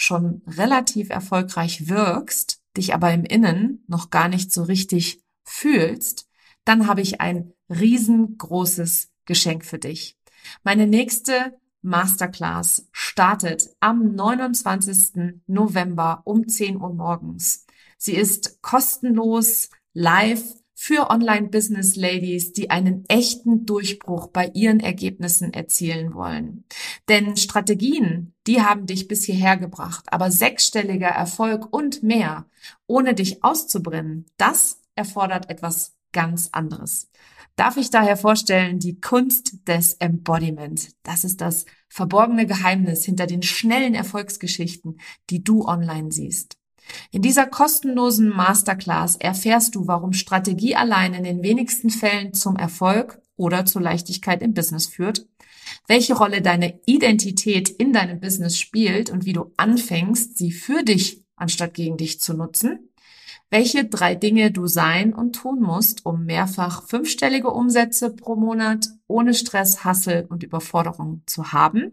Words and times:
schon 0.00 0.40
relativ 0.46 1.10
erfolgreich 1.10 1.88
wirkst, 1.88 2.62
dich 2.74 2.94
aber 2.94 3.12
im 3.12 3.24
Innen 3.24 3.84
noch 3.86 4.08
gar 4.08 4.28
nicht 4.28 4.50
so 4.50 4.62
richtig 4.62 5.22
fühlst, 5.44 6.26
dann 6.64 6.86
habe 6.86 7.02
ich 7.02 7.20
ein 7.20 7.52
riesengroßes 7.68 9.10
Geschenk 9.26 9.64
für 9.64 9.78
dich. 9.78 10.16
Meine 10.62 10.86
nächste 10.86 11.58
Masterclass 11.82 12.88
startet 12.92 13.68
am 13.80 14.14
29. 14.14 15.42
November 15.46 16.22
um 16.24 16.48
10 16.48 16.80
Uhr 16.80 16.94
morgens. 16.94 17.66
Sie 17.98 18.14
ist 18.14 18.62
kostenlos, 18.62 19.68
live 19.92 20.42
für 20.82 21.10
Online-Business-Ladies, 21.10 22.54
die 22.54 22.70
einen 22.70 23.04
echten 23.06 23.66
Durchbruch 23.66 24.28
bei 24.28 24.50
ihren 24.54 24.80
Ergebnissen 24.80 25.52
erzielen 25.52 26.14
wollen. 26.14 26.64
Denn 27.06 27.36
Strategien, 27.36 28.32
die 28.50 28.62
haben 28.62 28.86
dich 28.86 29.06
bis 29.06 29.22
hierher 29.22 29.56
gebracht, 29.56 30.06
aber 30.08 30.32
sechsstelliger 30.32 31.06
Erfolg 31.06 31.72
und 31.72 32.02
mehr, 32.02 32.46
ohne 32.88 33.14
dich 33.14 33.44
auszubrennen, 33.44 34.26
das 34.38 34.80
erfordert 34.96 35.48
etwas 35.50 35.94
ganz 36.10 36.48
anderes. 36.50 37.08
Darf 37.54 37.76
ich 37.76 37.90
daher 37.90 38.16
vorstellen, 38.16 38.80
die 38.80 39.00
Kunst 39.00 39.68
des 39.68 39.94
Embodiment. 40.00 40.88
Das 41.04 41.22
ist 41.22 41.40
das 41.40 41.64
verborgene 41.88 42.44
Geheimnis 42.44 43.04
hinter 43.04 43.28
den 43.28 43.44
schnellen 43.44 43.94
Erfolgsgeschichten, 43.94 44.98
die 45.30 45.44
du 45.44 45.64
online 45.64 46.10
siehst. 46.10 46.56
In 47.12 47.22
dieser 47.22 47.46
kostenlosen 47.46 48.30
Masterclass 48.30 49.14
erfährst 49.14 49.76
du, 49.76 49.86
warum 49.86 50.12
Strategie 50.12 50.74
allein 50.74 51.14
in 51.14 51.22
den 51.22 51.44
wenigsten 51.44 51.90
Fällen 51.90 52.34
zum 52.34 52.56
Erfolg 52.56 53.22
oder 53.36 53.64
zur 53.64 53.82
Leichtigkeit 53.82 54.42
im 54.42 54.54
Business 54.54 54.88
führt, 54.88 55.28
welche 55.86 56.14
Rolle 56.14 56.42
deine 56.42 56.80
Identität 56.86 57.68
in 57.68 57.92
deinem 57.92 58.20
Business 58.20 58.58
spielt 58.58 59.10
und 59.10 59.24
wie 59.24 59.32
du 59.32 59.52
anfängst, 59.56 60.38
sie 60.38 60.52
für 60.52 60.82
dich 60.82 61.24
anstatt 61.36 61.74
gegen 61.74 61.96
dich 61.96 62.20
zu 62.20 62.34
nutzen, 62.34 62.90
welche 63.50 63.84
drei 63.84 64.14
Dinge 64.14 64.52
du 64.52 64.66
sein 64.66 65.12
und 65.12 65.34
tun 65.34 65.60
musst, 65.60 66.06
um 66.06 66.24
mehrfach 66.24 66.86
fünfstellige 66.86 67.50
Umsätze 67.50 68.10
pro 68.10 68.36
Monat 68.36 68.86
ohne 69.08 69.34
Stress, 69.34 69.84
Hassel 69.84 70.26
und 70.28 70.44
Überforderung 70.44 71.22
zu 71.26 71.52
haben 71.52 71.92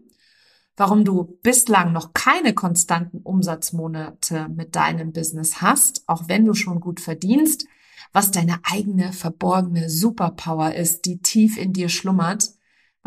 warum 0.78 1.04
du 1.04 1.38
bislang 1.42 1.92
noch 1.92 2.14
keine 2.14 2.54
konstanten 2.54 3.18
Umsatzmonate 3.18 4.48
mit 4.48 4.76
deinem 4.76 5.12
Business 5.12 5.60
hast, 5.60 6.04
auch 6.06 6.28
wenn 6.28 6.44
du 6.44 6.54
schon 6.54 6.80
gut 6.80 7.00
verdienst, 7.00 7.66
was 8.12 8.30
deine 8.30 8.60
eigene 8.62 9.12
verborgene 9.12 9.90
Superpower 9.90 10.74
ist, 10.74 11.04
die 11.04 11.18
tief 11.20 11.58
in 11.58 11.72
dir 11.72 11.88
schlummert, 11.88 12.50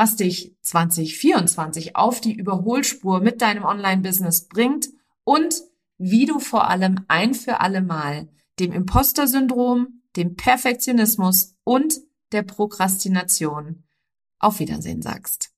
was 0.02 0.16
dich 0.16 0.56
2024 0.62 1.96
auf 1.96 2.22
die 2.22 2.34
Überholspur 2.34 3.22
mit 3.22 3.40
deinem 3.44 3.64
Online-Business 3.64 4.48
bringt 4.48 4.90
und 5.24 5.62
wie 6.00 6.26
du 6.26 6.40
vor 6.40 6.72
allem 6.72 7.06
ein 7.08 7.36
für 7.36 7.60
alle 7.60 7.84
Mal 7.84 8.28
dem 8.58 8.72
Imposter-Syndrom, 8.72 10.02
dem 10.16 10.36
Perfektionismus 10.36 11.54
und 11.64 12.00
der 12.32 12.42
Prokrastination 12.42 13.84
auf 14.40 14.58
Wiedersehen 14.58 15.04
sagst. 15.04 15.52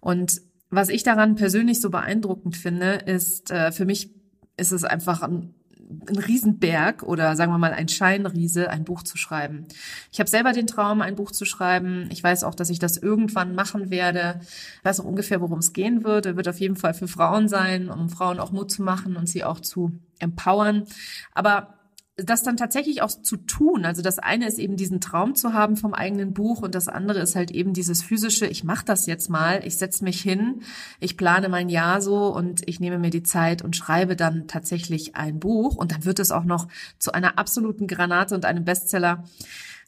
Und 0.00 0.42
was 0.70 0.88
ich 0.88 1.02
daran 1.02 1.34
persönlich 1.34 1.80
so 1.80 1.90
beeindruckend 1.90 2.56
finde, 2.56 2.94
ist, 3.06 3.50
äh, 3.50 3.72
für 3.72 3.84
mich 3.84 4.10
ist 4.56 4.72
es 4.72 4.84
einfach 4.84 5.22
ein 5.22 5.54
ein 5.88 6.18
Riesenberg 6.18 7.02
oder 7.02 7.34
sagen 7.36 7.52
wir 7.52 7.58
mal 7.58 7.72
ein 7.72 7.88
Scheinriese, 7.88 8.70
ein 8.70 8.84
Buch 8.84 9.02
zu 9.02 9.16
schreiben. 9.16 9.66
Ich 10.12 10.20
habe 10.20 10.28
selber 10.28 10.52
den 10.52 10.66
Traum, 10.66 11.00
ein 11.00 11.16
Buch 11.16 11.30
zu 11.30 11.44
schreiben. 11.44 12.08
Ich 12.12 12.22
weiß 12.22 12.44
auch, 12.44 12.54
dass 12.54 12.70
ich 12.70 12.78
das 12.78 12.96
irgendwann 12.96 13.54
machen 13.54 13.90
werde. 13.90 14.40
Ich 14.42 14.84
weiß 14.84 15.00
auch 15.00 15.04
ungefähr, 15.04 15.40
worum 15.40 15.58
es 15.58 15.72
gehen 15.72 16.04
wird. 16.04 16.26
Er 16.26 16.36
wird 16.36 16.48
auf 16.48 16.60
jeden 16.60 16.76
Fall 16.76 16.94
für 16.94 17.08
Frauen 17.08 17.48
sein, 17.48 17.88
um 17.88 18.10
Frauen 18.10 18.38
auch 18.38 18.52
Mut 18.52 18.70
zu 18.70 18.82
machen 18.82 19.16
und 19.16 19.28
sie 19.28 19.44
auch 19.44 19.60
zu 19.60 19.92
empowern. 20.18 20.84
Aber 21.32 21.77
das 22.18 22.42
dann 22.42 22.56
tatsächlich 22.56 23.00
auch 23.00 23.10
zu 23.10 23.36
tun. 23.36 23.84
Also 23.84 24.02
das 24.02 24.18
eine 24.18 24.48
ist 24.48 24.58
eben 24.58 24.76
diesen 24.76 25.00
Traum 25.00 25.36
zu 25.36 25.52
haben 25.52 25.76
vom 25.76 25.94
eigenen 25.94 26.34
Buch 26.34 26.62
und 26.62 26.74
das 26.74 26.88
andere 26.88 27.20
ist 27.20 27.36
halt 27.36 27.52
eben 27.52 27.72
dieses 27.72 28.02
physische, 28.02 28.46
ich 28.46 28.64
mache 28.64 28.84
das 28.84 29.06
jetzt 29.06 29.30
mal, 29.30 29.62
ich 29.64 29.76
setze 29.76 30.02
mich 30.02 30.20
hin, 30.20 30.62
ich 30.98 31.16
plane 31.16 31.48
mein 31.48 31.68
Jahr 31.68 32.00
so 32.00 32.34
und 32.34 32.68
ich 32.68 32.80
nehme 32.80 32.98
mir 32.98 33.10
die 33.10 33.22
Zeit 33.22 33.62
und 33.62 33.76
schreibe 33.76 34.16
dann 34.16 34.48
tatsächlich 34.48 35.14
ein 35.14 35.38
Buch 35.38 35.76
und 35.76 35.92
dann 35.92 36.04
wird 36.04 36.18
es 36.18 36.32
auch 36.32 36.44
noch 36.44 36.66
zu 36.98 37.12
einer 37.12 37.38
absoluten 37.38 37.86
Granate 37.86 38.34
und 38.34 38.44
einem 38.44 38.64
Bestseller. 38.64 39.22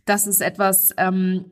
Das 0.04 0.28
ist 0.28 0.40
etwas, 0.40 0.90
ähm, 0.98 1.46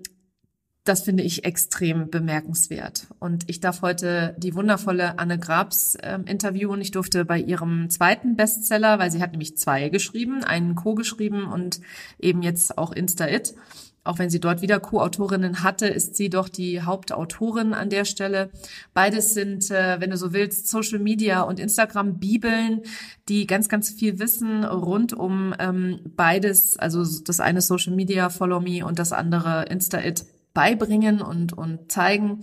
das 0.88 1.03
finde 1.03 1.22
ich 1.22 1.44
extrem 1.44 2.09
bemerkenswert. 2.09 3.09
Und 3.19 3.49
ich 3.50 3.60
darf 3.60 3.82
heute 3.82 4.34
die 4.38 4.54
wundervolle 4.54 5.19
Anne 5.19 5.38
Grabs 5.38 5.97
äh, 5.97 6.19
interviewen. 6.25 6.81
Ich 6.81 6.93
durfte 6.93 7.26
bei 7.26 7.38
ihrem 7.38 7.91
zweiten 7.91 8.37
Bestseller, 8.37 8.98
weil 8.98 9.10
sie 9.10 9.21
hat 9.21 9.32
nämlich 9.32 9.59
zwei 9.59 9.91
geschrieben, 9.91 10.43
einen 10.44 10.75
Co 10.75 10.94
geschrieben 10.94 11.44
und 11.44 11.81
eben 12.19 12.43
jetzt 12.43 12.78
auch 12.78 12.93
Insta-It. 12.93 13.54
Auch 14.03 14.19
wenn 14.19 14.31
sie 14.31 14.41
dort 14.41 14.62
wieder 14.62 14.81
Co-Autorinnen 14.81 15.62
hatte, 15.62 15.87
ist 15.87 16.16
sie 16.16 16.31
doch 16.31 16.48
die 16.48 16.81
Hauptautorin 16.81 17.74
an 17.74 17.91
der 17.91 18.07
Stelle. 18.07 18.48
Beides 18.95 19.34
sind, 19.34 19.71
äh, 19.71 20.01
wenn 20.01 20.09
du 20.09 20.16
so 20.16 20.33
willst, 20.33 20.68
Social 20.68 21.01
Media 21.01 21.42
und 21.42 21.60
Instagram 21.60 22.18
Bibeln, 22.18 22.80
die 23.28 23.47
ganz, 23.47 23.68
ganz 23.68 23.91
viel 23.91 24.18
wissen 24.18 24.65
rund 24.65 25.12
um 25.12 25.54
ähm, 25.59 26.01
beides. 26.16 26.78
Also 26.78 27.04
das 27.22 27.41
eine 27.41 27.60
Social 27.60 27.95
Media 27.95 28.30
Follow 28.30 28.60
Me 28.60 28.86
und 28.86 28.98
das 28.98 29.12
andere 29.12 29.65
Insta 29.65 30.01
It 30.03 30.24
beibringen 30.59 31.22
und, 31.22 31.53
und 31.53 31.93
zeigen. 31.93 32.43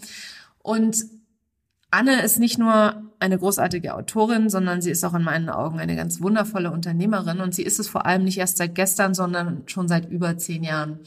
Und 0.60 0.96
Anne 1.92 2.22
ist 2.22 2.40
nicht 2.40 2.58
nur 2.58 3.04
eine 3.20 3.38
großartige 3.38 3.94
Autorin, 3.94 4.50
sondern 4.50 4.82
sie 4.82 4.90
ist 4.90 5.04
auch 5.04 5.14
in 5.14 5.24
meinen 5.24 5.50
Augen 5.50 5.80
eine 5.80 5.98
ganz 5.98 6.22
wundervolle 6.22 6.72
Unternehmerin 6.72 7.42
und 7.42 7.54
sie 7.54 7.64
ist 7.64 7.78
es 7.78 7.90
vor 7.90 8.06
allem 8.06 8.24
nicht 8.24 8.38
erst 8.38 8.56
seit 8.56 8.74
gestern, 8.74 9.14
sondern 9.14 9.64
schon 9.66 9.90
seit 9.90 10.10
über 10.10 10.38
zehn 10.38 10.64
Jahren. 10.64 11.00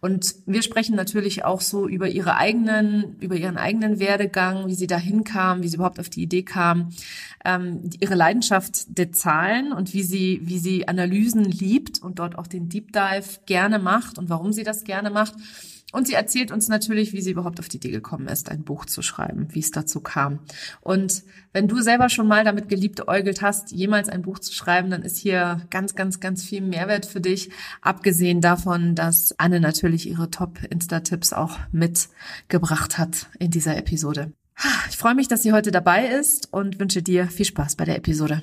Und 0.00 0.34
wir 0.44 0.62
sprechen 0.62 0.96
natürlich 0.96 1.46
auch 1.46 1.62
so 1.62 1.88
über 1.88 2.08
ihre 2.08 2.36
eigenen, 2.36 3.16
über 3.20 3.36
ihren 3.36 3.56
eigenen 3.56 4.00
Werdegang, 4.00 4.66
wie 4.66 4.74
sie 4.74 4.86
dahin 4.86 5.24
kam, 5.24 5.62
wie 5.62 5.68
sie 5.68 5.76
überhaupt 5.76 6.00
auf 6.00 6.10
die 6.10 6.22
Idee 6.22 6.42
kam, 6.42 6.90
ähm, 7.42 7.88
ihre 8.00 8.16
Leidenschaft 8.16 8.98
der 8.98 9.12
Zahlen 9.12 9.72
und 9.72 9.94
wie 9.94 10.02
sie, 10.02 10.40
wie 10.42 10.58
sie 10.58 10.88
Analysen 10.88 11.44
liebt 11.44 12.02
und 12.02 12.18
dort 12.18 12.36
auch 12.38 12.46
den 12.46 12.68
Deep 12.68 12.92
Dive 12.92 13.40
gerne 13.46 13.78
macht 13.78 14.18
und 14.18 14.28
warum 14.28 14.52
sie 14.52 14.62
das 14.62 14.84
gerne 14.84 15.08
macht 15.08 15.34
Und 15.92 16.06
sie 16.06 16.14
erzählt 16.14 16.52
uns 16.52 16.68
natürlich, 16.68 17.12
wie 17.12 17.20
sie 17.20 17.32
überhaupt 17.32 17.58
auf 17.58 17.68
die 17.68 17.78
Idee 17.78 17.90
gekommen 17.90 18.28
ist, 18.28 18.50
ein 18.50 18.62
Buch 18.62 18.84
zu 18.84 19.02
schreiben, 19.02 19.48
wie 19.50 19.58
es 19.58 19.70
dazu 19.70 20.00
kam. 20.00 20.40
Und 20.80 21.24
wenn 21.52 21.66
du 21.66 21.80
selber 21.80 22.08
schon 22.08 22.28
mal 22.28 22.44
damit 22.44 22.68
geliebt 22.68 23.08
äugelt 23.08 23.42
hast, 23.42 23.72
jemals 23.72 24.08
ein 24.08 24.22
Buch 24.22 24.38
zu 24.38 24.52
schreiben, 24.52 24.90
dann 24.90 25.02
ist 25.02 25.16
hier 25.16 25.66
ganz, 25.70 25.94
ganz, 25.94 26.20
ganz 26.20 26.44
viel 26.44 26.60
Mehrwert 26.60 27.06
für 27.06 27.20
dich. 27.20 27.50
Abgesehen 27.82 28.40
davon, 28.40 28.94
dass 28.94 29.34
Anne 29.38 29.60
natürlich 29.60 30.08
ihre 30.08 30.30
Top-Insta-Tipps 30.30 31.32
auch 31.32 31.58
mitgebracht 31.72 32.98
hat 32.98 33.26
in 33.38 33.50
dieser 33.50 33.76
Episode. 33.76 34.32
Ich 34.90 34.96
freue 34.96 35.14
mich, 35.14 35.28
dass 35.28 35.42
sie 35.42 35.52
heute 35.52 35.70
dabei 35.70 36.06
ist 36.06 36.52
und 36.52 36.78
wünsche 36.78 37.02
dir 37.02 37.28
viel 37.28 37.46
Spaß 37.46 37.76
bei 37.76 37.84
der 37.84 37.96
Episode. 37.96 38.42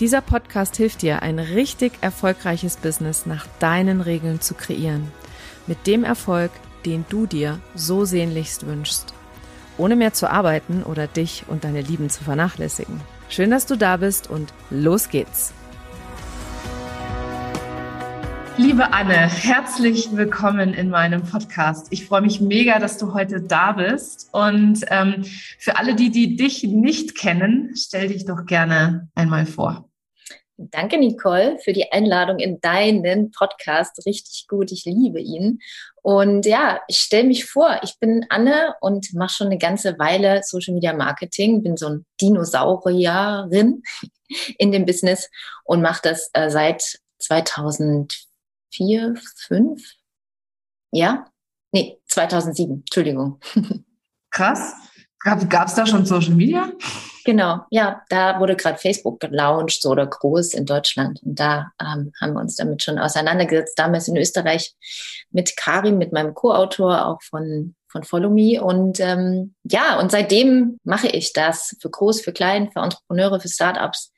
Dieser 0.00 0.20
Podcast 0.20 0.76
hilft 0.76 1.02
dir, 1.02 1.22
ein 1.22 1.40
richtig 1.40 1.92
erfolgreiches 2.02 2.76
Business 2.76 3.26
nach 3.26 3.48
deinen 3.58 4.00
Regeln 4.00 4.40
zu 4.40 4.54
kreieren. 4.54 5.10
Mit 5.66 5.88
dem 5.88 6.04
Erfolg, 6.04 6.52
den 6.86 7.04
du 7.08 7.26
dir 7.26 7.58
so 7.74 8.04
sehnlichst 8.04 8.64
wünschst. 8.64 9.12
Ohne 9.76 9.96
mehr 9.96 10.12
zu 10.12 10.30
arbeiten 10.30 10.84
oder 10.84 11.08
dich 11.08 11.46
und 11.48 11.64
deine 11.64 11.80
Lieben 11.80 12.10
zu 12.10 12.22
vernachlässigen. 12.22 13.00
Schön, 13.28 13.50
dass 13.50 13.66
du 13.66 13.74
da 13.74 13.96
bist 13.96 14.30
und 14.30 14.54
los 14.70 15.08
geht's. 15.08 15.52
Liebe 18.56 18.92
Anne, 18.92 19.28
herzlich 19.28 20.10
willkommen 20.12 20.74
in 20.74 20.90
meinem 20.90 21.22
Podcast. 21.22 21.88
Ich 21.90 22.06
freue 22.06 22.22
mich 22.22 22.40
mega, 22.40 22.78
dass 22.78 22.98
du 22.98 23.14
heute 23.14 23.40
da 23.40 23.72
bist. 23.72 24.28
Und 24.30 24.84
ähm, 24.90 25.24
für 25.58 25.76
alle, 25.76 25.96
die, 25.96 26.12
die 26.12 26.36
dich 26.36 26.62
nicht 26.62 27.16
kennen, 27.16 27.72
stell 27.74 28.08
dich 28.08 28.26
doch 28.26 28.46
gerne 28.46 29.08
einmal 29.16 29.44
vor. 29.44 29.87
Danke, 30.60 30.98
Nicole, 30.98 31.56
für 31.60 31.72
die 31.72 31.92
Einladung 31.92 32.40
in 32.40 32.60
deinen 32.60 33.30
Podcast. 33.30 34.04
Richtig 34.04 34.48
gut, 34.48 34.72
ich 34.72 34.84
liebe 34.84 35.20
ihn. 35.20 35.60
Und 36.02 36.46
ja, 36.46 36.80
ich 36.88 36.98
stelle 36.98 37.28
mich 37.28 37.44
vor, 37.44 37.78
ich 37.84 38.00
bin 38.00 38.26
Anne 38.28 38.74
und 38.80 39.14
mache 39.14 39.34
schon 39.34 39.46
eine 39.46 39.58
ganze 39.58 40.00
Weile 40.00 40.42
Social 40.42 40.74
Media 40.74 40.92
Marketing, 40.92 41.62
bin 41.62 41.76
so 41.76 41.86
ein 41.86 42.06
Dinosaurierin 42.20 43.84
in 44.58 44.72
dem 44.72 44.84
Business 44.84 45.30
und 45.62 45.80
mache 45.80 46.00
das 46.02 46.28
äh, 46.32 46.50
seit 46.50 46.98
2004, 47.20 49.14
2005. 49.36 49.80
Ja? 50.90 51.30
Nee, 51.70 52.00
2007, 52.06 52.80
Entschuldigung. 52.80 53.38
Krass. 54.30 54.74
Gab 55.20 55.68
es 55.68 55.74
da 55.74 55.86
schon 55.86 56.04
Social 56.04 56.34
Media? 56.34 56.72
Genau, 57.28 57.60
ja, 57.68 58.00
da 58.08 58.40
wurde 58.40 58.56
gerade 58.56 58.78
Facebook 58.78 59.20
gelauncht 59.20 59.82
so 59.82 59.90
oder 59.90 60.06
groß 60.06 60.54
in 60.54 60.64
Deutschland. 60.64 61.22
Und 61.22 61.38
da 61.38 61.72
ähm, 61.78 62.10
haben 62.18 62.32
wir 62.32 62.40
uns 62.40 62.56
damit 62.56 62.82
schon 62.82 62.98
auseinandergesetzt, 62.98 63.78
damals 63.78 64.08
in 64.08 64.16
Österreich 64.16 64.74
mit 65.30 65.54
Karim, 65.54 65.98
mit 65.98 66.10
meinem 66.10 66.32
Co-Autor, 66.32 67.04
auch 67.04 67.20
von, 67.20 67.74
von 67.88 68.02
Follow 68.02 68.30
Me. 68.30 68.64
Und 68.64 68.98
ähm, 69.00 69.54
ja, 69.64 70.00
und 70.00 70.10
seitdem 70.10 70.78
mache 70.84 71.08
ich 71.08 71.34
das 71.34 71.76
für 71.82 71.90
groß, 71.90 72.22
für 72.22 72.32
klein, 72.32 72.70
für 72.72 72.80
Entrepreneure, 72.80 73.40
für 73.40 73.48
Startups. 73.50 74.10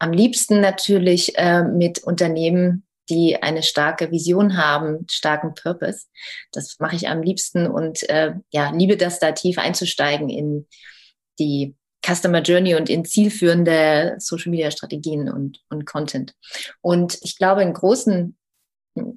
Am 0.00 0.10
liebsten 0.10 0.60
natürlich 0.60 1.38
äh, 1.38 1.62
mit 1.62 2.02
Unternehmen, 2.02 2.84
die 3.08 3.40
eine 3.40 3.62
starke 3.62 4.10
Vision 4.10 4.56
haben, 4.56 5.06
starken 5.08 5.54
Purpose. 5.54 6.06
Das 6.50 6.80
mache 6.80 6.96
ich 6.96 7.08
am 7.08 7.22
liebsten 7.22 7.68
und 7.68 8.02
äh, 8.08 8.32
ja, 8.50 8.72
liebe 8.72 8.96
das 8.96 9.20
da 9.20 9.30
tief 9.30 9.56
einzusteigen 9.56 10.28
in 10.28 10.66
die 11.38 11.76
Customer 12.06 12.40
Journey 12.40 12.74
und 12.74 12.88
in 12.88 13.04
zielführende 13.04 14.16
Social 14.18 14.50
Media 14.50 14.70
Strategien 14.70 15.30
und, 15.30 15.60
und 15.68 15.86
Content. 15.86 16.34
Und 16.80 17.18
ich 17.22 17.36
glaube, 17.36 17.62
einen 17.62 17.74
großen 17.74 18.36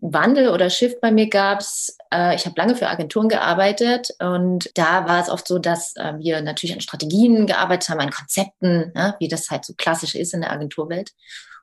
Wandel 0.02 0.50
oder 0.50 0.70
Shift 0.70 1.00
bei 1.02 1.12
mir 1.12 1.30
gab's. 1.30 1.98
Äh, 2.14 2.36
ich 2.36 2.46
habe 2.46 2.56
lange 2.58 2.76
für 2.76 2.88
Agenturen 2.88 3.30
gearbeitet 3.30 4.10
und 4.20 4.70
da 4.76 5.08
war 5.08 5.22
es 5.22 5.30
oft 5.30 5.48
so, 5.48 5.60
dass 5.60 5.96
äh, 5.96 6.14
wir 6.18 6.42
natürlich 6.42 6.74
an 6.74 6.82
Strategien 6.82 7.48
gearbeitet 7.48 7.90
haben, 7.90 8.00
an 8.00 8.12
Konzepten, 8.12 8.92
ja, 8.96 9.16
wie 9.20 9.28
das 9.28 9.50
halt 9.50 9.66
so 9.66 9.74
klassisch 9.78 10.16
ist 10.16 10.34
in 10.34 10.42
der 10.42 10.52
Agenturwelt. 10.52 11.12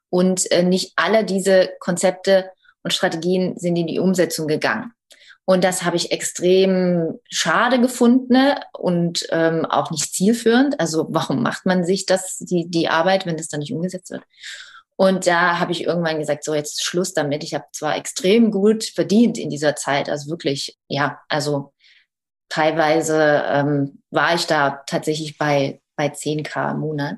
Und 0.09 0.51
äh, 0.51 0.63
nicht 0.63 0.93
alle 0.97 1.25
diese 1.25 1.71
Konzepte 1.81 2.51
und 2.83 2.93
Strategien 2.93 3.59
sind 3.59 3.77
in 3.77 3.87
die 3.87 3.99
Umsetzung 3.99 4.47
gegangen. 4.47 4.93
Und 5.47 5.65
das 5.65 5.85
habe 5.85 5.97
ich 5.97 6.13
extrem 6.13 7.19
schade 7.31 7.81
gefunden 7.81 8.33
ne? 8.33 8.61
und 8.73 9.27
ähm, 9.31 9.65
auch 9.65 9.91
nicht 9.91 10.13
zielführend. 10.13 10.79
Also 10.81 11.07
warum 11.09 11.43
macht 11.43 11.67
man 11.67 11.85
sich 11.85 12.05
das, 12.05 12.39
die, 12.39 12.69
die 12.69 12.89
Arbeit, 12.89 13.25
wenn 13.25 13.37
das 13.37 13.49
dann 13.49 13.61
nicht 13.61 13.73
umgesetzt 13.73 14.11
wird? 14.11 14.25
Und 14.97 15.27
da 15.27 15.59
habe 15.59 15.73
ich 15.73 15.85
irgendwann 15.85 16.19
gesagt, 16.19 16.43
so 16.45 16.55
jetzt 16.55 16.83
Schluss 16.83 17.15
damit. 17.15 17.45
Ich 17.45 17.55
habe 17.55 17.67
zwar 17.73 17.97
extrem 17.97 18.51
gut 18.51 18.85
verdient 18.85 19.39
in 19.39 19.51
dieser 19.51 19.77
Zeit, 19.77 20.09
also 20.09 20.31
wirklich, 20.31 20.77
ja, 20.89 21.21
also 21.29 21.73
teilweise 22.49 23.43
ähm, 23.47 24.03
war 24.11 24.35
ich 24.35 24.47
da 24.47 24.83
tatsächlich 24.87 25.39
bei, 25.39 25.81
bei 25.97 26.07
10k 26.07 26.73
im 26.73 26.81
Monat 26.81 27.17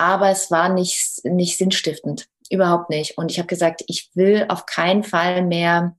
aber 0.00 0.30
es 0.30 0.50
war 0.50 0.70
nicht, 0.70 1.22
nicht 1.24 1.58
sinnstiftend. 1.58 2.26
Überhaupt 2.48 2.88
nicht. 2.88 3.18
Und 3.18 3.30
ich 3.30 3.38
habe 3.38 3.46
gesagt, 3.46 3.84
ich 3.86 4.10
will 4.14 4.46
auf 4.48 4.64
keinen 4.64 5.04
Fall 5.04 5.42
mehr 5.42 5.94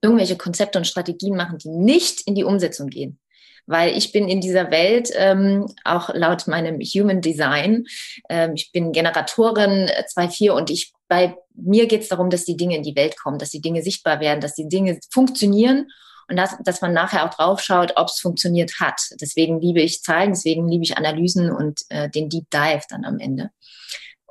irgendwelche 0.00 0.36
Konzepte 0.36 0.78
und 0.78 0.86
Strategien 0.86 1.36
machen, 1.36 1.58
die 1.58 1.68
nicht 1.68 2.22
in 2.22 2.34
die 2.34 2.44
Umsetzung 2.44 2.88
gehen. 2.88 3.18
Weil 3.66 3.96
ich 3.96 4.10
bin 4.10 4.28
in 4.28 4.40
dieser 4.40 4.70
Welt, 4.72 5.10
ähm, 5.14 5.66
auch 5.84 6.12
laut 6.14 6.48
meinem 6.48 6.80
Human 6.80 7.20
Design, 7.20 7.84
ähm, 8.28 8.54
ich 8.54 8.72
bin 8.72 8.92
Generatorin 8.92 9.88
2.4 9.88 10.50
und 10.50 10.70
ich 10.70 10.92
bei 11.08 11.36
mir 11.54 11.86
geht 11.86 12.02
es 12.02 12.08
darum, 12.08 12.30
dass 12.30 12.44
die 12.44 12.56
Dinge 12.56 12.74
in 12.74 12.82
die 12.82 12.96
Welt 12.96 13.18
kommen, 13.18 13.38
dass 13.38 13.50
die 13.50 13.60
Dinge 13.60 13.82
sichtbar 13.82 14.18
werden, 14.20 14.40
dass 14.40 14.54
die 14.54 14.68
Dinge 14.68 14.98
funktionieren 15.10 15.88
und 16.28 16.36
das, 16.36 16.56
dass 16.64 16.80
man 16.80 16.94
nachher 16.94 17.24
auch 17.24 17.34
drauf 17.34 17.60
schaut, 17.60 17.92
ob 17.96 18.08
es 18.08 18.18
funktioniert 18.18 18.80
hat. 18.80 19.00
Deswegen 19.20 19.60
liebe 19.60 19.82
ich 19.82 20.02
Zahlen, 20.02 20.30
deswegen 20.30 20.66
liebe 20.68 20.84
ich 20.84 20.96
Analysen 20.96 21.52
und 21.52 21.82
äh, 21.90 22.08
den 22.08 22.30
Deep 22.30 22.48
Dive 22.50 22.82
dann 22.88 23.04
am 23.04 23.18
Ende. 23.18 23.50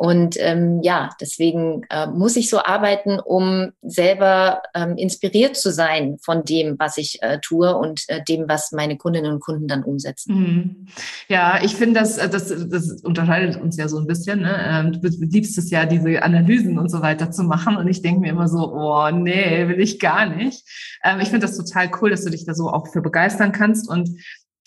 Und 0.02 0.36
ähm, 0.40 0.80
ja, 0.82 1.12
deswegen 1.22 1.84
äh, 1.92 2.08
muss 2.08 2.36
ich 2.36 2.50
so 2.50 2.58
arbeiten, 2.58 3.20
um 3.20 3.70
selber 3.84 4.64
ähm, 4.74 4.98
inspiriert 4.98 5.56
zu 5.56 5.72
sein 5.72 6.18
von 6.24 6.44
dem, 6.44 6.80
was 6.80 6.98
ich 6.98 7.22
äh, 7.22 7.38
tue 7.40 7.78
und 7.78 8.06
äh, 8.08 8.24
dem, 8.24 8.46
was 8.48 8.72
meine 8.72 8.98
Kundinnen 8.98 9.32
und 9.32 9.42
Kunden 9.42 9.68
dann 9.68 9.84
umsetzen. 9.84 10.36
Mhm. 10.36 10.88
Ja, 11.28 11.60
ich 11.64 11.76
finde, 11.76 12.00
das, 12.00 12.18
äh, 12.18 12.28
das, 12.28 12.48
das 12.48 13.04
unterscheidet 13.04 13.62
uns 13.62 13.78
ja 13.78 13.88
so 13.88 14.00
ein 14.00 14.08
bisschen. 14.08 14.42
Ne? 14.42 14.56
Ähm, 14.68 14.92
du 14.94 15.08
liebst 15.08 15.56
es 15.60 15.70
ja, 15.70 15.86
diese 15.86 16.24
Analysen 16.24 16.80
und 16.80 16.90
so 16.90 17.04
weiter 17.04 17.30
zu 17.30 17.44
machen. 17.44 17.78
Und 17.78 17.88
ich 17.88 18.02
denke 18.02 18.22
mir 18.22 18.32
immer 18.32 18.48
so, 18.48 18.74
oh 18.74 19.12
nee, 19.12 19.68
will 19.68 19.80
ich 19.80 20.00
gar 20.00 20.26
nicht. 20.26 20.64
Ähm, 21.04 21.20
ich 21.20 21.30
finde 21.30 21.46
das 21.46 21.56
total 21.56 21.92
cool, 22.02 22.10
dass 22.10 22.24
du 22.24 22.32
dich 22.32 22.44
da 22.44 22.56
so 22.56 22.70
auch 22.70 22.88
für 22.88 23.04
begeistern 23.04 23.52
kannst. 23.52 23.88
Und 23.88 24.10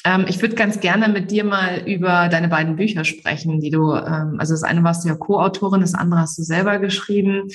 ähm, 0.05 0.27
ich 0.29 0.41
würde 0.43 0.55
ganz 0.55 0.81
gerne 0.81 1.09
mit 1.09 1.31
dir 1.31 1.45
mal 1.45 1.83
über 1.87 2.29
deine 2.29 2.49
beiden 2.49 2.77
Bücher 2.77 3.05
sprechen, 3.05 3.61
die 3.61 3.71
du, 3.71 3.95
ähm, 3.95 4.37
also 4.39 4.53
das 4.53 4.63
eine 4.63 4.85
warst 4.85 5.05
du 5.05 5.09
ja 5.09 5.15
Co-Autorin, 5.15 5.81
das 5.81 5.95
andere 5.95 6.21
hast 6.21 6.39
du 6.39 6.43
selber 6.43 6.79
geschrieben, 6.79 7.49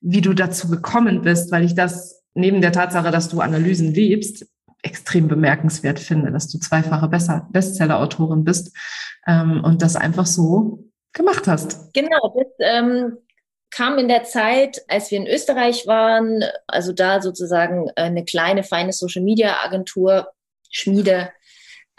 wie 0.00 0.22
du 0.22 0.32
dazu 0.32 0.68
gekommen 0.68 1.22
bist, 1.22 1.52
weil 1.52 1.64
ich 1.64 1.74
das 1.74 2.22
neben 2.32 2.62
der 2.62 2.72
Tatsache, 2.72 3.10
dass 3.10 3.28
du 3.28 3.40
Analysen 3.40 3.92
liebst, 3.92 4.46
extrem 4.82 5.28
bemerkenswert 5.28 5.98
finde, 5.98 6.32
dass 6.32 6.48
du 6.48 6.58
zweifache 6.58 7.08
Bestseller-Autorin 7.50 8.44
bist 8.44 8.74
ähm, 9.26 9.62
und 9.62 9.82
das 9.82 9.94
einfach 9.94 10.24
so 10.24 10.84
gemacht 11.12 11.46
hast. 11.46 11.92
Genau, 11.92 12.34
das 12.34 12.46
ähm, 12.60 13.18
kam 13.70 13.98
in 13.98 14.08
der 14.08 14.24
Zeit, 14.24 14.82
als 14.88 15.10
wir 15.10 15.18
in 15.18 15.26
Österreich 15.26 15.86
waren, 15.86 16.42
also 16.66 16.94
da 16.94 17.20
sozusagen 17.20 17.90
eine 17.94 18.24
kleine, 18.24 18.62
feine 18.62 18.94
Social-Media-Agentur, 18.94 20.28
Schmiede 20.70 21.30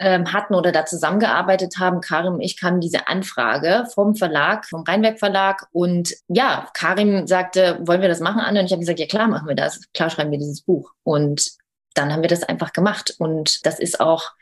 ähm, 0.02 0.32
hatten 0.32 0.54
oder 0.54 0.72
da 0.72 0.84
zusammengearbeitet 0.84 1.76
haben. 1.78 2.00
Karim 2.00 2.34
und 2.34 2.40
ich 2.40 2.58
kamen 2.60 2.80
diese 2.80 3.06
Anfrage 3.06 3.86
vom 3.94 4.16
Verlag, 4.16 4.66
vom 4.66 4.82
Rheinwerk 4.82 5.18
Verlag. 5.18 5.68
Und 5.72 6.12
ja, 6.28 6.68
Karim 6.74 7.26
sagte, 7.26 7.78
wollen 7.82 8.02
wir 8.02 8.08
das 8.08 8.20
machen, 8.20 8.40
Anne? 8.40 8.60
Und 8.60 8.66
ich 8.66 8.72
habe 8.72 8.80
gesagt, 8.80 8.98
ja 8.98 9.06
klar 9.06 9.28
machen 9.28 9.46
wir 9.46 9.54
das. 9.54 9.80
Klar 9.94 10.10
schreiben 10.10 10.32
wir 10.32 10.38
dieses 10.38 10.62
Buch. 10.62 10.92
Und 11.04 11.52
dann 11.94 12.12
haben 12.12 12.22
wir 12.22 12.28
das 12.28 12.42
einfach 12.42 12.72
gemacht. 12.72 13.14
Und 13.18 13.64
das 13.64 13.78
ist 13.78 14.00
auch 14.00 14.32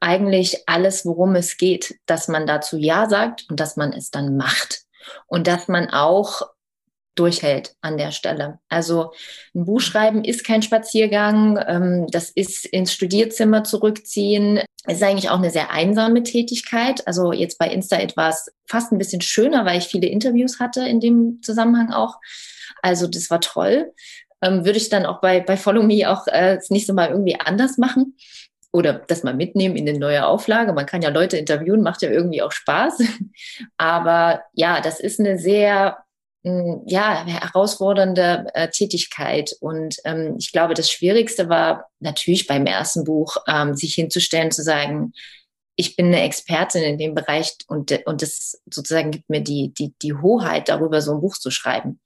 eigentlich 0.00 0.62
alles, 0.66 1.04
worum 1.04 1.34
es 1.34 1.58
geht, 1.58 1.98
dass 2.06 2.28
man 2.28 2.46
dazu 2.46 2.76
Ja 2.78 3.08
sagt 3.08 3.44
und 3.50 3.60
dass 3.60 3.76
man 3.76 3.92
es 3.92 4.10
dann 4.10 4.36
macht. 4.36 4.82
Und 5.26 5.46
dass 5.46 5.68
man 5.68 5.90
auch 5.90 6.42
durchhält 7.18 7.74
an 7.80 7.98
der 7.98 8.12
Stelle. 8.12 8.58
Also 8.68 9.12
ein 9.54 9.64
Buch 9.64 9.80
schreiben 9.80 10.24
ist 10.24 10.44
kein 10.44 10.62
Spaziergang, 10.62 11.58
ähm, 11.66 12.06
das 12.10 12.30
ist 12.30 12.66
ins 12.66 12.92
Studierzimmer 12.92 13.64
zurückziehen, 13.64 14.60
ist 14.86 15.02
eigentlich 15.02 15.30
auch 15.30 15.38
eine 15.38 15.50
sehr 15.50 15.70
einsame 15.70 16.22
Tätigkeit. 16.22 17.06
Also 17.06 17.32
jetzt 17.32 17.58
bei 17.58 17.68
Insta 17.68 17.96
etwas 17.96 18.50
fast 18.66 18.92
ein 18.92 18.98
bisschen 18.98 19.20
schöner, 19.20 19.64
weil 19.64 19.78
ich 19.78 19.88
viele 19.88 20.06
Interviews 20.06 20.60
hatte 20.60 20.86
in 20.88 21.00
dem 21.00 21.40
Zusammenhang 21.42 21.92
auch. 21.92 22.16
Also 22.82 23.06
das 23.06 23.30
war 23.30 23.40
toll. 23.40 23.92
Ähm, 24.40 24.64
würde 24.64 24.78
ich 24.78 24.88
dann 24.88 25.04
auch 25.04 25.20
bei, 25.20 25.40
bei 25.40 25.56
Follow 25.56 25.82
Me 25.82 26.08
auch 26.08 26.26
äh, 26.28 26.56
das 26.56 26.70
nächste 26.70 26.92
Mal 26.92 27.10
irgendwie 27.10 27.38
anders 27.40 27.76
machen 27.76 28.16
oder 28.70 28.92
das 28.92 29.24
mal 29.24 29.34
mitnehmen 29.34 29.76
in 29.76 29.88
eine 29.88 29.98
neue 29.98 30.26
Auflage. 30.26 30.72
Man 30.72 30.86
kann 30.86 31.02
ja 31.02 31.08
Leute 31.08 31.36
interviewen, 31.36 31.82
macht 31.82 32.02
ja 32.02 32.10
irgendwie 32.10 32.42
auch 32.42 32.52
Spaß. 32.52 33.02
Aber 33.76 34.42
ja, 34.52 34.80
das 34.80 35.00
ist 35.00 35.18
eine 35.18 35.38
sehr 35.38 35.98
ja, 36.86 37.24
herausfordernde 37.26 38.46
äh, 38.54 38.68
Tätigkeit. 38.68 39.54
Und 39.60 39.96
ähm, 40.04 40.36
ich 40.38 40.52
glaube, 40.52 40.74
das 40.74 40.90
Schwierigste 40.90 41.48
war 41.48 41.88
natürlich 42.00 42.46
beim 42.46 42.66
ersten 42.66 43.04
Buch, 43.04 43.36
ähm, 43.46 43.74
sich 43.74 43.94
hinzustellen, 43.94 44.50
zu 44.50 44.62
sagen, 44.62 45.12
ich 45.76 45.94
bin 45.94 46.06
eine 46.06 46.22
Expertin 46.22 46.82
in 46.82 46.98
dem 46.98 47.14
Bereich 47.14 47.54
und, 47.68 47.92
und 48.06 48.22
das 48.22 48.60
sozusagen 48.68 49.12
gibt 49.12 49.30
mir 49.30 49.40
die, 49.40 49.72
die, 49.74 49.94
die 50.02 50.14
Hoheit 50.14 50.68
darüber, 50.68 51.00
so 51.00 51.12
ein 51.12 51.20
Buch 51.20 51.36
zu 51.36 51.50
schreiben 51.50 52.00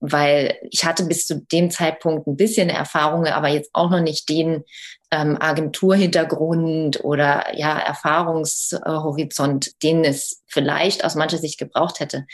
weil 0.00 0.56
ich 0.70 0.84
hatte 0.84 1.04
bis 1.04 1.26
zu 1.26 1.40
dem 1.40 1.70
Zeitpunkt 1.70 2.26
ein 2.26 2.36
bisschen 2.36 2.70
Erfahrung, 2.70 3.26
aber 3.26 3.48
jetzt 3.48 3.70
auch 3.74 3.90
noch 3.90 4.00
nicht 4.00 4.28
den 4.28 4.64
ähm, 5.10 5.36
Agenturhintergrund 5.38 7.04
oder 7.04 7.54
ja 7.54 7.78
Erfahrungshorizont, 7.78 9.82
den 9.82 10.04
es 10.04 10.42
vielleicht 10.46 11.04
aus 11.04 11.14
mancher 11.14 11.38
Sicht 11.38 11.58
gebraucht 11.58 12.00
hätte. 12.00 12.26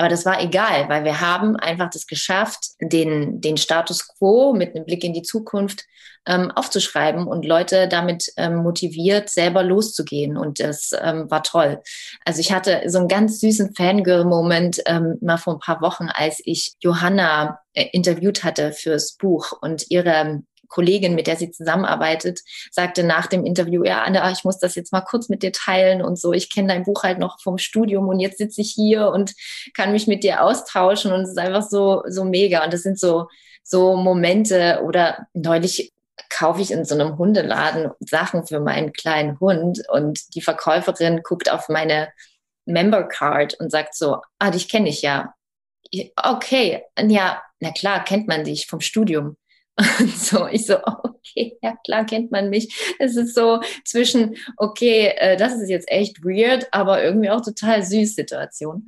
Aber 0.00 0.08
das 0.08 0.24
war 0.24 0.42
egal, 0.42 0.88
weil 0.88 1.04
wir 1.04 1.20
haben 1.20 1.56
einfach 1.56 1.90
das 1.90 2.06
geschafft, 2.06 2.70
den, 2.80 3.42
den 3.42 3.58
Status 3.58 4.08
quo 4.08 4.54
mit 4.54 4.74
einem 4.74 4.86
Blick 4.86 5.04
in 5.04 5.12
die 5.12 5.20
Zukunft 5.20 5.84
ähm, 6.26 6.50
aufzuschreiben 6.52 7.26
und 7.26 7.44
Leute 7.44 7.86
damit 7.86 8.32
ähm, 8.38 8.56
motiviert, 8.62 9.28
selber 9.28 9.62
loszugehen. 9.62 10.38
Und 10.38 10.58
das 10.58 10.92
ähm, 10.98 11.30
war 11.30 11.42
toll. 11.42 11.82
Also 12.24 12.40
ich 12.40 12.50
hatte 12.50 12.80
so 12.86 12.96
einen 12.96 13.08
ganz 13.08 13.40
süßen 13.40 13.74
Fangirl-Moment 13.74 14.80
ähm, 14.86 15.18
mal 15.20 15.36
vor 15.36 15.52
ein 15.52 15.60
paar 15.60 15.82
Wochen, 15.82 16.08
als 16.08 16.40
ich 16.46 16.72
Johanna 16.80 17.60
äh, 17.74 17.84
interviewt 17.92 18.42
hatte 18.42 18.72
fürs 18.72 19.18
Buch 19.18 19.52
und 19.60 19.90
ihre 19.90 20.42
Kollegin, 20.70 21.14
mit 21.14 21.26
der 21.26 21.36
sie 21.36 21.50
zusammenarbeitet, 21.50 22.40
sagte 22.70 23.04
nach 23.04 23.26
dem 23.26 23.44
Interview, 23.44 23.84
ja, 23.84 24.02
Anna, 24.02 24.30
ich 24.30 24.44
muss 24.44 24.58
das 24.58 24.74
jetzt 24.74 24.92
mal 24.92 25.02
kurz 25.02 25.28
mit 25.28 25.42
dir 25.42 25.52
teilen 25.52 26.00
und 26.00 26.18
so. 26.18 26.32
Ich 26.32 26.50
kenne 26.50 26.68
dein 26.68 26.84
Buch 26.84 27.02
halt 27.02 27.18
noch 27.18 27.38
vom 27.42 27.58
Studium 27.58 28.08
und 28.08 28.20
jetzt 28.20 28.38
sitze 28.38 28.62
ich 28.62 28.72
hier 28.72 29.08
und 29.08 29.34
kann 29.74 29.92
mich 29.92 30.06
mit 30.06 30.24
dir 30.24 30.42
austauschen 30.42 31.12
und 31.12 31.22
es 31.22 31.30
ist 31.30 31.38
einfach 31.38 31.68
so, 31.68 32.02
so 32.08 32.24
mega. 32.24 32.64
Und 32.64 32.72
das 32.72 32.82
sind 32.82 32.98
so, 32.98 33.28
so 33.62 33.96
Momente 33.96 34.80
oder 34.84 35.26
neulich 35.34 35.92
kaufe 36.28 36.60
ich 36.60 36.70
in 36.70 36.84
so 36.84 36.94
einem 36.94 37.18
Hundeladen 37.18 37.90
Sachen 38.00 38.46
für 38.46 38.60
meinen 38.60 38.92
kleinen 38.92 39.38
Hund 39.40 39.82
und 39.88 40.34
die 40.34 40.40
Verkäuferin 40.40 41.22
guckt 41.22 41.50
auf 41.50 41.68
meine 41.68 42.08
Member 42.66 43.04
Card 43.04 43.54
und 43.54 43.70
sagt 43.70 43.94
so, 43.94 44.18
ah, 44.38 44.50
dich 44.50 44.68
kenne 44.68 44.88
ich 44.88 45.02
ja. 45.02 45.34
Okay, 46.16 46.84
ja, 46.98 47.42
na 47.58 47.72
klar, 47.72 48.04
kennt 48.04 48.28
man 48.28 48.44
dich 48.44 48.66
vom 48.66 48.80
Studium. 48.80 49.36
Und 49.78 50.10
so, 50.10 50.46
ich 50.46 50.66
so, 50.66 50.76
okay, 50.84 51.58
ja 51.62 51.74
klar 51.84 52.04
kennt 52.04 52.30
man 52.30 52.50
mich. 52.50 52.94
Es 52.98 53.16
ist 53.16 53.34
so 53.34 53.60
zwischen, 53.84 54.36
okay, 54.56 55.14
äh, 55.16 55.36
das 55.36 55.54
ist 55.54 55.68
jetzt 55.68 55.90
echt 55.90 56.22
weird, 56.22 56.68
aber 56.72 57.02
irgendwie 57.02 57.30
auch 57.30 57.40
total 57.40 57.82
süß 57.82 58.14
Situation. 58.14 58.86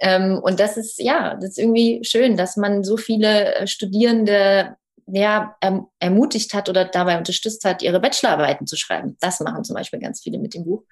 Ähm, 0.00 0.40
und 0.42 0.60
das 0.60 0.76
ist, 0.76 1.00
ja, 1.00 1.34
das 1.34 1.50
ist 1.50 1.58
irgendwie 1.58 2.00
schön, 2.02 2.36
dass 2.36 2.56
man 2.56 2.82
so 2.82 2.96
viele 2.96 3.54
äh, 3.54 3.66
Studierende 3.66 4.76
ja, 5.06 5.56
erm, 5.60 5.86
ermutigt 5.98 6.54
hat 6.54 6.68
oder 6.68 6.84
dabei 6.84 7.18
unterstützt 7.18 7.64
hat, 7.64 7.82
ihre 7.82 8.00
Bachelorarbeiten 8.00 8.66
zu 8.66 8.76
schreiben. 8.76 9.16
Das 9.20 9.40
machen 9.40 9.64
zum 9.64 9.74
Beispiel 9.74 10.00
ganz 10.00 10.22
viele 10.22 10.38
mit 10.38 10.54
dem 10.54 10.64
Buch. 10.64 10.84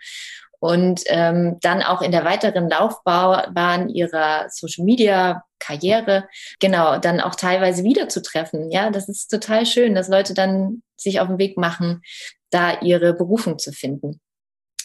Und 0.61 1.03
ähm, 1.07 1.59
dann 1.61 1.83
auch 1.83 2.03
in 2.03 2.13
der 2.13 2.25
weiteren 2.25 2.71
Laufbahn 2.71 3.89
ihrer 3.89 4.49
Social 4.49 4.85
Media 4.85 5.45
Karriere, 5.59 6.29
genau, 6.61 6.99
dann 6.99 7.21
auch 7.21 7.35
teilweise 7.35 7.83
wiederzutreffen. 7.83 8.71
Ja, 8.71 8.91
das 8.91 9.09
ist 9.09 9.29
total 9.29 9.67
schön, 9.67 9.97
dass 9.97 10.09
Leute 10.09 10.35
dann 10.35 10.83
sich 10.97 11.19
auf 11.19 11.27
den 11.27 11.39
Weg 11.39 11.57
machen, 11.59 12.03
da 12.51 12.81
ihre 12.81 13.13
Berufung 13.13 13.59
zu 13.59 13.73
finden. 13.73 14.21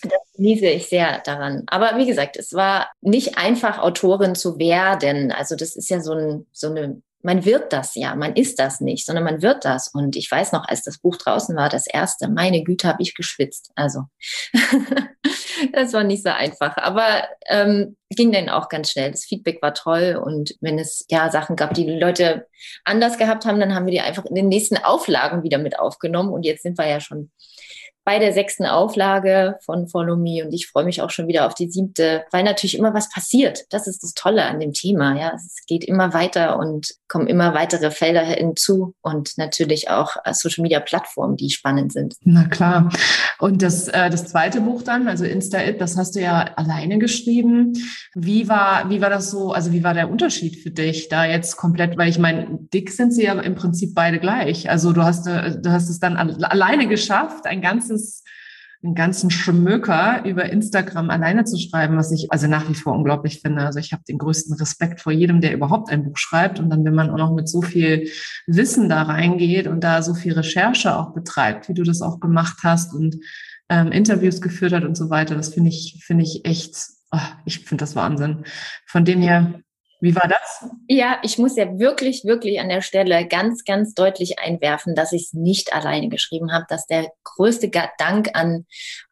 Das 0.01 0.33
genieße 0.35 0.65
ich 0.65 0.89
sehr 0.89 1.19
daran. 1.19 1.63
Aber 1.67 1.97
wie 1.97 2.07
gesagt, 2.07 2.37
es 2.37 2.53
war 2.53 2.91
nicht 3.01 3.37
einfach, 3.37 3.79
Autorin 3.79 4.35
zu 4.35 4.57
werden. 4.57 5.31
Also 5.31 5.55
das 5.55 5.75
ist 5.75 5.89
ja 5.89 5.99
so, 5.99 6.13
ein, 6.13 6.47
so 6.51 6.71
eine 6.71 7.01
man 7.23 7.45
wird 7.45 7.73
das 7.73 7.95
ja, 7.95 8.15
man 8.15 8.35
ist 8.35 8.59
das 8.59 8.79
nicht, 8.79 9.05
sondern 9.05 9.23
man 9.23 9.41
wird 9.41 9.65
das. 9.65 9.89
Und 9.93 10.15
ich 10.15 10.29
weiß 10.29 10.51
noch, 10.51 10.67
als 10.67 10.83
das 10.83 10.99
Buch 10.99 11.15
draußen 11.17 11.55
war, 11.55 11.69
das 11.69 11.87
erste, 11.87 12.29
meine 12.29 12.63
Güte, 12.63 12.87
habe 12.87 13.01
ich 13.01 13.15
geschwitzt. 13.15 13.71
Also 13.75 14.03
das 15.73 15.93
war 15.93 16.03
nicht 16.03 16.23
so 16.23 16.29
einfach, 16.29 16.77
aber 16.77 17.27
ähm, 17.47 17.97
ging 18.09 18.31
dann 18.31 18.49
auch 18.49 18.69
ganz 18.69 18.91
schnell. 18.91 19.11
Das 19.11 19.25
Feedback 19.25 19.61
war 19.61 19.73
toll 19.73 20.21
und 20.23 20.55
wenn 20.61 20.79
es 20.79 21.05
ja 21.09 21.29
Sachen 21.31 21.55
gab, 21.55 21.73
die 21.73 21.85
die 21.85 21.99
Leute 21.99 22.47
anders 22.85 23.17
gehabt 23.17 23.45
haben, 23.45 23.59
dann 23.59 23.73
haben 23.73 23.85
wir 23.85 23.91
die 23.93 24.01
einfach 24.01 24.25
in 24.25 24.35
den 24.35 24.47
nächsten 24.47 24.77
Auflagen 24.77 25.43
wieder 25.43 25.57
mit 25.57 25.79
aufgenommen 25.79 26.31
und 26.31 26.43
jetzt 26.43 26.63
sind 26.63 26.77
wir 26.77 26.87
ja 26.87 26.99
schon 26.99 27.31
bei 28.07 28.19
der 28.19 28.31
sechsten 28.31 28.65
Auflage 28.65 29.57
von 29.65 29.89
Follow 29.89 30.15
Me 30.15 30.41
und 30.41 30.53
ich 30.53 30.67
freue 30.67 30.85
mich 30.85 31.01
auch 31.01 31.09
schon 31.09 31.27
wieder 31.27 31.45
auf 31.45 31.55
die 31.55 31.69
siebte, 31.69 32.23
weil 32.31 32.45
natürlich 32.45 32.77
immer 32.77 32.93
was 32.93 33.09
passiert. 33.09 33.65
Das 33.69 33.85
ist 33.85 34.01
das 34.01 34.13
Tolle 34.13 34.45
an 34.45 34.61
dem 34.61 34.71
Thema. 34.71 35.19
Ja, 35.19 35.33
es 35.35 35.57
geht 35.67 35.83
immer 35.83 36.13
weiter 36.13 36.57
und 36.57 36.95
kommen 37.09 37.27
immer 37.27 37.53
weitere 37.53 37.91
Felder 37.91 38.21
hinzu 38.21 38.93
und 39.01 39.37
natürlich 39.37 39.89
auch 39.89 40.15
äh, 40.23 40.33
Social 40.33 40.61
Media 40.61 40.79
Plattformen, 40.79 41.35
die 41.35 41.49
spannend 41.49 41.91
sind. 41.91 42.15
Na 42.23 42.45
klar. 42.45 42.89
Und 43.39 43.61
das, 43.61 43.89
äh, 43.89 44.09
das 44.09 44.27
zweite 44.27 44.61
Buch 44.61 44.83
dann, 44.83 45.09
also 45.09 45.25
Insta 45.25 45.61
It, 45.61 45.81
das 45.81 45.97
hast 45.97 46.15
du 46.15 46.21
ja 46.21 46.53
alleine 46.55 46.99
geschrieben. 46.99 47.73
Wie 48.15 48.47
war, 48.47 48.89
wie 48.89 49.01
war 49.01 49.09
das 49.09 49.31
so? 49.31 49.51
Also 49.51 49.73
wie 49.73 49.83
war 49.83 49.93
der 49.93 50.09
Unterschied 50.09 50.55
für 50.55 50.71
dich 50.71 51.09
da 51.09 51.25
jetzt 51.25 51.57
komplett? 51.57 51.97
Weil 51.97 52.07
ich 52.07 52.19
meine, 52.19 52.57
dick 52.73 52.89
sind 52.89 53.11
sie 53.13 53.25
ja 53.25 53.33
im 53.33 53.55
Prinzip 53.55 53.93
beide 53.93 54.19
gleich. 54.19 54.69
Also 54.69 54.93
du 54.93 55.03
hast, 55.03 55.27
äh, 55.27 55.59
du 55.61 55.71
hast 55.71 55.89
es 55.89 55.99
dann 55.99 56.15
alleine 56.15 56.87
geschafft, 56.87 57.45
ein 57.45 57.61
ganzes 57.61 57.96
ganzes, 57.97 58.23
einen 58.83 58.93
ganzen 58.93 59.31
Schmöker 59.31 60.23
über 60.23 60.45
Instagram 60.45 61.09
alleine 61.09 61.45
zu 61.45 61.57
schreiben, 61.57 61.97
was 61.97 62.11
ich 62.11 62.31
also 62.31 62.47
nach 62.47 62.69
wie 62.69 62.75
vor 62.75 62.93
unglaublich 62.93 63.41
finde. 63.41 63.65
Also 63.65 63.79
ich 63.79 63.91
habe 63.91 64.03
den 64.07 64.19
größten 64.19 64.55
Respekt 64.55 65.01
vor 65.01 65.11
jedem, 65.11 65.41
der 65.41 65.53
überhaupt 65.53 65.89
ein 65.89 66.03
Buch 66.03 66.17
schreibt. 66.17 66.59
Und 66.59 66.69
dann, 66.69 66.85
wenn 66.85 66.93
man 66.93 67.09
auch 67.09 67.17
noch 67.17 67.33
mit 67.33 67.49
so 67.49 67.61
viel 67.61 68.07
Wissen 68.45 68.87
da 68.87 69.01
reingeht 69.03 69.67
und 69.67 69.83
da 69.83 70.03
so 70.03 70.13
viel 70.13 70.33
Recherche 70.33 70.95
auch 70.95 71.13
betreibt, 71.13 71.69
wie 71.69 71.73
du 71.73 71.83
das 71.83 72.01
auch 72.01 72.19
gemacht 72.19 72.57
hast 72.63 72.93
und 72.93 73.17
ähm, 73.69 73.91
Interviews 73.91 74.41
geführt 74.41 74.73
hat 74.73 74.83
und 74.83 74.95
so 74.95 75.09
weiter, 75.09 75.35
das 75.35 75.53
finde 75.53 75.69
ich, 75.69 76.03
finde 76.05 76.23
ich 76.23 76.45
echt, 76.45 76.77
oh, 77.11 77.17
ich 77.45 77.65
finde 77.65 77.81
das 77.81 77.95
Wahnsinn. 77.95 78.43
Von 78.85 79.05
dem 79.05 79.21
her, 79.21 79.59
wie 79.99 80.15
war 80.15 80.27
das? 80.27 80.69
Ja, 80.87 81.19
ich 81.23 81.37
muss 81.37 81.55
ja 81.55 81.79
wirklich, 81.79 82.23
wirklich 82.23 82.59
an 82.59 82.69
der 82.69 82.81
Stelle 82.81 83.27
ganz, 83.27 83.63
ganz 83.63 83.93
deutlich 83.93 84.39
einwerfen, 84.39 84.95
dass 84.95 85.11
ich 85.11 85.23
es 85.23 85.33
nicht 85.33 85.73
alleine 85.73 86.09
geschrieben 86.09 86.51
habe, 86.51 86.65
dass 86.69 86.85
der 86.85 87.11
größte 87.23 87.69
Dank 87.97 88.29
an 88.33 88.65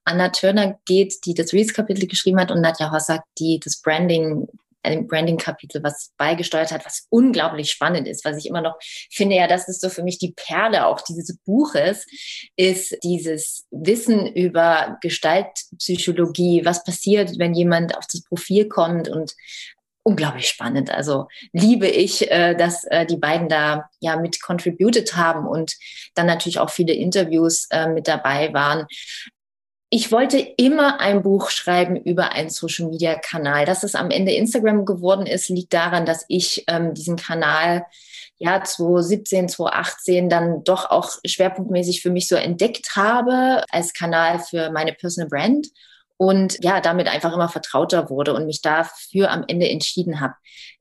Anna 0.04 0.30
Turner 0.30 0.80
geht, 0.86 1.26
die 1.26 1.34
das 1.34 1.54
Reels-Kapitel 1.54 2.08
geschrieben 2.08 2.40
hat 2.40 2.52
und 2.52 2.62
Nadja 2.62 2.92
Hossack, 2.92 3.24
die 3.40 3.60
das 3.64 3.82
Branding 3.82 4.48
ein 4.86 5.08
Branding-Kapitel, 5.08 5.84
was 5.84 6.12
beigesteuert 6.18 6.72
hat, 6.72 6.86
was 6.86 7.08
unglaublich 7.10 7.72
spannend 7.72 8.08
ist, 8.08 8.24
was 8.24 8.38
ich 8.38 8.46
immer 8.46 8.62
noch 8.62 8.76
finde, 9.12 9.36
ja, 9.36 9.48
das 9.48 9.68
ist 9.68 9.82
so 9.82 9.90
für 9.90 10.04
mich 10.04 10.20
die 10.20 10.34
Perle 10.36 10.86
auch 10.86 11.02
dieses 11.02 11.38
Buches, 11.46 12.06
ist 12.56 12.96
dieses 13.04 13.66
Wissen 13.72 14.28
über 14.28 14.98
Gestaltpsychologie, 15.02 16.64
was 16.66 16.84
passiert, 16.84 17.38
wenn 17.40 17.54
jemand 17.54 17.98
auf 17.98 18.06
das 18.12 18.24
Profil 18.24 18.68
kommt 18.68 19.10
und 19.10 19.34
unglaublich 20.06 20.48
spannend. 20.48 20.92
Also 20.92 21.28
liebe 21.52 21.88
ich, 21.88 22.30
äh, 22.32 22.56
dass 22.56 22.84
äh, 22.86 23.06
die 23.06 23.18
beiden 23.18 23.50
da 23.50 23.90
ja 24.00 24.18
mit 24.18 24.42
contributed 24.42 25.16
haben 25.16 25.48
und 25.48 25.76
dann 26.14 26.28
natürlich 26.28 26.60
auch 26.60 26.70
viele 26.70 26.94
Interviews 26.94 27.68
äh, 27.72 27.88
mit 27.88 28.08
dabei 28.08 28.54
waren. 28.54 28.86
Ich 29.90 30.12
wollte 30.12 30.38
immer 30.38 31.00
ein 31.00 31.24
Buch 31.24 31.50
schreiben 31.50 31.96
über 31.96 32.34
einen 32.34 32.50
Social 32.50 32.88
Media 32.88 33.16
Kanal. 33.16 33.66
Dass 33.66 33.84
es 33.84 33.96
am 33.96 34.12
Ende 34.12 34.34
Instagram 34.34 34.86
geworden 34.86 35.26
ist, 35.26 35.50
liegt 35.50 35.74
daran, 35.74 36.06
dass 36.06 36.26
ich 36.28 36.64
ähm, 36.68 36.94
diesen 36.94 37.16
Kanal 37.16 37.86
ja 38.38 38.64
2017, 38.64 39.50
2018 39.50 40.30
dann 40.30 40.64
doch 40.64 40.92
auch 40.92 41.10
schwerpunktmäßig 41.26 42.02
für 42.02 42.12
mich 42.12 42.28
so 42.28 42.36
entdeckt 42.36 42.96
habe 42.96 43.64
als 43.72 43.94
Kanal 43.94 44.40
für 44.40 44.70
meine 44.70 44.94
Personal 44.94 45.30
Brand 45.30 45.68
und 46.18 46.64
ja, 46.64 46.82
damit 46.82 47.08
einfach 47.08 47.34
immer 47.34 47.50
vertrauter 47.50 48.10
wurde 48.10 48.34
und 48.34 48.46
mich 48.46 48.62
dafür 48.62 49.32
am 49.32 49.44
Ende 49.48 49.70
entschieden 49.70 50.22
habe. 50.22 50.34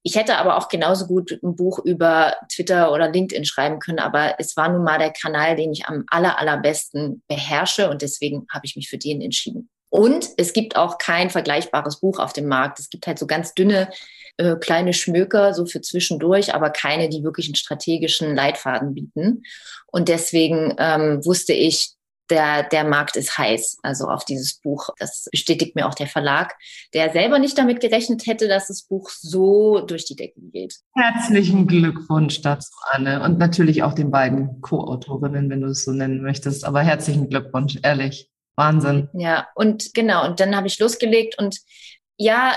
Ich 0.03 0.17
hätte 0.17 0.37
aber 0.37 0.57
auch 0.57 0.69
genauso 0.69 1.07
gut 1.07 1.39
ein 1.43 1.57
Buch 1.57 1.79
über 1.79 2.37
Twitter 2.53 2.93
oder 2.93 3.11
LinkedIn 3.11 3.45
schreiben 3.45 3.79
können, 3.79 3.99
aber 3.99 4.35
es 4.39 4.57
war 4.57 4.69
nun 4.69 4.85
mal 4.85 4.99
der 4.99 5.13
Kanal, 5.13 5.57
den 5.57 5.73
ich 5.73 5.87
am 5.87 6.05
aller, 6.09 6.39
allerbesten 6.39 7.23
beherrsche 7.27 7.91
und 7.91 8.03
deswegen 8.03 8.47
habe 8.53 8.67
ich 8.67 8.77
mich 8.77 8.89
für 8.89 8.99
den 8.99 9.21
entschieden. 9.21 9.71
Und 9.91 10.29
es 10.37 10.53
gibt 10.53 10.77
auch 10.77 10.99
kein 10.99 11.31
vergleichbares 11.31 12.01
Buch 12.01 12.19
auf 12.19 12.33
dem 12.33 12.49
Markt. 12.49 12.81
Es 12.81 12.91
gibt 12.91 13.07
halt 13.07 13.17
so 13.17 13.29
ganz 13.29 13.55
dünne 13.55 13.89
äh, 14.37 14.57
kleine 14.57 14.93
Schmöker, 14.93 15.55
so 15.55 15.67
für 15.67 15.81
zwischendurch, 15.81 16.53
aber 16.53 16.71
keine, 16.71 17.09
die 17.09 17.23
wirklich 17.23 17.47
einen 17.47 17.55
strategischen 17.55 18.35
Leitfaden 18.35 18.93
bieten. 18.95 19.45
Und 19.87 20.09
deswegen 20.09 20.75
ähm, 20.79 21.25
wusste 21.25 21.53
ich, 21.53 21.94
der, 22.31 22.63
der 22.65 22.85
Markt 22.85 23.17
ist 23.17 23.37
heiß, 23.37 23.79
also 23.83 24.07
auf 24.07 24.25
dieses 24.25 24.55
Buch. 24.61 24.89
Das 24.99 25.29
bestätigt 25.31 25.77
mir 25.77 25.87
auch 25.87 25.95
der 25.95 26.07
Verlag, 26.07 26.55
der 26.95 27.13
selber 27.13 27.39
nicht 27.39 27.59
damit 27.59 27.81
gerechnet 27.81 28.27
hätte, 28.27 28.49
dass 28.49 28.69
das 28.69 28.83
Buch 28.83 29.11
so 29.11 29.81
durch 29.81 30.05
die 30.07 30.17
Decke 30.17 30.41
geht. 30.41 30.77
Herzlichen 30.95 31.67
Glückwunsch 31.67 32.41
dazu, 32.43 32.71
Anne. 32.91 33.23
Und 33.23 33.39
natürlich 33.39 33.83
auch 33.83 33.95
den 33.95 34.11
beiden 34.11 34.61
Co-Autorinnen, 34.61 35.51
wenn 35.51 35.61
du 35.61 35.69
es 35.69 35.85
so 35.85 35.93
nennen 35.93 36.23
möchtest. 36.23 36.65
Aber 36.65 36.83
herzlichen 36.83 37.29
Glückwunsch, 37.29 37.79
ehrlich. 37.83 38.31
Wahnsinn. 38.57 39.09
Ja, 39.15 39.49
und 39.55 39.95
genau, 39.95 40.25
und 40.27 40.39
dann 40.39 40.55
habe 40.55 40.69
ich 40.69 40.79
losgelegt 40.79 41.37
und 41.39 41.59
ja, 42.17 42.57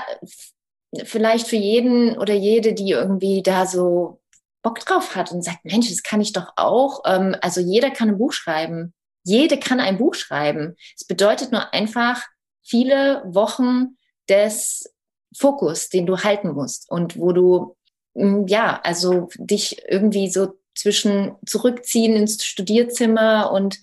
vielleicht 1.03 1.47
für 1.47 1.55
jeden 1.55 2.17
oder 2.17 2.33
jede, 2.33 2.74
die 2.74 2.91
irgendwie 2.91 3.41
da 3.41 3.65
so 3.65 4.21
Bock 4.62 4.79
drauf 4.79 5.15
hat 5.15 5.31
und 5.31 5.43
sagt, 5.43 5.63
Mensch, 5.63 5.89
das 5.89 6.03
kann 6.03 6.21
ich 6.21 6.33
doch 6.33 6.53
auch. 6.55 7.01
Ähm, 7.05 7.36
also 7.41 7.62
jeder 7.62 7.89
kann 7.89 8.09
ein 8.09 8.17
Buch 8.17 8.33
schreiben. 8.33 8.93
Jede 9.27 9.60
kann 9.60 9.81
ein 9.81 9.98
Buch 9.98 10.15
schreiben. 10.15 10.77
Es 10.96 11.05
bedeutet 11.05 11.51
nur 11.51 11.74
einfach 11.74 12.24
viele 12.63 13.24
Wochen 13.25 13.98
des 14.29 14.93
Fokus, 15.36 15.89
den 15.89 16.05
du 16.05 16.17
halten 16.19 16.53
musst 16.53 16.89
und 16.89 17.19
wo 17.19 17.34
du, 17.34 17.75
mm, 18.13 18.48
ja, 18.48 18.79
also 18.84 19.27
dich 19.36 19.84
irgendwie 19.86 20.29
so 20.29 20.53
zwischen 20.75 21.36
zurückziehen 21.46 22.15
ins 22.15 22.46
Studierzimmer 22.46 23.51
und 23.51 23.79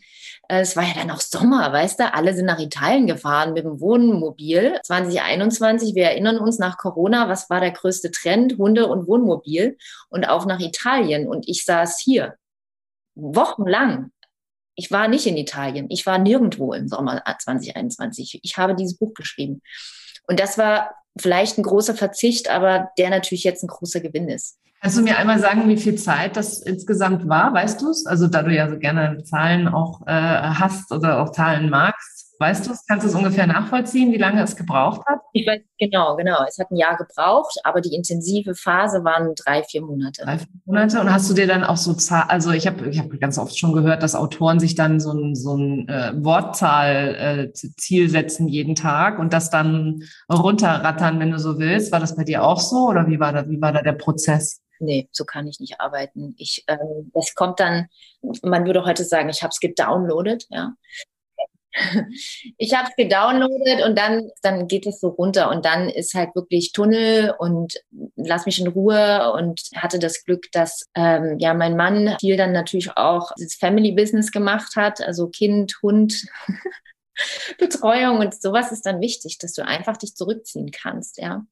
äh, 0.48 0.60
es 0.60 0.76
war 0.76 0.84
ja 0.84 0.94
dann 0.94 1.10
auch 1.10 1.20
Sommer, 1.20 1.70
weißt 1.70 2.00
du, 2.00 2.14
alle 2.14 2.34
sind 2.34 2.46
nach 2.46 2.58
Italien 2.58 3.06
gefahren 3.06 3.52
mit 3.52 3.64
dem 3.64 3.80
Wohnmobil. 3.80 4.78
2021, 4.82 5.94
wir 5.94 6.04
erinnern 6.04 6.38
uns 6.38 6.58
nach 6.58 6.78
Corona, 6.78 7.28
was 7.28 7.50
war 7.50 7.60
der 7.60 7.72
größte 7.72 8.10
Trend? 8.10 8.56
Hunde 8.56 8.86
und 8.86 9.06
Wohnmobil 9.06 9.76
und 10.08 10.24
auch 10.24 10.46
nach 10.46 10.60
Italien. 10.60 11.28
Und 11.28 11.48
ich 11.48 11.66
saß 11.66 12.00
hier 12.00 12.36
wochenlang. 13.14 14.10
Ich 14.76 14.90
war 14.90 15.08
nicht 15.08 15.26
in 15.26 15.36
Italien. 15.36 15.86
Ich 15.88 16.06
war 16.06 16.18
nirgendwo 16.18 16.72
im 16.72 16.88
Sommer 16.88 17.22
2021. 17.24 18.40
Ich 18.42 18.56
habe 18.56 18.74
dieses 18.74 18.98
Buch 18.98 19.14
geschrieben. 19.14 19.62
Und 20.26 20.40
das 20.40 20.58
war 20.58 20.94
vielleicht 21.18 21.58
ein 21.58 21.62
großer 21.62 21.94
Verzicht, 21.94 22.50
aber 22.50 22.90
der 22.98 23.10
natürlich 23.10 23.44
jetzt 23.44 23.62
ein 23.62 23.68
großer 23.68 24.00
Gewinn 24.00 24.28
ist. 24.28 24.58
Kannst 24.80 24.98
du 24.98 25.02
mir 25.02 25.16
einmal 25.16 25.38
sagen, 25.38 25.66
wie 25.68 25.78
viel 25.78 25.94
Zeit 25.94 26.36
das 26.36 26.60
insgesamt 26.60 27.26
war? 27.26 27.54
Weißt 27.54 27.80
du 27.80 27.88
es? 27.88 28.04
Also 28.04 28.26
da 28.26 28.42
du 28.42 28.54
ja 28.54 28.68
so 28.68 28.78
gerne 28.78 29.22
Zahlen 29.24 29.66
auch 29.66 30.06
äh, 30.06 30.10
hast 30.12 30.92
oder 30.92 31.22
auch 31.22 31.32
Zahlen 31.32 31.70
magst. 31.70 32.13
Weißt 32.44 32.66
du? 32.66 32.72
Kannst 32.86 33.06
du 33.06 33.08
es 33.08 33.14
ungefähr 33.14 33.46
nachvollziehen, 33.46 34.12
wie 34.12 34.18
lange 34.18 34.42
es 34.42 34.54
gebraucht 34.54 35.00
hat? 35.06 35.20
Ich 35.32 35.46
weiß 35.46 35.62
genau, 35.78 36.14
genau. 36.14 36.44
Es 36.46 36.58
hat 36.58 36.70
ein 36.70 36.76
Jahr 36.76 36.94
gebraucht, 36.94 37.58
aber 37.64 37.80
die 37.80 37.94
intensive 37.94 38.54
Phase 38.54 39.02
waren 39.02 39.34
drei, 39.34 39.62
vier 39.62 39.80
Monate. 39.80 40.24
Drei, 40.24 40.36
vier 40.36 40.48
Monate. 40.66 41.00
Und 41.00 41.10
hast 41.10 41.30
du 41.30 41.32
dir 41.32 41.46
dann 41.46 41.64
auch 41.64 41.78
so 41.78 41.94
Zahl, 41.94 42.24
also 42.28 42.50
ich 42.50 42.66
habe 42.66 42.86
ich 42.90 42.98
hab 42.98 43.08
ganz 43.18 43.38
oft 43.38 43.58
schon 43.58 43.72
gehört, 43.72 44.02
dass 44.02 44.14
Autoren 44.14 44.60
sich 44.60 44.74
dann 44.74 45.00
so 45.00 45.12
ein, 45.12 45.34
so 45.34 45.56
ein 45.56 45.88
äh, 45.88 46.12
Wortzahl-Ziel 46.22 48.04
äh, 48.04 48.08
setzen 48.08 48.46
jeden 48.46 48.74
Tag 48.74 49.18
und 49.18 49.32
das 49.32 49.48
dann 49.48 50.02
runterrattern, 50.30 51.20
wenn 51.20 51.30
du 51.30 51.38
so 51.38 51.58
willst. 51.58 51.92
War 51.92 52.00
das 52.00 52.14
bei 52.14 52.24
dir 52.24 52.44
auch 52.44 52.60
so 52.60 52.88
oder 52.90 53.06
wie 53.06 53.18
war 53.18 53.32
da, 53.32 53.48
wie 53.48 53.62
war 53.62 53.72
da 53.72 53.80
der 53.80 53.92
Prozess? 53.92 54.60
nee, 54.80 55.08
so 55.12 55.24
kann 55.24 55.46
ich 55.46 55.60
nicht 55.60 55.80
arbeiten. 55.80 56.34
Ich, 56.36 56.62
äh, 56.66 56.76
das 57.14 57.34
kommt 57.34 57.58
dann, 57.58 57.86
man 58.42 58.66
würde 58.66 58.84
heute 58.84 59.04
sagen, 59.04 59.30
ich 59.30 59.42
habe 59.42 59.50
es 59.50 59.60
gedownloadet, 59.60 60.46
ja. 60.50 60.74
ich 62.58 62.74
habe 62.74 62.88
es 62.88 62.96
gedownloadet 62.96 63.84
und 63.84 63.98
dann, 63.98 64.30
dann 64.42 64.68
geht 64.68 64.86
es 64.86 65.00
so 65.00 65.08
runter 65.08 65.50
und 65.50 65.64
dann 65.64 65.88
ist 65.88 66.14
halt 66.14 66.34
wirklich 66.34 66.72
Tunnel 66.72 67.34
und 67.38 67.74
lass 68.16 68.46
mich 68.46 68.60
in 68.60 68.68
Ruhe 68.68 69.32
und 69.32 69.60
hatte 69.74 69.98
das 69.98 70.24
Glück, 70.24 70.50
dass 70.52 70.84
ähm, 70.94 71.38
ja 71.38 71.54
mein 71.54 71.76
Mann 71.76 72.16
viel 72.20 72.36
dann 72.36 72.52
natürlich 72.52 72.96
auch 72.96 73.30
das 73.38 73.54
Family 73.54 73.92
Business 73.92 74.30
gemacht 74.30 74.76
hat, 74.76 75.00
also 75.00 75.28
Kind, 75.28 75.78
Hund. 75.82 76.26
Betreuung 77.58 78.18
und 78.18 78.34
sowas 78.34 78.72
ist 78.72 78.86
dann 78.86 79.00
wichtig, 79.00 79.38
dass 79.38 79.52
du 79.52 79.64
einfach 79.64 79.96
dich 79.96 80.16
zurückziehen 80.16 80.72
kannst, 80.72 81.18
ja. 81.18 81.46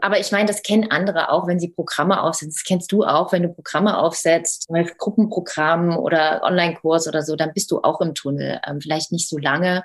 Aber 0.00 0.18
ich 0.18 0.32
meine, 0.32 0.46
das 0.46 0.62
kennen 0.62 0.90
andere 0.90 1.30
auch, 1.30 1.46
wenn 1.46 1.60
sie 1.60 1.68
Programme 1.68 2.22
aufsetzen. 2.22 2.50
Das 2.54 2.64
kennst 2.64 2.92
du 2.92 3.04
auch, 3.04 3.32
wenn 3.32 3.42
du 3.42 3.48
Programme 3.48 3.98
aufsetzt, 3.98 4.68
Gruppenprogramm 4.98 5.96
oder 5.96 6.42
Online-Kurs 6.42 7.08
oder 7.08 7.22
so, 7.22 7.36
dann 7.36 7.52
bist 7.52 7.70
du 7.70 7.80
auch 7.82 8.00
im 8.00 8.14
Tunnel. 8.14 8.60
Ähm, 8.66 8.80
vielleicht 8.80 9.12
nicht 9.12 9.28
so 9.28 9.38
lange. 9.38 9.84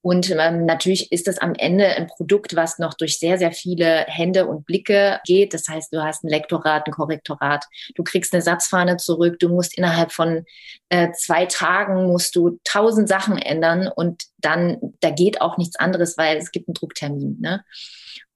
Und 0.00 0.30
ähm, 0.30 0.64
natürlich 0.64 1.10
ist 1.10 1.26
das 1.26 1.38
am 1.38 1.54
Ende 1.54 1.86
ein 1.86 2.06
Produkt, 2.06 2.54
was 2.54 2.78
noch 2.78 2.94
durch 2.94 3.18
sehr, 3.18 3.36
sehr 3.36 3.52
viele 3.52 4.04
Hände 4.06 4.46
und 4.46 4.64
Blicke 4.64 5.20
geht. 5.24 5.52
Das 5.54 5.66
heißt, 5.68 5.92
du 5.92 6.02
hast 6.02 6.22
ein 6.24 6.28
Lektorat, 6.28 6.86
ein 6.86 6.92
Korrektorat, 6.92 7.64
du 7.96 8.04
kriegst 8.04 8.32
eine 8.32 8.42
Satzfahne 8.42 8.96
zurück, 8.96 9.38
du 9.40 9.48
musst 9.48 9.76
innerhalb 9.76 10.12
von 10.12 10.44
äh, 10.88 11.10
zwei 11.12 11.46
Tagen 11.46 12.06
musst 12.06 12.36
du 12.36 12.60
tausend 12.64 13.08
Sachen 13.08 13.38
ändern 13.38 13.90
und 13.94 14.22
dann, 14.38 14.78
da 15.00 15.10
geht 15.10 15.40
auch 15.40 15.58
nichts 15.58 15.76
anderes, 15.76 16.16
weil 16.16 16.36
es 16.36 16.52
gibt 16.52 16.68
einen 16.68 16.74
Drucktermin. 16.74 17.38
Ne? 17.40 17.64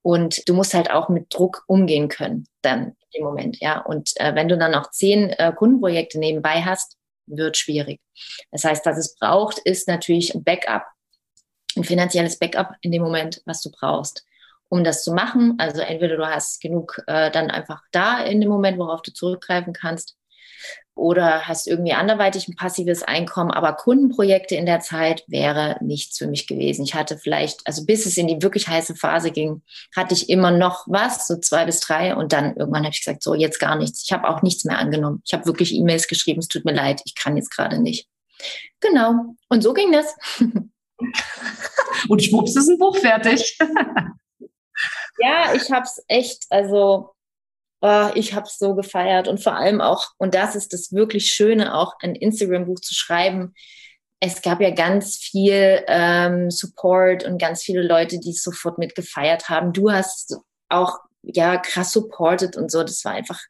Und 0.02 0.48
du 0.48 0.54
musst 0.54 0.74
halt 0.74 0.90
auch 0.90 1.08
mit 1.08 1.32
Druck 1.32 1.64
umgehen 1.66 2.08
können, 2.08 2.46
dann 2.60 2.96
im 3.12 3.24
Moment, 3.24 3.60
ja. 3.60 3.80
Und 3.80 4.12
äh, 4.16 4.34
wenn 4.34 4.48
du 4.48 4.58
dann 4.58 4.72
noch 4.72 4.90
zehn 4.90 5.30
äh, 5.30 5.52
Kundenprojekte 5.54 6.18
nebenbei 6.18 6.62
hast, 6.62 6.96
wird 7.26 7.56
schwierig. 7.56 8.00
Das 8.50 8.64
heißt, 8.64 8.84
was 8.84 8.98
es 8.98 9.14
braucht, 9.16 9.58
ist 9.58 9.88
natürlich 9.88 10.34
ein 10.34 10.42
Backup, 10.42 10.84
ein 11.76 11.84
finanzielles 11.84 12.38
Backup 12.38 12.74
in 12.80 12.92
dem 12.92 13.02
Moment, 13.02 13.42
was 13.46 13.62
du 13.62 13.70
brauchst, 13.70 14.24
um 14.68 14.82
das 14.82 15.04
zu 15.04 15.12
machen. 15.12 15.54
Also 15.58 15.80
entweder 15.80 16.16
du 16.16 16.26
hast 16.26 16.60
genug 16.60 17.00
äh, 17.06 17.30
dann 17.30 17.50
einfach 17.50 17.82
da 17.92 18.22
in 18.24 18.40
dem 18.40 18.50
Moment, 18.50 18.78
worauf 18.78 19.02
du 19.02 19.12
zurückgreifen 19.12 19.72
kannst, 19.72 20.16
oder 20.94 21.48
hast 21.48 21.66
irgendwie 21.66 21.94
anderweitig 21.94 22.48
ein 22.48 22.56
passives 22.56 23.02
Einkommen, 23.02 23.50
aber 23.50 23.72
Kundenprojekte 23.72 24.56
in 24.56 24.66
der 24.66 24.80
Zeit 24.80 25.24
wäre 25.26 25.78
nichts 25.80 26.18
für 26.18 26.26
mich 26.26 26.46
gewesen. 26.46 26.84
Ich 26.84 26.94
hatte 26.94 27.16
vielleicht, 27.16 27.66
also 27.66 27.86
bis 27.86 28.04
es 28.04 28.18
in 28.18 28.28
die 28.28 28.42
wirklich 28.42 28.68
heiße 28.68 28.94
Phase 28.94 29.30
ging, 29.30 29.62
hatte 29.96 30.14
ich 30.14 30.28
immer 30.28 30.50
noch 30.50 30.84
was, 30.86 31.26
so 31.26 31.38
zwei 31.38 31.64
bis 31.64 31.80
drei 31.80 32.14
und 32.14 32.32
dann 32.32 32.56
irgendwann 32.56 32.84
habe 32.84 32.92
ich 32.92 33.04
gesagt, 33.04 33.22
so 33.22 33.34
jetzt 33.34 33.58
gar 33.58 33.76
nichts. 33.76 34.04
Ich 34.04 34.12
habe 34.12 34.28
auch 34.28 34.42
nichts 34.42 34.64
mehr 34.64 34.78
angenommen. 34.78 35.22
Ich 35.24 35.32
habe 35.32 35.46
wirklich 35.46 35.74
E-Mails 35.74 36.08
geschrieben, 36.08 36.40
es 36.40 36.48
tut 36.48 36.66
mir 36.66 36.74
leid, 36.74 37.00
ich 37.06 37.14
kann 37.14 37.36
jetzt 37.36 37.50
gerade 37.50 37.80
nicht. 37.80 38.06
Genau. 38.80 39.34
Und 39.48 39.62
so 39.62 39.72
ging 39.72 39.92
das. 39.92 40.14
und 42.08 42.22
schwupps 42.22 42.54
ist 42.54 42.68
ein 42.68 42.78
Buch 42.78 42.96
fertig. 42.98 43.58
ja, 45.18 45.54
ich 45.54 45.70
habe 45.70 45.84
es 45.84 46.04
echt, 46.08 46.44
also 46.50 47.14
oh, 47.82 48.08
ich 48.14 48.32
habe 48.32 48.46
es 48.46 48.58
so 48.58 48.74
gefeiert 48.74 49.28
und 49.28 49.42
vor 49.42 49.56
allem 49.56 49.80
auch, 49.80 50.06
und 50.16 50.34
das 50.34 50.54
ist 50.54 50.72
das 50.72 50.92
wirklich 50.92 51.32
Schöne, 51.34 51.74
auch 51.74 51.94
ein 52.00 52.14
Instagram-Buch 52.14 52.80
zu 52.80 52.94
schreiben. 52.94 53.54
Es 54.20 54.40
gab 54.40 54.60
ja 54.60 54.70
ganz 54.70 55.16
viel 55.16 55.82
ähm, 55.88 56.50
Support 56.50 57.24
und 57.24 57.38
ganz 57.38 57.62
viele 57.62 57.82
Leute, 57.82 58.20
die 58.20 58.30
es 58.30 58.42
sofort 58.42 58.78
mitgefeiert 58.78 59.48
haben. 59.48 59.72
Du 59.72 59.90
hast 59.90 60.36
auch 60.68 60.98
ja 61.22 61.56
krass 61.56 61.90
supported 61.92 62.56
und 62.56 62.70
so. 62.70 62.84
Das 62.84 63.04
war 63.04 63.12
einfach, 63.12 63.40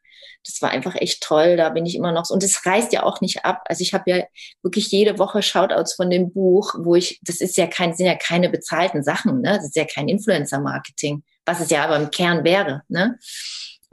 das 0.43 0.63
war 0.63 0.71
einfach 0.71 0.95
echt 0.95 1.21
toll. 1.21 1.55
Da 1.55 1.69
bin 1.69 1.85
ich 1.85 1.95
immer 1.95 2.11
noch 2.11 2.25
so. 2.25 2.33
Und 2.33 2.41
das 2.41 2.65
reißt 2.65 2.91
ja 2.91 3.03
auch 3.03 3.21
nicht 3.21 3.45
ab. 3.45 3.61
Also 3.67 3.83
ich 3.83 3.93
habe 3.93 4.09
ja 4.09 4.23
wirklich 4.63 4.87
jede 4.87 5.19
Woche 5.19 5.43
Shoutouts 5.43 5.93
von 5.93 6.09
dem 6.09 6.33
Buch, 6.33 6.73
wo 6.79 6.95
ich, 6.95 7.19
das 7.21 7.39
ist 7.39 7.55
ja 7.55 7.67
kein, 7.67 7.93
sind 7.93 8.07
ja 8.07 8.15
keine 8.15 8.49
bezahlten 8.49 9.03
Sachen, 9.03 9.41
ne? 9.41 9.53
Das 9.57 9.65
ist 9.65 9.75
ja 9.75 9.85
kein 9.85 10.07
Influencer-Marketing, 10.07 11.23
was 11.45 11.59
es 11.59 11.69
ja 11.69 11.83
aber 11.83 11.97
im 11.97 12.09
Kern 12.09 12.43
wäre, 12.43 12.81
ne? 12.87 13.19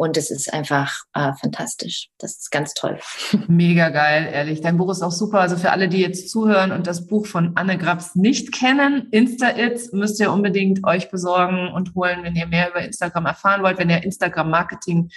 Und 0.01 0.17
es 0.17 0.31
ist 0.31 0.51
einfach 0.55 1.03
äh, 1.13 1.35
fantastisch. 1.39 2.09
Das 2.17 2.39
ist 2.39 2.51
ganz 2.51 2.73
toll. 2.73 2.99
Mega 3.49 3.91
geil, 3.91 4.31
ehrlich. 4.33 4.63
Dein 4.63 4.79
Buch 4.79 4.91
ist 4.91 5.03
auch 5.03 5.13
super. 5.13 5.41
Also 5.41 5.59
für 5.59 5.73
alle, 5.73 5.91
die 5.91 6.01
jetzt 6.01 6.31
zuhören 6.31 6.73
und 6.73 6.87
das 6.87 7.07
Buch 7.07 7.27
von 7.27 7.53
Anne 7.57 7.77
Grabs 7.77 8.15
nicht 8.15 8.51
kennen, 8.51 9.09
Insta-Its 9.11 9.93
müsst 9.93 10.19
ihr 10.19 10.33
unbedingt 10.33 10.87
euch 10.87 11.11
besorgen 11.11 11.71
und 11.75 11.95
holen, 11.95 12.21
wenn 12.23 12.35
ihr 12.35 12.47
mehr 12.47 12.71
über 12.71 12.81
Instagram 12.81 13.27
erfahren 13.27 13.63
wollt, 13.63 13.77
wenn 13.77 13.91
ihr 13.91 14.03
Instagram-Marketing 14.03 15.11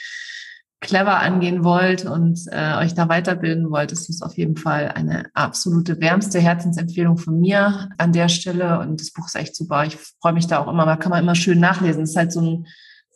clever 0.82 1.17
angehen 1.22 1.63
wollt 1.63 2.06
und 2.06 2.41
äh, 2.52 2.76
euch 2.76 2.93
da 2.93 3.08
weiterbilden 3.08 3.72
wollt, 3.72 3.93
ist 3.93 4.10
das 4.10 4.22
auf 4.22 4.36
jeden 4.36 4.58
Fall 4.58 4.89
eine 4.89 5.28
absolute 5.34 6.02
wärmste 6.02 6.41
Herzensempfehlung 6.41 7.17
von 7.17 7.39
mir 7.39 7.88
an 7.98 8.12
der 8.12 8.28
Stelle. 8.28 8.80
Und 8.80 9.00
das 9.00 9.13
Buch 9.13 9.28
ist 9.28 9.36
echt 9.36 9.56
super. 9.56 9.86
Ich 9.86 9.96
freue 10.19 10.34
mich 10.34 10.48
da 10.48 10.60
auch 10.60 10.67
immer, 10.67 10.86
da 10.86 10.98
kann 10.98 11.12
man 11.12 11.24
immer 11.24 11.36
schön 11.36 11.62
nachlesen. 11.62 12.04
Es 12.04 12.10
ist 12.10 12.17
halt 12.17 12.34
so 12.34 12.41
ein 12.41 12.67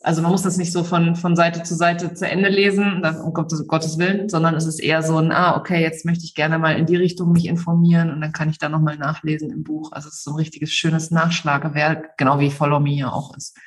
also 0.02 0.22
man 0.22 0.30
muss 0.30 0.42
das 0.42 0.56
nicht 0.56 0.72
so 0.72 0.84
von, 0.84 1.16
von 1.16 1.34
Seite 1.34 1.62
zu 1.64 1.74
Seite 1.74 2.14
zu 2.14 2.28
Ende 2.28 2.48
lesen, 2.48 3.04
um 3.04 3.32
Gottes, 3.32 3.98
Willen, 3.98 4.28
sondern 4.28 4.54
es 4.54 4.64
ist 4.64 4.78
eher 4.78 5.02
so 5.02 5.16
ein, 5.16 5.32
ah, 5.32 5.56
okay, 5.56 5.82
jetzt 5.82 6.04
möchte 6.04 6.24
ich 6.24 6.34
gerne 6.34 6.58
mal 6.58 6.78
in 6.78 6.86
die 6.86 6.96
Richtung 6.96 7.32
mich 7.32 7.46
informieren 7.46 8.12
und 8.12 8.20
dann 8.20 8.32
kann 8.32 8.48
ich 8.48 8.58
da 8.58 8.68
nochmal 8.68 8.96
nachlesen 8.96 9.50
im 9.50 9.64
Buch. 9.64 9.90
Also 9.92 10.08
es 10.08 10.16
ist 10.16 10.24
so 10.24 10.32
ein 10.32 10.36
richtiges 10.36 10.70
schönes 10.70 11.10
Nachschlagewerk, 11.10 12.16
genau 12.16 12.38
wie 12.38 12.50
Follow 12.50 12.78
Me 12.78 12.94
ja 12.94 13.12
auch 13.12 13.36
ist. 13.36 13.58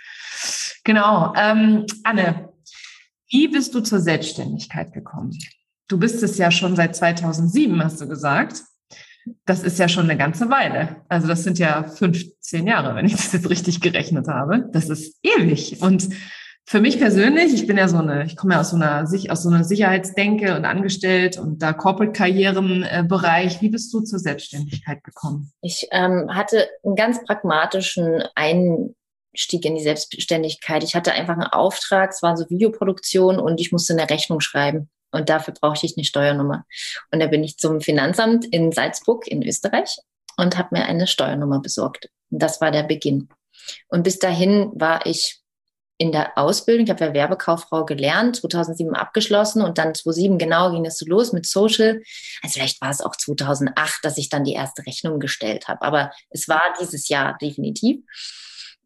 Genau. 0.84 1.34
Ähm, 1.36 1.86
Anne, 2.04 2.50
wie 3.30 3.48
bist 3.50 3.76
du 3.76 3.82
zur 3.82 4.00
Selbstständigkeit 4.00 4.94
gekommen? 4.94 5.38
Du 5.88 6.00
bist 6.00 6.24
es 6.24 6.38
ja 6.38 6.50
schon 6.50 6.76
seit 6.78 6.96
2007, 6.96 7.84
hast 7.84 8.00
du 8.00 8.08
gesagt 8.08 8.64
das 9.46 9.64
ist 9.64 9.80
ja 9.80 9.88
schon 9.88 10.06
eine 10.06 10.18
ganze 10.18 10.50
Weile. 10.50 10.98
Also 11.10 11.28
das 11.28 11.44
sind 11.44 11.60
ja 11.60 11.84
15 11.84 12.66
Jahre, 12.66 12.96
wenn 12.96 13.06
ich 13.06 13.16
das 13.16 13.32
jetzt 13.34 13.50
richtig 13.50 13.82
gerechnet 13.82 14.28
habe. 14.28 14.70
Das 14.72 14.90
ist 14.90 15.20
ewig. 15.24 15.82
Und 15.82 16.10
Für 16.66 16.80
mich 16.80 17.00
persönlich, 17.00 17.54
ich 17.54 17.68
bin 17.68 17.78
ja 17.78 17.88
so 17.88 17.98
eine, 17.98 18.24
ich 18.24 18.38
komme 18.38 18.54
ja 18.54 18.62
aus 18.62 18.70
so 18.70 18.78
einer, 18.78 19.04
aus 19.04 19.44
so 19.44 19.50
einer 19.50 19.64
Sicherheitsdenke 19.64 20.56
und 20.56 20.64
angestellt 20.64 21.38
und 21.38 21.62
da 21.62 21.74
Corporate-Karrierenbereich. 21.74 23.62
Wie 23.62 23.70
bist 23.70 23.94
du 23.94 24.00
zur 24.02 24.20
Selbstständigkeit 24.20 25.04
gekommen? 25.04 25.52
Ich 25.62 25.88
ähm, 25.92 26.30
hatte 26.34 26.70
einen 26.86 26.96
ganz 26.96 27.22
pragmatischen 27.26 28.24
Einstieg 28.36 29.66
in 29.66 29.76
die 29.76 29.82
Selbstständigkeit. 29.82 30.84
Ich 30.84 30.96
hatte 30.96 31.12
einfach 31.12 31.34
einen 31.34 31.44
Auftrag, 31.44 32.12
es 32.12 32.22
war 32.22 32.38
so 32.38 32.50
Videoproduktion 32.50 33.40
und 33.40 33.60
ich 33.60 33.72
musste 33.74 33.94
eine 33.94 34.10
Rechnung 34.10 34.40
schreiben. 34.40 34.90
Und 35.12 35.30
dafür 35.30 35.54
brauchte 35.54 35.86
ich 35.86 35.98
eine 35.98 36.06
Steuernummer. 36.06 36.66
Und 37.12 37.20
da 37.20 37.28
bin 37.28 37.44
ich 37.44 37.58
zum 37.58 37.82
Finanzamt 37.82 38.46
in 38.46 38.72
Salzburg 38.72 39.28
in 39.28 39.46
Österreich 39.46 39.98
und 40.38 40.58
habe 40.58 40.70
mir 40.72 40.86
eine 40.86 41.08
Steuernummer 41.08 41.60
besorgt. 41.60 42.10
Und 42.30 42.42
das 42.42 42.62
war 42.62 42.72
der 42.72 42.84
Beginn. 42.84 43.30
Und 43.90 44.04
bis 44.04 44.20
dahin 44.20 44.72
war 44.74 45.06
ich 45.06 45.42
in 46.02 46.12
der 46.12 46.36
Ausbildung. 46.36 46.86
Ich 46.86 46.90
habe 46.90 47.06
ja 47.06 47.14
Werbekauffrau 47.14 47.86
gelernt, 47.86 48.38
2007 48.38 48.96
abgeschlossen 48.96 49.62
und 49.62 49.78
dann 49.78 49.94
2007 49.94 50.40
genau 50.40 50.72
ging 50.72 50.84
es 50.86 50.98
so 50.98 51.06
los 51.06 51.32
mit 51.32 51.46
Social. 51.46 52.02
Also 52.42 52.54
vielleicht 52.54 52.82
war 52.82 52.90
es 52.90 53.02
auch 53.02 53.16
2008, 53.16 54.00
dass 54.02 54.18
ich 54.18 54.28
dann 54.28 54.44
die 54.44 54.54
erste 54.54 54.84
Rechnung 54.88 55.20
gestellt 55.20 55.68
habe, 55.68 55.84
aber 55.84 56.12
es 56.32 56.48
war 56.48 56.74
dieses 56.82 57.08
Jahr 57.08 57.38
definitiv. 57.40 58.00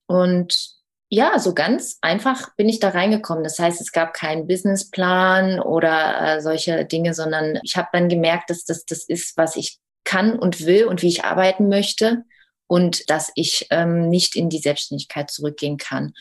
Und 0.08 0.76
ja, 1.10 1.38
so 1.40 1.54
ganz 1.54 1.98
einfach 2.02 2.56
bin 2.56 2.68
ich 2.68 2.80
da 2.80 2.90
reingekommen. 2.90 3.44
Das 3.44 3.60
heißt, 3.60 3.80
es 3.80 3.92
gab 3.92 4.14
keinen 4.14 4.48
Businessplan 4.48 5.60
oder 5.60 6.38
äh, 6.38 6.42
solche 6.42 6.86
Dinge, 6.86 7.14
sondern 7.14 7.60
ich 7.64 7.78
habe 7.78 7.90
dann 7.94 8.10
gemerkt, 8.10 8.50
dass 8.50 8.66
das 8.66 8.86
das 8.86 9.04
ist, 9.08 9.38
was 9.38 9.56
ich 9.56 9.80
kann 10.04 10.38
und 10.38 10.66
will 10.66 10.86
und 10.86 11.02
wie 11.02 11.08
ich 11.08 11.24
arbeiten 11.24 11.70
möchte 11.70 12.24
und 12.68 13.10
dass 13.10 13.32
ich 13.36 13.68
ähm, 13.70 14.10
nicht 14.10 14.36
in 14.36 14.50
die 14.50 14.60
Selbstständigkeit 14.60 15.30
zurückgehen 15.30 15.78
kann. 15.78 16.14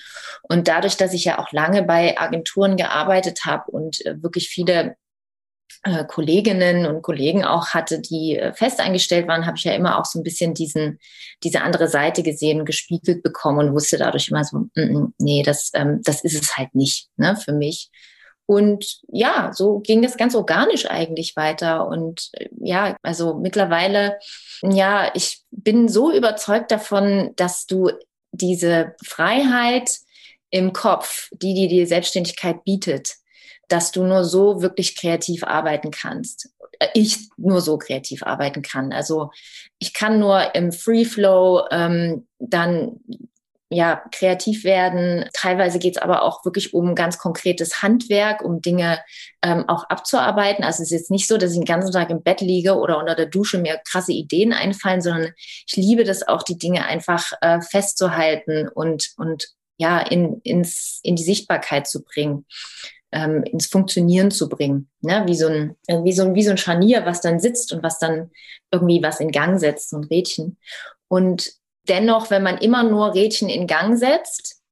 Und 0.43 0.69
dadurch, 0.69 0.97
dass 0.97 1.15
ich 1.15 1.25
ja 1.25 1.39
auch 1.39 1.53
lange 1.53 1.83
bei 1.83 2.19
Agenturen 2.19 2.77
gearbeitet 2.77 3.45
habe 3.45 3.71
und 3.71 4.05
äh, 4.05 4.23
wirklich 4.23 4.49
viele 4.49 4.97
äh, 5.85 6.05
Kolleginnen 6.05 6.87
und 6.87 7.03
Kollegen 7.03 7.45
auch 7.45 7.69
hatte, 7.69 8.01
die 8.01 8.37
äh, 8.37 8.53
fest 8.55 8.81
eingestellt 8.81 9.29
waren, 9.29 9.47
habe 9.47 9.57
ich 9.57 9.65
ja 9.65 9.73
immer 9.73 9.99
auch 9.99 10.05
so 10.05 10.19
ein 10.19 10.23
bisschen 10.23 10.55
diesen, 10.55 10.99
diese 11.43 11.61
andere 11.63 11.89
Seite 11.89 12.23
gesehen, 12.23 12.65
gespiegelt 12.65 13.23
bekommen 13.23 13.69
und 13.69 13.75
wusste 13.75 13.99
dadurch 13.99 14.29
immer 14.29 14.45
so, 14.45 14.59
mm, 14.59 14.71
mm, 14.75 15.15
nee, 15.19 15.43
das, 15.43 15.71
ähm, 15.75 16.01
das 16.03 16.25
ist 16.25 16.41
es 16.41 16.57
halt 16.57 16.75
nicht 16.75 17.09
ne, 17.17 17.37
für 17.37 17.53
mich. 17.53 17.91
Und 18.47 19.01
ja, 19.09 19.53
so 19.55 19.81
ging 19.81 20.03
das 20.03 20.17
ganz 20.17 20.35
organisch 20.35 20.87
eigentlich 20.91 21.37
weiter. 21.37 21.87
Und 21.87 22.31
äh, 22.33 22.49
ja, 22.61 22.97
also 23.03 23.35
mittlerweile, 23.35 24.19
ja, 24.63 25.11
ich 25.15 25.43
bin 25.51 25.89
so 25.89 26.13
überzeugt 26.13 26.71
davon, 26.71 27.33
dass 27.37 27.67
du 27.67 27.91
diese 28.33 28.95
Freiheit 29.05 29.99
im 30.51 30.73
Kopf, 30.73 31.29
die 31.33 31.55
dir 31.55 31.69
die 31.69 31.87
Selbstständigkeit 31.87 32.65
bietet, 32.65 33.15
dass 33.69 33.93
du 33.93 34.05
nur 34.05 34.25
so 34.25 34.63
wirklich 34.63 34.97
kreativ 34.97 35.45
arbeiten 35.45 35.91
kannst. 35.91 36.51
Äh, 36.79 36.89
ich 36.95 37.29
nur 37.37 37.61
so 37.61 37.79
kreativ 37.79 38.23
arbeiten 38.23 38.63
kann. 38.63 38.93
Also 38.93 39.31
ich 39.79 39.95
kann 39.95 40.19
nur 40.19 40.55
im 40.55 40.73
Free 40.73 41.05
Flow 41.05 41.67
ähm, 41.71 42.27
dann 42.39 43.01
ja, 43.71 44.03
kreativ 44.13 44.63
werden. 44.63 45.29
Teilweise 45.33 45.79
geht 45.79 45.97
es 45.97 46.03
aber 46.03 46.23
auch 46.23 46.45
wirklich 46.45 46.75
um 46.75 46.95
ganz 46.95 47.19
konkretes 47.19 47.83
Handwerk, 47.83 48.43
um 48.43 48.61
Dinge 48.61 49.01
ähm, 49.43 49.69
auch 49.69 49.85
abzuarbeiten. 49.85 50.65
Also 50.65 50.83
es 50.83 50.91
ist 50.91 50.99
jetzt 50.99 51.11
nicht 51.11 51.27
so, 51.27 51.39
dass 51.39 51.53
ich 51.53 51.59
den 51.59 51.65
ganzen 51.65 51.93
Tag 51.93 52.11
im 52.11 52.23
Bett 52.23 52.41
liege 52.41 52.75
oder 52.77 52.99
unter 52.99 53.15
der 53.15 53.27
Dusche 53.27 53.59
mir 53.59 53.81
krasse 53.85 54.13
Ideen 54.13 54.53
einfallen, 54.53 55.01
sondern 55.01 55.33
ich 55.67 55.77
liebe 55.77 56.05
das 56.05 56.27
auch, 56.27 56.43
die 56.43 56.59
Dinge 56.59 56.85
einfach 56.85 57.33
äh, 57.41 57.61
festzuhalten 57.61 58.69
und, 58.69 59.13
und 59.17 59.49
ja, 59.77 59.99
in, 59.99 60.41
ins, 60.45 61.01
in 61.03 61.17
die 61.17 61.25
Sichtbarkeit 61.25 61.89
zu 61.89 62.05
bringen. 62.05 62.47
Ähm, 63.17 63.45
ins 63.45 63.67
Funktionieren 63.67 64.33
zu 64.33 64.49
bringen, 64.49 64.89
ne? 65.01 65.23
wie, 65.27 65.37
so 65.37 65.47
ein, 65.47 65.77
wie, 65.87 66.13
so 66.13 66.25
ein, 66.25 66.35
wie 66.35 66.43
so 66.43 66.51
ein 66.51 66.59
Scharnier, 66.59 67.07
was 67.07 67.21
dann 67.21 67.39
sitzt 67.39 67.73
und 67.73 67.81
was 67.81 68.01
dann 68.01 68.33
irgendwie 68.73 69.01
was 69.05 69.21
in 69.21 69.31
Gang 69.31 69.61
setzt, 69.61 69.91
so 69.91 69.99
ein 69.99 70.05
Rädchen. 70.05 70.59
Und 71.07 71.53
dennoch, 71.89 72.31
wenn 72.31 72.43
man 72.43 72.59
immer 72.59 72.83
nur 72.83 73.15
Rädchen 73.15 73.49
in 73.49 73.69
Gang 73.69 73.97
setzt, 73.97 74.64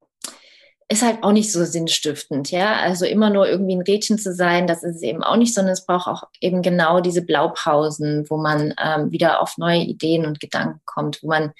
ist 0.92 1.02
halt 1.02 1.22
auch 1.22 1.32
nicht 1.32 1.50
so 1.50 1.64
sinnstiftend, 1.64 2.50
ja. 2.50 2.76
Also 2.76 3.06
immer 3.06 3.30
nur 3.30 3.48
irgendwie 3.48 3.74
ein 3.74 3.82
Rädchen 3.82 4.18
zu 4.18 4.34
sein, 4.34 4.66
das 4.66 4.82
ist 4.82 4.96
es 4.96 5.02
eben 5.02 5.22
auch 5.22 5.36
nicht, 5.36 5.54
sondern 5.54 5.72
es 5.72 5.86
braucht 5.86 6.06
auch 6.06 6.24
eben 6.40 6.60
genau 6.60 7.00
diese 7.00 7.22
Blaupausen, 7.22 8.26
wo 8.28 8.36
man 8.36 8.74
ähm, 8.82 9.10
wieder 9.10 9.40
auf 9.40 9.56
neue 9.56 9.80
Ideen 9.80 10.26
und 10.26 10.38
Gedanken 10.38 10.80
kommt, 10.84 11.22
wo 11.22 11.28
man 11.28 11.52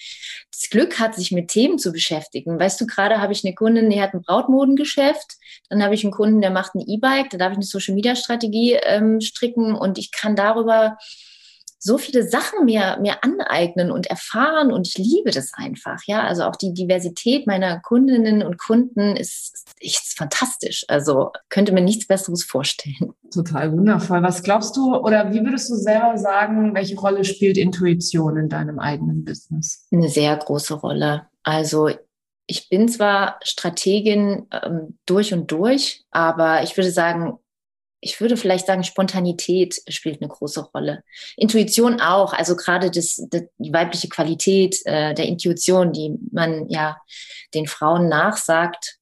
das 0.51 0.69
Glück 0.69 0.99
hat, 0.99 1.15
sich 1.15 1.33
mit 1.33 1.49
Themen 1.49 1.79
zu 1.79 1.93
beschäftigen. 1.93 2.61
Weißt 2.61 2.81
du, 2.81 2.87
gerade 2.87 3.21
habe 3.21 3.33
ich 3.33 3.43
eine 3.45 3.55
Kundin, 3.55 3.89
die 3.89 4.03
hat 4.03 4.13
ein 4.13 4.23
Brautmodengeschäft, 4.23 5.37
dann 5.71 5.83
habe 5.83 5.95
ich 5.95 6.05
einen 6.05 6.13
Kunden, 6.13 6.43
der 6.43 6.51
macht 6.51 6.75
ein 6.75 6.85
E-Bike, 6.87 7.31
da 7.31 7.39
darf 7.39 7.53
ich 7.53 7.57
eine 7.57 7.65
Social 7.65 7.95
Media 7.95 8.15
Strategie 8.15 8.75
ähm, 8.83 9.21
stricken 9.21 9.75
und 9.75 9.97
ich 9.97 10.13
kann 10.13 10.37
darüber 10.37 10.99
so 11.85 11.99
viele 11.99 12.23
Sachen 12.29 12.65
mir, 12.65 12.97
mir 13.01 13.25
aneignen 13.25 13.91
und 13.91 14.07
erfahren 14.07 14.73
und 14.73 14.87
ich 14.87 14.99
liebe 14.99 15.33
das 15.33 15.53
einfach. 15.53 16.01
Ja, 16.07 16.23
also 16.23 16.45
auch 16.45 16.55
die 16.55 16.73
Diversität 16.73 17.49
meiner 17.49 17.81
Kundinnen 17.81 18.45
und 18.45 18.57
Kunden 18.57 19.17
ist 19.17 19.67
echt 19.81 20.17
fantastisch. 20.17 20.85
Also 20.87 21.33
könnte 21.49 21.73
mir 21.73 21.81
nichts 21.81 22.07
Besseres 22.07 22.45
vorstellen. 22.45 23.15
Total 23.35 23.73
wundervoll. 23.73 24.23
Was 24.23 24.45
glaubst 24.45 24.77
du 24.77 24.95
oder 24.95 25.33
wie 25.33 25.45
würdest 25.45 25.71
du 25.71 25.75
selber 25.75 26.17
sagen, 26.19 26.73
welche 26.73 26.97
Rolle 26.97 27.25
spielt 27.25 27.59
Intuition 27.59 28.37
in 28.37 28.49
deinem 28.49 28.79
eigenen 28.79 29.25
Business? 29.25 29.89
Eine 29.91 30.09
sehr 30.09 30.37
große 30.37 30.75
Rolle. 30.75 31.27
Also 31.43 31.91
ich 32.47 32.69
bin 32.69 32.89
zwar 32.89 33.41
Strategin 33.43 34.47
ähm, 34.53 34.99
durch 35.05 35.35
und 35.35 35.51
durch, 35.51 36.05
aber 36.13 36.63
ich 36.63 36.77
würde 36.77 36.93
sagen, 36.93 37.39
ich 38.05 38.21
würde 38.21 38.37
vielleicht 38.37 38.67
sagen, 38.67 38.83
Spontanität 38.83 39.81
spielt 39.89 40.21
eine 40.21 40.29
große 40.29 40.61
Rolle. 40.75 41.05
Intuition 41.37 42.01
auch, 42.01 42.33
also 42.33 42.57
gerade 42.57 42.91
das, 42.91 43.25
das 43.31 43.45
die 43.59 43.73
weibliche 43.73 44.09
Qualität 44.09 44.85
äh, 44.85 45.15
der 45.15 45.27
Intuition, 45.27 45.93
die 45.93 46.19
man 46.33 46.69
ja 46.69 47.01
den 47.55 47.69
Frauen 47.69 48.09
nachsagt, 48.09 48.99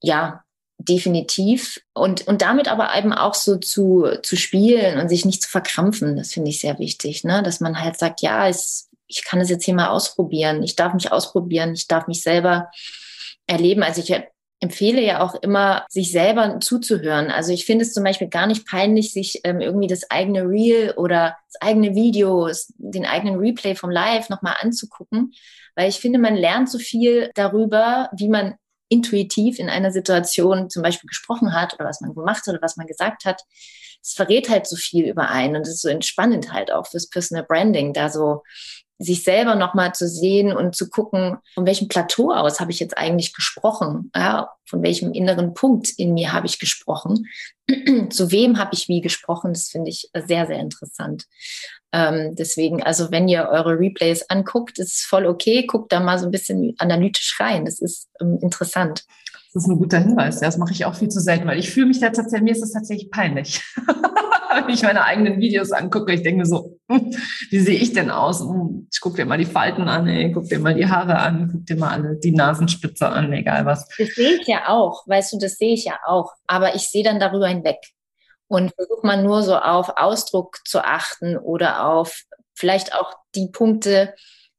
ja, 0.00 0.42
definitiv. 0.78 1.78
Und, 1.92 2.26
und 2.26 2.40
damit 2.40 2.68
aber 2.68 2.96
eben 2.96 3.12
auch 3.12 3.34
so 3.34 3.58
zu, 3.58 4.06
zu 4.22 4.36
spielen 4.36 4.98
und 4.98 5.10
sich 5.10 5.26
nicht 5.26 5.42
zu 5.42 5.50
verkrampfen, 5.50 6.16
das 6.16 6.32
finde 6.32 6.50
ich 6.50 6.60
sehr 6.60 6.78
wichtig, 6.78 7.22
ne? 7.22 7.42
dass 7.42 7.60
man 7.60 7.78
halt 7.78 7.98
sagt, 7.98 8.22
ja, 8.22 8.48
es, 8.48 8.88
ich 9.06 9.24
kann 9.24 9.42
es 9.42 9.50
jetzt 9.50 9.66
hier 9.66 9.74
mal 9.74 9.88
ausprobieren, 9.88 10.62
ich 10.62 10.74
darf 10.74 10.94
mich 10.94 11.12
ausprobieren, 11.12 11.74
ich 11.74 11.86
darf 11.86 12.06
mich 12.06 12.22
selber 12.22 12.70
erleben. 13.46 13.82
Also 13.82 14.00
ich 14.00 14.10
empfehle 14.60 15.02
ja 15.02 15.20
auch 15.20 15.34
immer, 15.42 15.84
sich 15.88 16.12
selber 16.12 16.60
zuzuhören. 16.60 17.30
Also 17.30 17.52
ich 17.52 17.66
finde 17.66 17.84
es 17.84 17.92
zum 17.92 18.04
Beispiel 18.04 18.28
gar 18.28 18.46
nicht 18.46 18.66
peinlich, 18.66 19.12
sich 19.12 19.40
ähm, 19.44 19.60
irgendwie 19.60 19.86
das 19.86 20.10
eigene 20.10 20.42
Reel 20.48 20.94
oder 20.96 21.36
das 21.52 21.60
eigene 21.60 21.94
Video, 21.94 22.48
den 22.78 23.04
eigenen 23.04 23.38
Replay 23.38 23.74
vom 23.74 23.90
Live 23.90 24.28
nochmal 24.30 24.56
anzugucken, 24.60 25.32
weil 25.74 25.88
ich 25.88 25.96
finde, 25.96 26.18
man 26.18 26.34
lernt 26.36 26.70
so 26.70 26.78
viel 26.78 27.30
darüber, 27.34 28.10
wie 28.16 28.28
man 28.28 28.54
intuitiv 28.88 29.58
in 29.58 29.68
einer 29.68 29.90
Situation 29.90 30.70
zum 30.70 30.82
Beispiel 30.82 31.08
gesprochen 31.08 31.52
hat 31.52 31.74
oder 31.74 31.84
was 31.84 32.00
man 32.00 32.14
gemacht 32.14 32.46
hat 32.46 32.54
oder 32.54 32.62
was 32.62 32.76
man 32.76 32.86
gesagt 32.86 33.24
hat. 33.24 33.42
Es 34.02 34.12
verrät 34.14 34.48
halt 34.48 34.66
so 34.66 34.76
viel 34.76 35.06
über 35.06 35.28
einen 35.28 35.56
und 35.56 35.62
es 35.62 35.74
ist 35.74 35.82
so 35.82 35.88
entspannend 35.88 36.52
halt 36.52 36.72
auch 36.72 36.86
fürs 36.86 37.10
Personal 37.10 37.44
Branding, 37.44 37.92
da 37.92 38.08
so 38.08 38.42
sich 38.98 39.24
selber 39.24 39.54
nochmal 39.54 39.94
zu 39.94 40.08
sehen 40.08 40.52
und 40.52 40.74
zu 40.74 40.88
gucken, 40.88 41.36
von 41.54 41.66
welchem 41.66 41.88
Plateau 41.88 42.32
aus 42.32 42.60
habe 42.60 42.70
ich 42.70 42.80
jetzt 42.80 42.96
eigentlich 42.96 43.34
gesprochen, 43.34 44.10
ja, 44.14 44.50
von 44.64 44.82
welchem 44.82 45.12
inneren 45.12 45.54
Punkt 45.54 45.90
in 45.98 46.14
mir 46.14 46.32
habe 46.32 46.46
ich 46.46 46.58
gesprochen, 46.58 47.26
zu 48.10 48.30
wem 48.30 48.58
habe 48.58 48.70
ich 48.72 48.88
wie 48.88 49.00
gesprochen, 49.00 49.52
das 49.52 49.68
finde 49.68 49.90
ich 49.90 50.10
sehr, 50.26 50.46
sehr 50.46 50.58
interessant. 50.58 51.26
Ähm, 51.92 52.34
deswegen, 52.36 52.82
also 52.82 53.10
wenn 53.10 53.28
ihr 53.28 53.48
eure 53.50 53.78
Replays 53.78 54.28
anguckt, 54.30 54.78
ist 54.78 54.94
es 54.94 55.00
voll 55.02 55.26
okay, 55.26 55.66
guckt 55.66 55.92
da 55.92 56.00
mal 56.00 56.18
so 56.18 56.26
ein 56.26 56.32
bisschen 56.32 56.74
analytisch 56.78 57.38
rein, 57.38 57.64
das 57.64 57.80
ist 57.80 58.08
ähm, 58.20 58.38
interessant. 58.40 59.04
Das 59.52 59.64
ist 59.64 59.70
ein 59.70 59.78
guter 59.78 59.98
Hinweis, 59.98 60.40
das 60.40 60.58
mache 60.58 60.72
ich 60.72 60.84
auch 60.84 60.94
viel 60.94 61.08
zu 61.08 61.20
selten, 61.20 61.46
weil 61.46 61.58
ich 61.58 61.70
fühle 61.70 61.86
mich 61.86 62.00
da 62.00 62.10
tatsächlich, 62.10 62.42
mir 62.42 62.52
ist 62.52 62.62
das 62.62 62.72
tatsächlich 62.72 63.10
peinlich. 63.10 63.62
wenn 64.66 64.74
ich 64.74 64.82
meine 64.82 65.04
eigenen 65.04 65.40
Videos 65.40 65.72
angucke, 65.72 66.12
ich 66.12 66.22
denke 66.22 66.46
so, 66.46 66.78
hm, 66.90 67.14
wie 67.50 67.58
sehe 67.58 67.78
ich 67.78 67.92
denn 67.92 68.10
aus? 68.10 68.40
Hm, 68.40 68.88
ich 68.90 69.00
gucke 69.00 69.16
dir 69.16 69.26
mal 69.26 69.38
die 69.38 69.44
Falten 69.44 69.88
an, 69.88 70.08
ey, 70.08 70.32
guck 70.32 70.48
dir 70.48 70.58
mal 70.58 70.74
die 70.74 70.88
Haare 70.88 71.18
an, 71.18 71.50
guck 71.52 71.66
dir 71.66 71.76
mal 71.76 71.90
alle 71.90 72.16
die 72.16 72.32
Nasenspitze 72.32 73.08
an, 73.08 73.32
egal 73.32 73.66
was. 73.66 73.88
Das 73.98 74.08
sehe 74.10 74.38
ich 74.40 74.46
ja 74.46 74.68
auch, 74.68 75.06
weißt 75.06 75.32
du, 75.32 75.38
das 75.38 75.56
sehe 75.56 75.74
ich 75.74 75.84
ja 75.84 75.98
auch. 76.06 76.32
Aber 76.46 76.74
ich 76.74 76.88
sehe 76.88 77.04
dann 77.04 77.20
darüber 77.20 77.48
hinweg 77.48 77.78
und 78.48 78.72
versuche 78.74 79.06
mal 79.06 79.22
nur 79.22 79.42
so 79.42 79.56
auf 79.56 79.96
Ausdruck 79.96 80.60
zu 80.64 80.84
achten 80.84 81.36
oder 81.36 81.86
auf 81.86 82.22
vielleicht 82.54 82.94
auch 82.94 83.14
die 83.34 83.48
Punkte, 83.48 84.14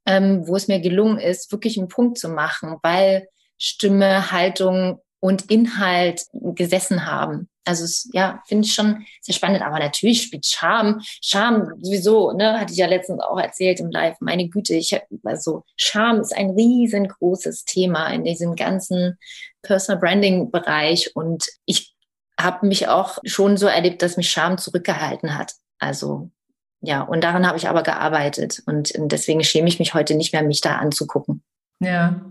ähm, 0.06 0.48
wo 0.48 0.56
es 0.56 0.68
mir 0.68 0.80
gelungen 0.80 1.20
ist, 1.20 1.52
wirklich 1.52 1.78
einen 1.78 1.88
Punkt 1.88 2.18
zu 2.18 2.30
machen, 2.30 2.78
weil 2.84 3.28
Stimme, 3.58 4.32
Haltung 4.32 5.02
und 5.20 5.50
Inhalt 5.50 6.24
gesessen 6.32 7.06
haben. 7.06 7.50
Also 7.68 7.84
es, 7.84 8.10
ja, 8.14 8.42
finde 8.48 8.66
ich 8.66 8.74
schon 8.74 9.06
sehr 9.22 9.36
spannend. 9.36 9.62
Aber 9.62 9.80
natürlich 9.80 10.24
spielt 10.24 10.46
Scham, 10.46 11.02
Scham 11.22 11.74
sowieso, 11.82 12.32
ne, 12.32 12.60
hatte 12.60 12.74
ich 12.74 12.80
ja 12.80 12.88
letztens 12.88 13.22
auch 13.22 13.40
erzählt 13.40 13.80
im 13.80 13.92
Live. 13.92 14.18
Meine 14.22 14.48
Güte, 14.48 14.74
ich 14.76 14.98
also 15.24 15.64
Scham 15.76 16.22
ist 16.22 16.36
ein 16.36 16.52
riesengroßes 16.52 17.66
Thema 17.66 18.08
in 18.08 18.24
diesem 18.24 18.56
ganzen 18.56 19.18
Personal 19.62 20.00
Branding 20.00 20.52
Bereich. 20.52 21.16
Und 21.16 21.46
ich 21.66 21.94
habe 22.40 22.68
mich 22.68 22.88
auch 22.88 23.18
schon 23.26 23.58
so 23.58 23.68
erlebt, 23.68 24.02
dass 24.02 24.18
mich 24.18 24.30
Scham 24.30 24.58
zurückgehalten 24.58 25.38
hat. 25.38 25.54
Also 25.80 26.32
ja, 26.82 27.02
und 27.02 27.24
daran 27.24 27.48
habe 27.48 27.58
ich 27.58 27.68
aber 27.68 27.84
gearbeitet. 27.84 28.62
Und 28.66 28.94
deswegen 28.96 29.44
schäme 29.44 29.68
ich 29.68 29.80
mich 29.80 29.94
heute 29.94 30.16
nicht 30.16 30.34
mehr, 30.34 30.44
mich 30.44 30.62
da 30.62 30.78
anzugucken. 30.78 31.44
Ja, 31.80 32.22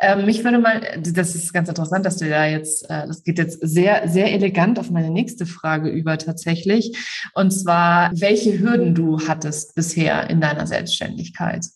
ähm, 0.00 0.26
mich 0.26 0.42
würde 0.42 0.58
mal, 0.58 0.80
das 1.00 1.36
ist 1.36 1.52
ganz 1.52 1.68
interessant, 1.68 2.04
dass 2.04 2.16
du 2.16 2.28
da 2.28 2.44
jetzt, 2.46 2.90
äh, 2.90 3.06
das 3.06 3.22
geht 3.22 3.38
jetzt 3.38 3.60
sehr, 3.62 4.08
sehr 4.08 4.32
elegant 4.32 4.80
auf 4.80 4.90
meine 4.90 5.10
nächste 5.10 5.46
Frage 5.46 5.90
über 5.90 6.18
tatsächlich. 6.18 6.96
Und 7.32 7.52
zwar, 7.52 8.10
welche 8.14 8.58
Hürden 8.58 8.96
du 8.96 9.20
hattest 9.28 9.76
bisher 9.76 10.28
in 10.28 10.40
deiner 10.40 10.66
Selbstständigkeit? 10.66 11.66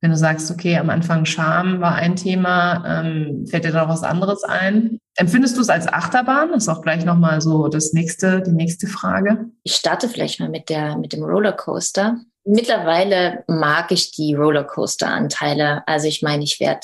Wenn 0.00 0.12
du 0.12 0.16
sagst, 0.16 0.50
okay, 0.50 0.78
am 0.78 0.90
Anfang 0.90 1.26
Scham 1.26 1.80
war 1.80 1.96
ein 1.96 2.16
Thema, 2.16 2.84
ähm, 2.86 3.46
fällt 3.48 3.64
dir 3.64 3.72
da 3.72 3.82
noch 3.82 3.90
was 3.92 4.04
anderes 4.04 4.44
ein? 4.44 4.98
Empfindest 5.16 5.56
du 5.56 5.60
es 5.60 5.68
als 5.68 5.88
Achterbahn? 5.88 6.52
Das 6.52 6.62
ist 6.62 6.68
auch 6.68 6.82
gleich 6.82 7.04
nochmal 7.04 7.40
so 7.40 7.68
das 7.68 7.92
nächste, 7.92 8.42
die 8.42 8.52
nächste 8.52 8.86
Frage. 8.86 9.50
Ich 9.64 9.74
starte 9.74 10.08
vielleicht 10.08 10.40
mal 10.40 10.48
mit 10.48 10.70
der, 10.70 10.96
mit 10.96 11.12
dem 11.12 11.22
Rollercoaster. 11.22 12.16
Mittlerweile 12.52 13.44
mag 13.46 13.92
ich 13.92 14.10
die 14.10 14.34
Rollercoaster-Anteile. 14.34 15.86
Also 15.86 16.08
ich 16.08 16.20
meine, 16.20 16.42
ich 16.42 16.58
werde 16.58 16.80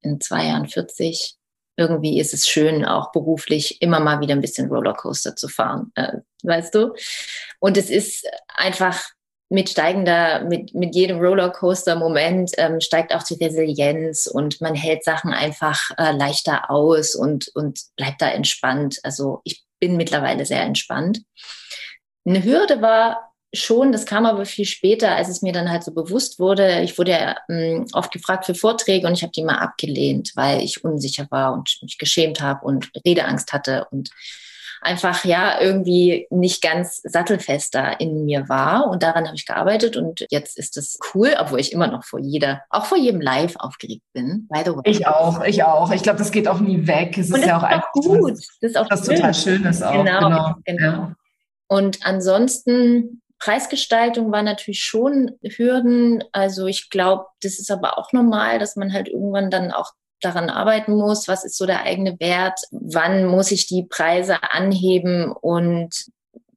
in 0.00 0.20
zwei 0.20 0.46
Jahren 0.46 0.68
40. 0.68 1.34
Irgendwie 1.76 2.20
ist 2.20 2.32
es 2.34 2.46
schön, 2.46 2.84
auch 2.84 3.10
beruflich 3.10 3.82
immer 3.82 3.98
mal 3.98 4.20
wieder 4.20 4.34
ein 4.36 4.40
bisschen 4.40 4.68
Rollercoaster 4.68 5.34
zu 5.34 5.48
fahren, 5.48 5.90
äh, 5.96 6.18
weißt 6.44 6.72
du? 6.72 6.94
Und 7.58 7.76
es 7.76 7.90
ist 7.90 8.28
einfach 8.46 9.10
mit 9.48 9.68
steigender, 9.70 10.44
mit, 10.44 10.72
mit 10.74 10.94
jedem 10.94 11.18
Rollercoaster-Moment 11.18 12.52
ähm, 12.56 12.80
steigt 12.80 13.12
auch 13.12 13.24
die 13.24 13.42
Resilienz 13.42 14.28
und 14.28 14.60
man 14.60 14.76
hält 14.76 15.02
Sachen 15.02 15.32
einfach 15.32 15.80
äh, 15.98 16.12
leichter 16.12 16.70
aus 16.70 17.16
und, 17.16 17.48
und 17.56 17.80
bleibt 17.96 18.22
da 18.22 18.30
entspannt. 18.30 19.00
Also 19.02 19.40
ich 19.42 19.64
bin 19.80 19.96
mittlerweile 19.96 20.46
sehr 20.46 20.62
entspannt. 20.62 21.22
Eine 22.24 22.44
Hürde 22.44 22.80
war 22.82 23.27
schon, 23.54 23.92
das 23.92 24.06
kam 24.06 24.26
aber 24.26 24.44
viel 24.44 24.64
später, 24.64 25.14
als 25.14 25.28
es 25.28 25.42
mir 25.42 25.52
dann 25.52 25.70
halt 25.70 25.82
so 25.82 25.92
bewusst 25.92 26.38
wurde. 26.38 26.82
Ich 26.82 26.98
wurde 26.98 27.12
ja 27.12 27.36
ähm, 27.48 27.86
oft 27.92 28.12
gefragt 28.12 28.44
für 28.46 28.54
Vorträge 28.54 29.06
und 29.06 29.14
ich 29.14 29.22
habe 29.22 29.32
die 29.32 29.44
mal 29.44 29.58
abgelehnt, 29.58 30.32
weil 30.34 30.62
ich 30.62 30.84
unsicher 30.84 31.26
war 31.30 31.54
und 31.54 31.78
mich 31.82 31.98
geschämt 31.98 32.40
habe 32.40 32.64
und 32.66 32.90
Redeangst 33.04 33.52
hatte 33.52 33.86
und 33.90 34.10
einfach 34.80 35.24
ja 35.24 35.60
irgendwie 35.60 36.26
nicht 36.30 36.62
ganz 36.62 37.00
sattelfester 37.02 38.00
in 38.00 38.24
mir 38.24 38.48
war. 38.48 38.88
Und 38.88 39.02
daran 39.02 39.26
habe 39.26 39.36
ich 39.36 39.46
gearbeitet 39.46 39.96
und 39.96 40.26
jetzt 40.30 40.58
ist 40.58 40.76
es 40.76 40.98
cool, 41.14 41.34
obwohl 41.38 41.60
ich 41.60 41.72
immer 41.72 41.88
noch 41.88 42.04
vor 42.04 42.20
jeder, 42.20 42.62
auch 42.70 42.86
vor 42.86 42.98
jedem 42.98 43.20
Live 43.20 43.56
aufgeregt 43.56 44.04
bin. 44.12 44.46
By 44.48 44.62
the 44.64 44.72
way. 44.72 44.82
Ich 44.84 45.06
auch, 45.06 45.42
ich 45.44 45.64
auch. 45.64 45.90
Ich 45.90 46.02
glaube, 46.02 46.18
das 46.18 46.30
geht 46.30 46.48
auch 46.48 46.60
nie 46.60 46.86
weg. 46.86 47.16
Es 47.18 47.30
und 47.30 47.40
ist 47.40 47.46
ja 47.46 47.58
auch, 47.58 47.62
auch 47.62 47.92
gut. 47.92 48.32
Was, 48.32 48.46
das 48.60 48.70
ist 48.70 48.76
auch 48.76 48.90
was 48.90 49.06
schön. 49.06 49.16
total 49.16 49.34
Schönes 49.34 49.82
auch. 49.82 49.92
Genau, 49.92 50.20
genau. 50.20 50.54
genau. 50.64 50.84
Ja. 50.86 51.16
Und 51.68 51.98
ansonsten 52.02 53.20
Preisgestaltung 53.38 54.32
war 54.32 54.42
natürlich 54.42 54.80
schon 54.80 55.32
Hürden. 55.42 56.24
Also 56.32 56.66
ich 56.66 56.90
glaube, 56.90 57.26
das 57.42 57.58
ist 57.58 57.70
aber 57.70 57.98
auch 57.98 58.12
normal, 58.12 58.58
dass 58.58 58.76
man 58.76 58.92
halt 58.92 59.08
irgendwann 59.08 59.50
dann 59.50 59.70
auch 59.72 59.92
daran 60.20 60.50
arbeiten 60.50 60.94
muss, 60.94 61.28
was 61.28 61.44
ist 61.44 61.56
so 61.56 61.66
der 61.66 61.82
eigene 61.82 62.18
Wert, 62.18 62.58
wann 62.70 63.24
muss 63.26 63.52
ich 63.52 63.66
die 63.66 63.84
Preise 63.84 64.42
anheben 64.42 65.32
und 65.32 66.06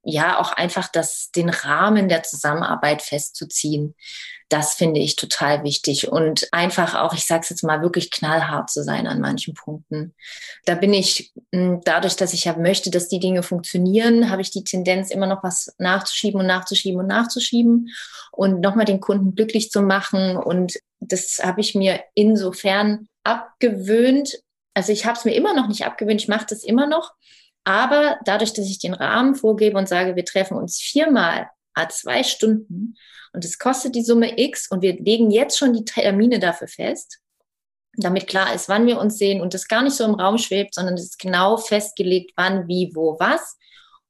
ja, 0.04 0.40
auch 0.40 0.52
einfach 0.52 0.88
das, 0.88 1.30
den 1.32 1.50
Rahmen 1.50 2.10
der 2.10 2.24
Zusammenarbeit 2.24 3.04
festzuziehen. 3.04 3.96
Das 4.52 4.74
finde 4.74 5.00
ich 5.00 5.16
total 5.16 5.64
wichtig 5.64 6.12
und 6.12 6.50
einfach 6.52 6.94
auch, 6.96 7.14
ich 7.14 7.26
sage 7.26 7.40
es 7.44 7.50
jetzt 7.50 7.64
mal, 7.64 7.82
wirklich 7.82 8.12
knallhart 8.12 8.70
zu 8.70 8.84
sein 8.84 9.08
an 9.08 9.22
manchen 9.22 9.54
Punkten. 9.54 10.14
Da 10.66 10.76
bin 10.76 10.94
ich, 10.94 11.32
hm, 11.54 11.80
dadurch, 11.86 12.18
dass 12.18 12.34
ich 12.34 12.44
ja 12.44 12.58
möchte, 12.58 12.92
dass 12.92 13.08
die 13.08 13.22
Dinge 13.22 13.44
funktionieren, 13.44 14.30
habe 14.30 14.42
ich 14.42 14.52
die 14.52 14.66
Tendenz, 14.66 15.10
immer 15.10 15.26
noch 15.26 15.42
was 15.42 15.74
nachzuschieben 15.78 16.42
und 16.42 16.48
nachzuschieben 16.48 17.00
und 17.00 17.08
nachzuschieben 17.08 17.92
und 18.34 18.60
nochmal 18.60 18.84
den 18.84 19.00
Kunden 19.00 19.36
glücklich 19.36 19.72
zu 19.72 19.82
machen. 19.82 20.36
Und 20.36 20.74
das 21.00 21.40
habe 21.42 21.62
ich 21.62 21.74
mir 21.74 22.04
insofern 22.14 23.08
abgewöhnt. 23.24 24.44
Also 24.74 24.92
ich 24.92 25.06
habe 25.06 25.18
es 25.18 25.24
mir 25.24 25.34
immer 25.34 25.54
noch 25.54 25.70
nicht 25.70 25.86
abgewöhnt, 25.86 26.22
ich 26.22 26.28
mache 26.28 26.48
das 26.50 26.66
immer 26.66 26.88
noch. 26.88 27.14
Aber 27.64 28.20
dadurch, 28.26 28.52
dass 28.52 28.66
ich 28.66 28.80
den 28.80 28.96
Rahmen 28.96 29.34
vorgebe 29.36 29.78
und 29.78 29.88
sage, 29.88 30.18
wir 30.18 30.26
treffen 30.26 30.58
uns 30.58 30.78
viermal 30.78 31.50
a 31.74 31.90
zwei 31.90 32.24
Stunden 32.24 32.96
und 33.34 33.46
es 33.46 33.60
kostet 33.60 33.96
die 33.96 34.04
Summe 34.04 34.40
X 34.40 34.70
und 34.70 34.82
wir 34.82 34.94
legen 35.00 35.32
jetzt 35.32 35.58
schon 35.58 35.74
die 35.74 35.86
Termine 35.86 36.40
dafür 36.40 36.68
fest, 36.68 37.20
damit 37.94 38.28
klar 38.28 38.54
ist, 38.54 38.70
wann 38.70 38.88
wir 38.88 39.00
uns 39.00 39.18
sehen 39.18 39.42
und 39.42 39.54
das 39.54 39.68
gar 39.68 39.82
nicht 39.84 39.96
so 39.96 40.04
im 40.06 40.16
Raum 40.16 40.38
schwebt, 40.38 40.76
sondern 40.76 40.96
es 40.96 41.04
ist 41.04 41.20
genau 41.20 41.58
festgelegt, 41.58 42.32
wann, 42.36 42.68
wie, 42.68 42.92
wo, 42.94 43.20
was. 43.20 43.58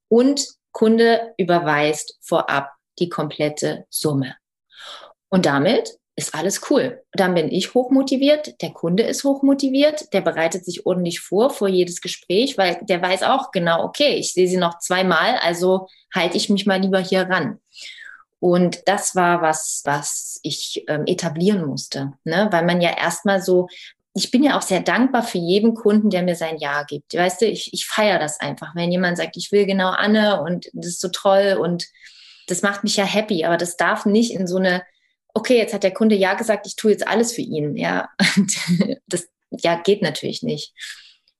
Und 0.08 0.46
Kunde 0.72 1.34
überweist 1.38 2.18
vorab 2.22 2.72
die 3.00 3.10
komplette 3.10 3.86
Summe. 3.90 4.36
Und 5.30 5.46
damit 5.46 5.90
ist 6.16 6.36
alles 6.36 6.62
cool. 6.70 7.02
Dann 7.14 7.34
bin 7.34 7.52
ich 7.52 7.74
hochmotiviert, 7.74 8.62
der 8.62 8.72
Kunde 8.72 9.04
ist 9.04 9.24
hochmotiviert, 9.24 10.14
der 10.14 10.22
bereitet 10.22 10.66
sich 10.66 10.86
ordentlich 10.86 11.20
vor 11.20 11.50
vor 11.50 11.68
jedes 11.68 12.02
Gespräch, 12.02 12.58
weil 12.58 12.80
der 12.82 13.02
weiß 13.02 13.24
auch 13.24 13.52
genau, 13.52 13.84
okay, 13.84 14.16
ich 14.16 14.34
sehe 14.34 14.48
sie 14.48 14.58
noch 14.58 14.80
zweimal, 14.80 15.38
also 15.42 15.88
halte 16.14 16.38
ich 16.38 16.50
mich 16.50 16.66
mal 16.66 16.82
lieber 16.82 17.00
hier 17.00 17.30
ran. 17.30 17.60
Und 18.40 18.82
das 18.88 19.16
war 19.16 19.42
was, 19.42 19.84
was 19.86 20.40
ich 20.42 20.84
ähm, 20.88 21.04
etablieren 21.06 21.64
musste, 21.64 22.14
ne? 22.24 22.48
weil 22.52 22.66
man 22.66 22.82
ja 22.82 22.98
erstmal 22.98 23.42
so, 23.42 23.68
ich 24.14 24.32
bin 24.32 24.44
ja 24.44 24.58
auch 24.58 24.64
sehr 24.64 24.82
dankbar 24.82 25.24
für 25.24 25.38
jeden 25.38 25.76
Kunden, 25.76 26.10
der 26.10 26.24
mir 26.24 26.36
sein 26.36 26.58
Ja 26.58 26.84
gibt. 26.84 27.14
Weißt 27.14 27.42
du, 27.42 27.46
ich, 27.46 27.72
ich 27.72 27.86
feiere 27.86 28.20
das 28.20 28.40
einfach, 28.40 28.76
wenn 28.76 28.92
jemand 28.92 29.18
sagt, 29.18 29.38
ich 29.38 29.52
will 29.52 29.66
genau 29.66 29.90
Anne 29.92 30.42
und 30.42 30.70
das 30.74 30.88
ist 30.88 31.02
so 31.02 31.10
toll 31.10 31.58
und 31.62 31.86
das 32.48 32.64
macht 32.64 32.84
mich 32.84 32.98
ja 32.98 33.06
happy, 33.06 33.46
aber 33.46 33.58
das 33.58 33.78
darf 33.78 34.06
nicht 34.06 34.34
in 34.34 34.48
so 34.48 34.58
eine 34.58 34.82
okay, 35.34 35.58
jetzt 35.58 35.74
hat 35.74 35.84
der 35.84 35.94
Kunde 35.94 36.16
ja 36.16 36.34
gesagt, 36.34 36.68
ich 36.68 36.76
tue 36.76 36.92
jetzt 36.92 37.08
alles 37.08 37.34
für 37.34 37.42
ihn. 37.42 37.76
Ja, 37.76 38.10
und 38.38 38.56
das 39.08 39.28
ja, 39.52 39.76
geht 39.76 40.02
natürlich 40.02 40.44
nicht. 40.44 40.74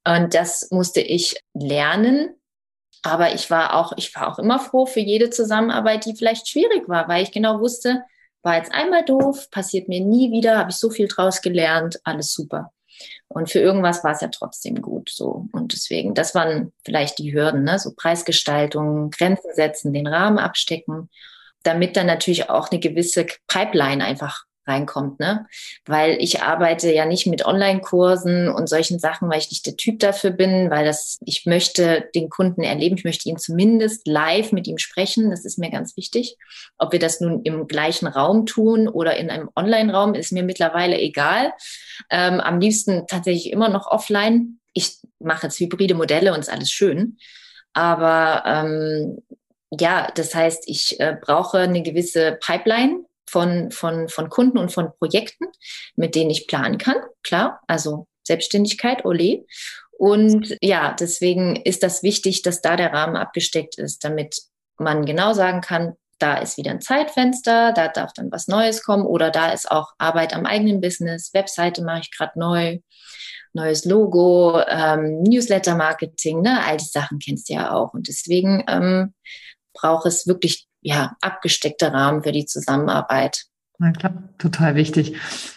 Und 0.06 0.34
das 0.34 0.70
musste 0.72 1.02
ich 1.02 1.36
lernen. 1.54 2.36
Aber 3.04 3.34
ich 3.34 3.50
war 3.50 3.76
auch, 3.76 3.94
ich 3.98 4.16
war 4.16 4.32
auch 4.32 4.38
immer 4.38 4.60
froh 4.60 4.86
für 4.86 5.00
jede 5.00 5.32
Zusammenarbeit, 5.32 6.06
die 6.06 6.16
vielleicht 6.16 6.48
schwierig 6.48 6.88
war, 6.88 7.08
weil 7.08 7.24
ich 7.24 7.32
genau 7.32 7.60
wusste, 7.60 8.04
war 8.44 8.58
jetzt 8.58 8.72
einmal 8.74 9.04
doof, 9.04 9.50
passiert 9.50 9.88
mir 9.88 10.02
nie 10.02 10.32
wieder, 10.32 10.58
habe 10.58 10.70
ich 10.70 10.78
so 10.78 10.92
viel 10.92 11.08
draus 11.08 11.42
gelernt, 11.42 12.00
alles 12.04 12.34
super. 12.34 12.72
Und 13.28 13.50
für 13.50 13.60
irgendwas 13.60 14.04
war 14.04 14.12
es 14.12 14.22
ja 14.22 14.28
trotzdem 14.28 14.82
gut 14.82 15.10
so. 15.10 15.48
Und 15.52 15.74
deswegen, 15.74 16.14
das 16.14 16.36
waren 16.36 16.74
vielleicht 16.86 17.18
die 17.18 17.34
Hürden, 17.34 17.64
ne? 17.64 17.80
so 17.80 17.92
Preisgestaltung, 17.96 19.10
Grenzen 19.10 19.54
setzen, 19.56 19.94
den 19.94 20.06
Rahmen 20.06 20.38
abstecken 20.38 21.10
damit 21.64 21.96
dann 21.98 22.08
natürlich 22.08 22.50
auch 22.50 22.72
eine 22.72 22.80
gewisse 22.80 23.26
Pipeline 23.48 24.04
einfach 24.04 24.46
reinkommt, 24.68 25.20
ne? 25.20 25.48
Weil 25.86 26.18
ich 26.20 26.42
arbeite 26.42 26.94
ja 26.94 27.06
nicht 27.06 27.26
mit 27.26 27.46
Online-Kursen 27.46 28.48
und 28.48 28.70
solchen 28.70 29.00
Sachen, 29.00 29.30
weil 29.30 29.40
ich 29.40 29.50
nicht 29.50 29.66
der 29.66 29.76
Typ 29.76 30.00
dafür 30.00 30.30
bin, 30.30 30.70
weil 30.70 30.86
das, 30.86 31.18
ich 31.26 31.46
möchte 31.46 32.10
den 32.14 32.30
Kunden 32.30 32.62
erleben, 32.62 32.96
ich 32.98 33.04
möchte 33.04 33.28
ihn 33.28 33.38
zumindest 33.38 34.08
live 34.08 34.52
mit 34.52 34.68
ihm 34.68 34.78
sprechen, 34.78 35.32
das 35.32 35.46
ist 35.46 35.58
mir 35.58 35.72
ganz 35.72 35.98
wichtig. 35.98 36.38
Ob 36.78 36.92
wir 36.92 37.00
das 37.00 37.22
nun 37.22 37.42
im 37.44 37.68
gleichen 37.68 38.08
Raum 38.08 38.46
tun 38.46 38.88
oder 38.88 39.18
in 39.18 39.30
einem 39.30 39.50
Online-Raum, 39.56 40.14
ist 40.14 40.32
mir 40.32 40.44
mittlerweile 40.44 41.00
egal. 41.00 41.54
Ähm, 42.10 42.40
am 42.40 42.60
liebsten 42.60 43.08
tatsächlich 43.08 43.52
immer 43.52 43.70
noch 43.70 43.88
offline. 43.88 44.60
Ich 44.74 44.98
mache 45.20 45.48
jetzt 45.48 45.60
hybride 45.60 45.96
Modelle 45.96 46.34
und 46.34 46.40
ist 46.40 46.52
alles 46.52 46.72
schön. 46.72 47.18
Aber 47.74 48.44
ähm, 48.46 49.18
ja, 49.72 50.12
das 50.16 50.36
heißt, 50.36 50.64
ich 50.68 51.00
äh, 51.00 51.18
brauche 51.20 51.60
eine 51.60 51.82
gewisse 51.82 52.38
Pipeline 52.42 53.06
von, 53.30 53.72
von, 53.72 54.10
von 54.10 54.30
Kunden 54.30 54.58
und 54.58 54.72
von 54.72 54.92
Projekten, 54.98 55.46
mit 55.96 56.16
denen 56.16 56.30
ich 56.30 56.48
planen 56.48 56.78
kann. 56.78 56.98
Klar, 57.24 57.62
also 57.68 58.08
Selbstständigkeit, 58.24 59.06
ole. 59.06 59.46
Und 59.92 60.58
ja, 60.62 60.96
deswegen 61.00 61.56
ist 61.56 61.84
das 61.84 62.04
wichtig, 62.04 62.42
dass 62.42 62.62
da 62.62 62.76
der 62.76 62.92
Rahmen 62.92 63.16
abgesteckt 63.16 63.78
ist, 63.78 64.04
damit 64.04 64.42
man 64.78 65.06
genau 65.06 65.34
sagen 65.34 65.62
kann, 65.62 65.96
da 66.20 66.38
ist 66.38 66.58
wieder 66.58 66.72
ein 66.72 66.82
Zeitfenster, 66.82 67.72
da 67.72 67.88
darf 67.88 68.14
dann 68.14 68.32
was 68.32 68.48
Neues 68.48 68.84
kommen 68.84 69.06
oder 69.06 69.32
da 69.32 69.52
ist 69.52 69.72
auch 69.72 69.94
Arbeit 69.98 70.36
am 70.36 70.46
eigenen 70.46 70.82
Business, 70.82 71.34
Webseite 71.34 71.84
mache 71.84 72.02
ich 72.02 72.12
gerade 72.16 72.38
neu, 72.38 72.80
neues 73.54 73.86
Logo, 73.86 74.62
ähm, 74.68 75.24
Newsletter-Marketing, 75.24 76.42
ne, 76.42 76.64
all 76.66 76.78
die 76.78 76.86
Sachen 76.86 77.20
kennst 77.20 77.50
du 77.50 77.54
ja 77.54 77.74
auch. 77.74 77.94
Und 77.94 78.08
deswegen 78.08 78.64
ähm, 78.68 79.14
braucht 79.74 80.06
es 80.06 80.28
wirklich 80.28 80.68
ja 80.82 81.16
abgesteckte 81.22 81.94
Rahmen 81.94 82.24
für 82.24 82.32
die 82.32 82.46
Zusammenarbeit. 82.46 83.46
Na 83.84 83.92
klar, 83.92 84.14
total 84.38 84.76
wichtig. 84.76 85.16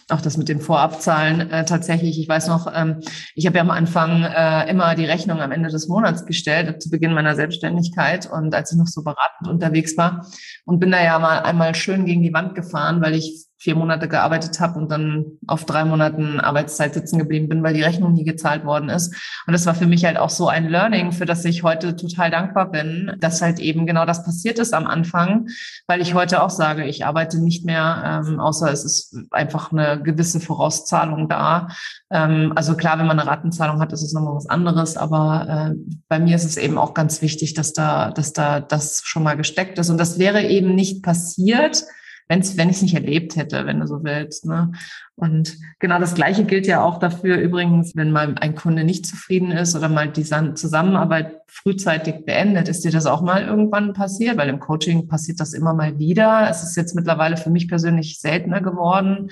Auch 0.09 0.23
das 0.23 0.39
mit 0.39 0.49
den 0.49 0.59
Vorabzahlen 0.59 1.51
äh, 1.51 1.67
tatsächlich. 1.67 2.19
Ich 2.19 2.27
weiß 2.27 2.49
noch, 2.49 2.73
ähm, 2.75 3.03
ich 3.35 3.45
habe 3.45 3.57
ja 3.57 3.63
am 3.63 3.71
Anfang 3.71 4.23
äh, 4.23 4.71
immer 4.71 4.95
die 4.95 5.05
Rechnung 5.05 5.43
am 5.43 5.53
Ende 5.53 5.69
des 5.69 5.89
Monats 5.89 6.25
gestellt, 6.25 6.83
zu 6.83 6.89
Beginn 6.89 7.13
meiner 7.13 7.37
Selbstständigkeit 7.37 8.25
und 8.31 8.55
als 8.55 8.73
ich 8.73 8.79
noch 8.79 8.87
so 8.87 9.03
beratend 9.03 9.49
unterwegs 9.49 9.95
war 9.99 10.27
und 10.65 10.81
bin 10.81 10.91
da 10.91 11.05
ja 11.05 11.19
mal 11.19 11.41
einmal 11.41 11.75
schön 11.75 12.07
gegen 12.07 12.23
die 12.23 12.33
Wand 12.33 12.55
gefahren, 12.55 13.03
weil 13.03 13.15
ich 13.15 13.44
vier 13.65 13.75
Monate 13.75 14.09
gearbeitet 14.09 14.61
habe 14.61 14.79
und 14.79 14.91
dann 14.91 15.25
auf 15.47 15.65
drei 15.65 15.87
Monaten 15.87 16.39
Arbeitszeit 16.39 16.93
sitzen 16.93 17.19
geblieben 17.19 17.49
bin, 17.49 17.63
weil 17.63 17.73
die 17.73 17.83
Rechnung 17.83 18.13
nie 18.13 18.25
gezahlt 18.25 18.67
worden 18.67 18.91
ist. 18.91 19.15
Und 19.47 19.55
das 19.55 19.65
war 19.65 19.75
für 19.75 19.87
mich 19.87 20.05
halt 20.05 20.19
auch 20.19 20.29
so 20.29 20.49
ein 20.49 20.69
Learning, 20.69 21.13
für 21.13 21.25
das 21.25 21.47
ich 21.47 21.63
heute 21.63 21.97
total 21.97 22.31
dankbar 22.31 22.71
bin, 22.71 23.17
dass 23.21 23.41
halt 23.41 23.59
eben 23.61 23.87
genau 23.87 24.05
das 24.05 24.23
passiert 24.23 24.59
ist 24.59 24.75
am 24.75 24.87
Anfang, 24.87 25.49
weil 25.87 26.03
ich 26.03 26.13
heute 26.13 26.43
auch 26.43 26.51
sage, 26.51 26.85
ich 26.85 27.07
arbeite 27.07 27.43
nicht 27.43 27.65
mehr, 27.65 28.23
ähm, 28.29 28.39
außer 28.39 28.71
es 28.71 28.85
ist 28.85 29.17
einfach 29.31 29.73
eine 29.73 30.03
gewisse 30.03 30.41
Vorauszahlung 30.41 31.31
da. 31.31 31.69
Ähm, 32.11 32.53
also 32.55 32.77
klar, 32.77 32.99
wenn 32.99 33.07
man 33.07 33.19
eine 33.19 33.31
Ratenzahlung 33.31 33.81
hat, 33.81 33.95
ist 33.95 34.03
es 34.03 34.13
nochmal 34.13 34.35
was 34.35 34.51
anderes, 34.51 34.99
aber 34.99 35.73
äh, 35.73 35.75
bei 36.09 36.19
mir 36.19 36.37
ist 36.37 36.45
es 36.45 36.59
eben 36.59 36.77
auch 36.77 36.93
ganz 36.93 37.23
wichtig, 37.23 37.55
dass 37.55 37.73
da, 37.73 38.11
dass 38.11 38.35
da 38.35 38.61
das 38.61 39.01
schon 39.05 39.23
mal 39.23 39.39
gesteckt 39.39 39.79
ist. 39.79 39.89
Und 39.89 39.97
das 39.97 40.19
wäre 40.19 40.43
eben 40.43 40.75
nicht 40.75 41.03
passiert, 41.03 41.83
wenn's, 42.29 42.57
wenn 42.57 42.71
ich 42.71 42.77
es 42.77 42.83
nicht 42.83 42.95
erlebt 42.95 43.37
hätte, 43.37 43.67
wenn 43.67 43.81
du 43.81 43.87
so 43.87 44.03
willst. 44.03 44.47
Ne? 44.47 44.73
Und 45.17 45.59
genau 45.79 45.99
das 45.99 46.15
Gleiche 46.15 46.45
gilt 46.45 46.67
ja 46.67 46.83
auch 46.83 46.99
dafür 46.99 47.37
übrigens, 47.37 47.95
wenn 47.95 48.11
mal 48.11 48.35
ein 48.41 48.55
Kunde 48.55 48.85
nicht 48.85 49.07
zufrieden 49.07 49.53
ist 49.53 49.77
oder 49.77 49.89
mal 49.89 50.11
die 50.11 50.25
Zusammenarbeit 50.25 51.43
frühzeitig 51.47 52.25
beendet. 52.25 52.69
Ist 52.69 52.85
dir 52.85 52.91
das 52.91 53.07
auch 53.07 53.23
mal 53.23 53.43
irgendwann 53.43 53.93
passiert? 53.93 54.37
Weil 54.37 54.49
im 54.49 54.59
Coaching 54.59 55.07
passiert 55.07 55.39
das 55.39 55.53
immer 55.53 55.75
mal 55.75 55.99
wieder. 55.99 56.49
Es 56.51 56.63
ist 56.63 56.77
jetzt 56.77 56.95
mittlerweile 56.95 57.37
für 57.37 57.51
mich 57.51 57.69
persönlich 57.69 58.21
seltener 58.21 58.61
geworden. 58.61 59.31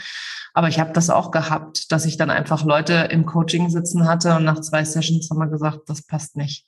Aber 0.54 0.68
ich 0.68 0.78
habe 0.78 0.92
das 0.92 1.10
auch 1.10 1.30
gehabt, 1.30 1.90
dass 1.90 2.04
ich 2.04 2.16
dann 2.16 2.30
einfach 2.30 2.64
Leute 2.64 3.08
im 3.10 3.26
Coaching 3.26 3.70
sitzen 3.70 4.06
hatte 4.06 4.36
und 4.36 4.44
nach 4.44 4.60
zwei 4.60 4.84
Sessions 4.84 5.30
haben 5.30 5.38
wir 5.38 5.48
gesagt, 5.48 5.80
das 5.86 6.02
passt 6.02 6.36
nicht. 6.36 6.66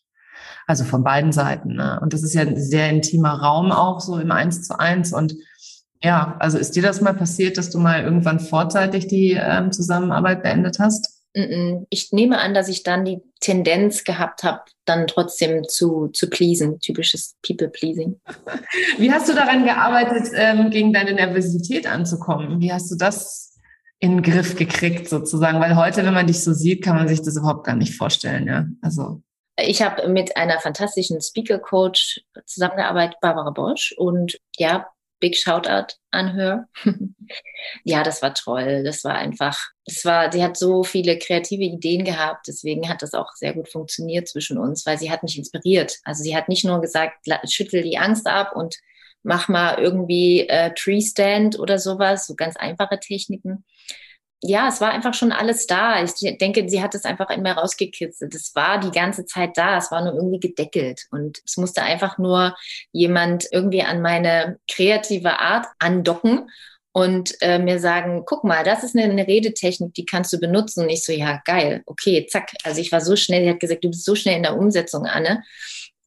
Also 0.67 0.85
von 0.85 1.05
beiden 1.05 1.33
Seiten. 1.33 1.75
Ne? 1.75 2.01
Und 2.01 2.15
das 2.15 2.23
ist 2.23 2.35
ja 2.35 2.43
ein 2.43 2.59
sehr 2.61 2.89
intimer 2.89 3.35
Raum 3.35 3.71
auch 3.71 4.01
so 4.01 4.19
im 4.19 4.31
Eins 4.31 4.63
zu 4.63 4.79
eins. 4.79 5.13
Und 5.13 5.35
ja, 6.03 6.37
also 6.39 6.59
ist 6.59 6.77
dir 6.77 6.83
das 6.83 7.01
mal 7.01 7.15
passiert, 7.15 7.57
dass 7.57 7.71
du 7.71 7.79
mal 7.79 8.03
irgendwann 8.03 8.41
vorzeitig 8.41 9.07
die 9.07 9.39
ähm, 9.41 9.73
Zusammenarbeit 9.73 10.43
beendet 10.43 10.79
hast? 10.79 11.15
Ich 11.91 12.13
nehme 12.13 12.39
an, 12.39 12.55
dass 12.55 12.69
ich 12.69 12.85
dann 12.85 13.05
die 13.05 13.21
Tendenz 13.41 14.05
gehabt 14.05 14.45
habe, 14.45 14.61
dann 14.85 15.09
trotzdem 15.09 15.65
zu, 15.67 16.07
zu 16.09 16.31
pleasen, 16.31 16.79
typisches 16.79 17.35
People-Pleasing. 17.45 18.21
Wie 18.99 19.11
hast 19.11 19.29
du 19.29 19.35
daran 19.35 19.65
gearbeitet, 19.65 20.31
ähm, 20.37 20.71
gegen 20.71 20.93
deine 20.93 21.13
Nervosität 21.13 21.89
anzukommen? 21.89 22.61
Wie 22.61 22.73
hast 22.73 22.89
du 22.93 22.97
das 22.97 23.59
in 23.99 24.13
den 24.19 24.23
Griff 24.23 24.55
gekriegt 24.55 25.09
sozusagen? 25.09 25.59
Weil 25.59 25.75
heute, 25.75 26.07
wenn 26.07 26.15
man 26.15 26.29
dich 26.29 26.45
so 26.45 26.53
sieht, 26.53 26.85
kann 26.85 26.95
man 26.95 27.09
sich 27.09 27.21
das 27.21 27.37
überhaupt 27.37 27.67
gar 27.67 27.75
nicht 27.75 27.97
vorstellen, 27.97 28.47
ja. 28.47 28.67
Also. 28.81 29.21
Ich 29.59 29.83
habe 29.83 30.09
mit 30.09 30.37
einer 30.37 30.61
fantastischen 30.61 31.21
Speaker-Coach 31.21 32.21
zusammengearbeitet, 32.47 33.17
Barbara 33.21 33.51
Bosch. 33.51 33.93
Und 33.99 34.39
ja, 34.57 34.87
Big 35.25 35.39
Shoutout 35.39 35.95
an 36.11 36.35
her. 36.35 36.69
ja, 37.85 38.03
das 38.03 38.21
war 38.21 38.35
toll. 38.35 38.83
Das 38.85 39.05
war 39.05 39.15
einfach, 39.15 39.59
das 39.87 40.05
war, 40.05 40.31
sie 40.31 40.45
hat 40.45 40.59
so 40.59 40.85
viele 40.85 41.19
kreative 41.19 41.63
Ideen 41.63 42.05
gehabt. 42.05 42.47
Deswegen 42.47 42.91
hat 42.91 43.01
das 43.01 43.15
auch 43.15 43.33
sehr 43.35 43.55
gut 43.55 43.71
funktioniert 43.71 44.29
zwischen 44.29 44.59
uns, 44.59 44.85
weil 44.85 44.99
sie 44.99 45.11
hat 45.11 45.23
mich 45.23 45.39
inspiriert. 45.39 45.97
Also 46.05 46.23
sie 46.23 46.37
hat 46.37 46.51
nicht 46.51 46.63
nur 46.67 46.83
gesagt, 46.83 47.27
schüttel 47.51 47.81
die 47.81 47.97
Angst 47.97 48.27
ab 48.27 48.55
und 48.55 48.77
mach 49.23 49.49
mal 49.49 49.79
irgendwie 49.79 50.47
äh, 50.47 50.75
Tree 50.75 51.01
Stand 51.01 51.59
oder 51.59 51.79
sowas, 51.79 52.27
so 52.27 52.35
ganz 52.35 52.57
einfache 52.57 53.01
Techniken, 53.01 53.65
ja, 54.47 54.69
es 54.69 54.81
war 54.83 54.91
einfach 54.91 55.15
schon 55.15 55.33
alles 55.33 55.67
da. 55.67 56.03
Ich 56.03 56.13
denke, 56.39 56.69
sie 56.69 56.83
hat 56.83 56.95
es 56.95 57.07
einfach 57.07 57.31
in 57.31 57.41
mir 57.41 57.53
rausgekitzelt. 57.53 58.35
Es 58.35 58.55
war 58.55 58.79
die 58.79 58.91
ganze 58.91 59.25
Zeit 59.25 59.57
da. 59.57 59.79
Es 59.79 59.91
war 59.91 60.05
nur 60.05 60.15
irgendwie 60.15 60.39
gedeckelt. 60.39 61.07
Und 61.11 61.41
es 61.47 61.57
musste 61.57 61.83
einfach 61.83 62.19
nur 62.19 62.55
jemand 62.93 63.47
irgendwie 63.53 63.83
an 63.83 64.03
meine 64.03 64.59
kreative 64.71 65.41
Art 65.41 65.67
andocken 65.79 66.51
und 66.93 67.41
äh, 67.41 67.59
mir 67.59 67.81
sagen, 67.81 68.25
guck 68.27 68.45
mal, 68.45 68.65
das 68.65 68.85
ist 68.85 68.95
eine, 68.95 69.11
eine, 69.11 69.27
Redetechnik, 69.27 69.95
die 69.95 70.05
kannst 70.05 70.31
du 70.35 70.39
benutzen. 70.39 70.85
Und 70.85 70.91
ich 70.91 71.05
so, 71.05 71.13
ja, 71.15 71.41
geil, 71.47 71.83
okay, 71.87 72.27
zack. 72.31 72.53
Also 72.65 72.83
ich 72.83 72.93
war 72.93 73.01
so 73.01 73.17
schnell, 73.17 73.45
sie 73.45 73.51
hat 73.51 73.61
gesagt, 73.61 73.83
du 73.83 73.89
bist 73.89 74.05
so 74.05 74.15
schnell 74.15 74.37
in 74.37 74.43
der 74.43 74.59
Umsetzung, 74.59 75.07
Anne. 75.07 75.43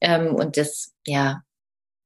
Ähm, 0.00 0.36
und 0.36 0.56
das, 0.56 0.92
ja, 1.04 1.42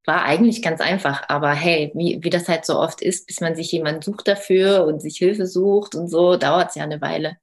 war 0.05 0.25
eigentlich 0.25 0.63
ganz 0.63 0.81
einfach, 0.81 1.29
aber 1.29 1.53
hey, 1.53 1.93
wie, 1.95 2.19
wie 2.23 2.31
das 2.31 2.49
halt 2.49 2.65
so 2.65 2.79
oft 2.79 3.01
ist, 3.01 3.27
bis 3.27 3.41
man 3.41 3.55
sich 3.55 3.71
jemanden 3.71 4.03
sucht 4.03 4.27
dafür 4.27 4.85
und 4.85 5.01
sich 5.01 5.17
Hilfe 5.17 5.47
sucht 5.47 5.95
und 5.95 6.09
so, 6.09 6.37
dauert 6.37 6.71
es 6.71 6.75
ja 6.75 6.83
eine 6.83 7.01
Weile. 7.01 7.37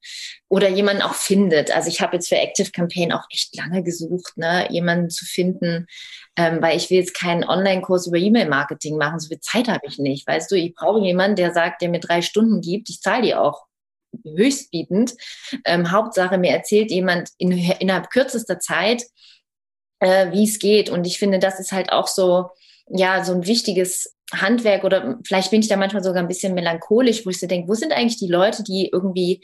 Oder 0.50 0.70
jemanden 0.70 1.02
auch 1.02 1.14
findet. 1.14 1.74
Also 1.74 1.90
ich 1.90 2.02
habe 2.02 2.18
jetzt 2.18 2.28
für 2.28 2.36
Active 2.36 2.72
Campaign 2.72 3.14
auch 3.14 3.24
echt 3.32 3.56
lange 3.56 3.84
gesucht, 3.84 4.36
ne, 4.36 4.68
jemanden 4.72 5.10
zu 5.10 5.26
finden, 5.26 5.88
ähm, 6.36 6.62
weil 6.62 6.76
ich 6.76 6.90
will 6.90 6.98
jetzt 6.98 7.14
keinen 7.14 7.46
Online-Kurs 7.46 8.08
über 8.08 8.18
E-Mail-Marketing 8.18 8.98
machen, 8.98 9.20
so 9.20 9.30
viel 9.30 9.40
Zeit 9.40 9.70
habe 9.70 9.88
ich 9.88 9.98
nicht. 9.98 10.28
Weißt 10.28 10.52
du, 10.52 10.56
ich 10.56 10.74
brauche 10.74 11.00
jemanden, 11.00 11.38
der 11.38 11.54
sagt, 11.54 11.82
der 11.82 11.90
mir 11.90 12.00
drei 12.00 12.22
Stunden 12.22 12.62
gibt, 12.62 12.90
ich 12.90 13.02
zahle 13.02 13.24
die 13.24 13.36
auch 13.36 13.68
höchstbietend. 14.24 15.14
Ähm, 15.66 15.92
Hauptsache, 15.92 16.38
mir 16.38 16.52
erzählt 16.52 16.92
jemand 16.92 17.30
in, 17.38 17.52
innerhalb 17.52 18.10
kürzester 18.10 18.60
Zeit, 18.60 19.04
äh, 20.00 20.32
wie 20.32 20.44
es 20.44 20.60
geht. 20.60 20.90
Und 20.90 21.06
ich 21.06 21.20
finde, 21.20 21.40
das 21.40 21.60
ist 21.60 21.72
halt 21.72 21.92
auch 21.92 22.08
so, 22.08 22.50
ja, 22.90 23.24
so 23.24 23.34
ein 23.34 23.46
wichtiges 23.46 24.16
Handwerk 24.34 24.84
oder 24.84 25.18
vielleicht 25.26 25.52
bin 25.52 25.62
ich 25.62 25.68
da 25.68 25.76
manchmal 25.76 26.04
sogar 26.04 26.22
ein 26.22 26.28
bisschen 26.28 26.54
melancholisch, 26.54 27.26
wo 27.26 27.30
ich 27.30 27.40
so 27.40 27.48
denke, 27.48 27.68
wo 27.68 27.74
sind 27.74 27.94
eigentlich 27.94 28.20
die 28.20 28.28
Leute, 28.28 28.64
die 28.64 28.90
irgendwie 28.92 29.42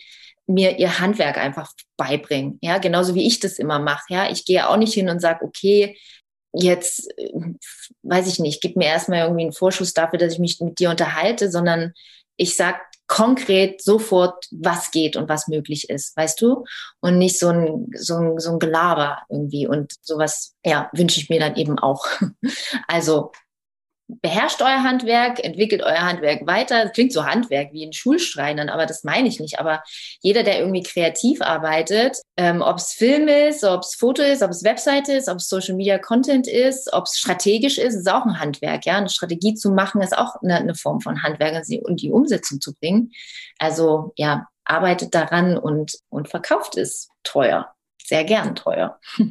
mir 0.47 0.77
ihr 0.77 0.99
Handwerk 0.99 1.37
einfach 1.37 1.71
beibringen? 1.97 2.59
Ja, 2.61 2.77
genauso 2.77 3.15
wie 3.15 3.25
ich 3.25 3.39
das 3.39 3.57
immer 3.57 3.79
mache. 3.79 4.05
Ja, 4.09 4.29
ich 4.29 4.45
gehe 4.45 4.67
auch 4.67 4.77
nicht 4.77 4.93
hin 4.93 5.09
und 5.09 5.19
sage, 5.19 5.43
okay, 5.43 5.97
jetzt, 6.53 7.09
äh, 7.17 7.31
weiß 8.03 8.27
ich 8.27 8.39
nicht, 8.39 8.61
gib 8.61 8.75
mir 8.75 8.87
erstmal 8.87 9.21
irgendwie 9.21 9.43
einen 9.43 9.53
Vorschuss 9.53 9.93
dafür, 9.93 10.19
dass 10.19 10.33
ich 10.33 10.39
mich 10.39 10.59
mit 10.59 10.79
dir 10.79 10.89
unterhalte, 10.91 11.49
sondern 11.51 11.93
ich 12.37 12.55
sag 12.55 12.81
konkret 13.07 13.81
sofort, 13.81 14.45
was 14.51 14.91
geht 14.91 15.15
und 15.15 15.29
was 15.29 15.47
möglich 15.47 15.89
ist, 15.89 16.15
weißt 16.17 16.41
du? 16.41 16.65
Und 16.99 17.17
nicht 17.17 17.39
so 17.39 17.49
ein, 17.49 17.87
so 17.95 18.15
ein, 18.15 18.39
so 18.39 18.53
ein 18.53 18.59
Gelaber 18.59 19.19
irgendwie. 19.29 19.67
Und 19.67 19.93
sowas, 20.01 20.55
ja, 20.65 20.89
wünsche 20.93 21.19
ich 21.19 21.29
mir 21.29 21.39
dann 21.39 21.55
eben 21.55 21.79
auch. 21.79 22.05
Also 22.87 23.31
beherrscht 24.07 24.61
euer 24.61 24.83
Handwerk, 24.83 25.43
entwickelt 25.43 25.81
euer 25.81 26.01
Handwerk 26.01 26.45
weiter. 26.45 26.83
Das 26.83 26.93
klingt 26.93 27.11
so 27.11 27.25
Handwerk 27.25 27.73
wie 27.73 27.83
in 27.83 27.93
Schulschreinern, 27.93 28.69
aber 28.69 28.85
das 28.85 29.03
meine 29.03 29.27
ich 29.27 29.39
nicht. 29.39 29.59
Aber 29.59 29.83
jeder, 30.21 30.43
der 30.43 30.59
irgendwie 30.59 30.83
kreativ 30.83 31.41
arbeitet, 31.41 32.17
ähm, 32.37 32.61
ob 32.61 32.77
es 32.77 32.93
Film 32.93 33.27
ist, 33.27 33.63
ob 33.63 33.81
es 33.81 33.95
Foto 33.95 34.21
ist, 34.21 34.43
ob 34.43 34.51
es 34.51 34.63
Webseite 34.63 35.13
ist, 35.13 35.27
ob 35.27 35.37
es 35.37 35.49
Social 35.49 35.75
Media 35.75 35.97
Content 35.97 36.47
ist, 36.47 36.93
ob 36.93 37.05
es 37.05 37.17
strategisch 37.17 37.77
ist, 37.77 37.95
ist 37.95 38.09
auch 38.09 38.25
ein 38.25 38.39
Handwerk. 38.39 38.85
Ja, 38.85 38.97
eine 38.97 39.09
Strategie 39.09 39.55
zu 39.55 39.71
machen 39.71 40.01
ist 40.01 40.17
auch 40.17 40.35
eine, 40.41 40.55
eine 40.55 40.75
Form 40.75 41.01
von 41.01 41.23
Handwerk 41.23 41.63
und 41.83 42.01
die 42.01 42.11
Umsetzung 42.11 42.61
zu 42.61 42.73
bringen. 42.73 43.11
Also 43.57 44.13
ja, 44.17 44.47
arbeitet 44.65 45.15
daran 45.15 45.57
und, 45.57 45.97
und 46.09 46.29
verkauft 46.29 46.77
es 46.77 47.09
teuer. 47.23 47.73
Sehr 48.03 48.23
gern 48.23 48.55
teuer. 48.55 48.99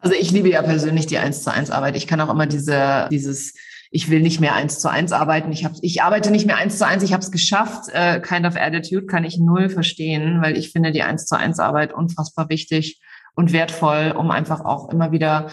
Also 0.00 0.14
ich 0.14 0.30
liebe 0.30 0.48
ja 0.48 0.62
persönlich 0.62 1.06
die 1.06 1.18
1 1.18 1.42
zu 1.42 1.52
1 1.52 1.72
Arbeit. 1.72 1.96
Ich 1.96 2.06
kann 2.06 2.20
auch 2.20 2.30
immer 2.30 2.46
diese, 2.46 3.08
dieses 3.10 3.54
ich 3.90 4.10
will 4.10 4.20
nicht 4.20 4.40
mehr 4.40 4.54
eins 4.54 4.80
zu 4.80 4.90
eins 4.90 5.12
arbeiten. 5.12 5.52
Ich, 5.52 5.64
hab, 5.64 5.72
ich 5.80 6.02
arbeite 6.02 6.30
nicht 6.30 6.46
mehr 6.46 6.56
eins 6.56 6.78
zu 6.78 6.86
eins. 6.86 7.02
Ich 7.02 7.12
habe 7.12 7.22
es 7.22 7.30
geschafft. 7.30 7.88
Äh, 7.92 8.20
kind 8.20 8.46
of 8.46 8.56
Attitude 8.56 9.06
kann 9.06 9.24
ich 9.24 9.38
null 9.38 9.68
verstehen, 9.68 10.42
weil 10.42 10.56
ich 10.56 10.72
finde 10.72 10.92
die 10.92 11.02
eins 11.02 11.26
zu 11.26 11.36
eins 11.36 11.58
Arbeit 11.58 11.92
unfassbar 11.92 12.48
wichtig 12.48 13.00
und 13.34 13.52
wertvoll, 13.52 14.14
um 14.16 14.30
einfach 14.30 14.64
auch 14.64 14.90
immer 14.90 15.12
wieder 15.12 15.50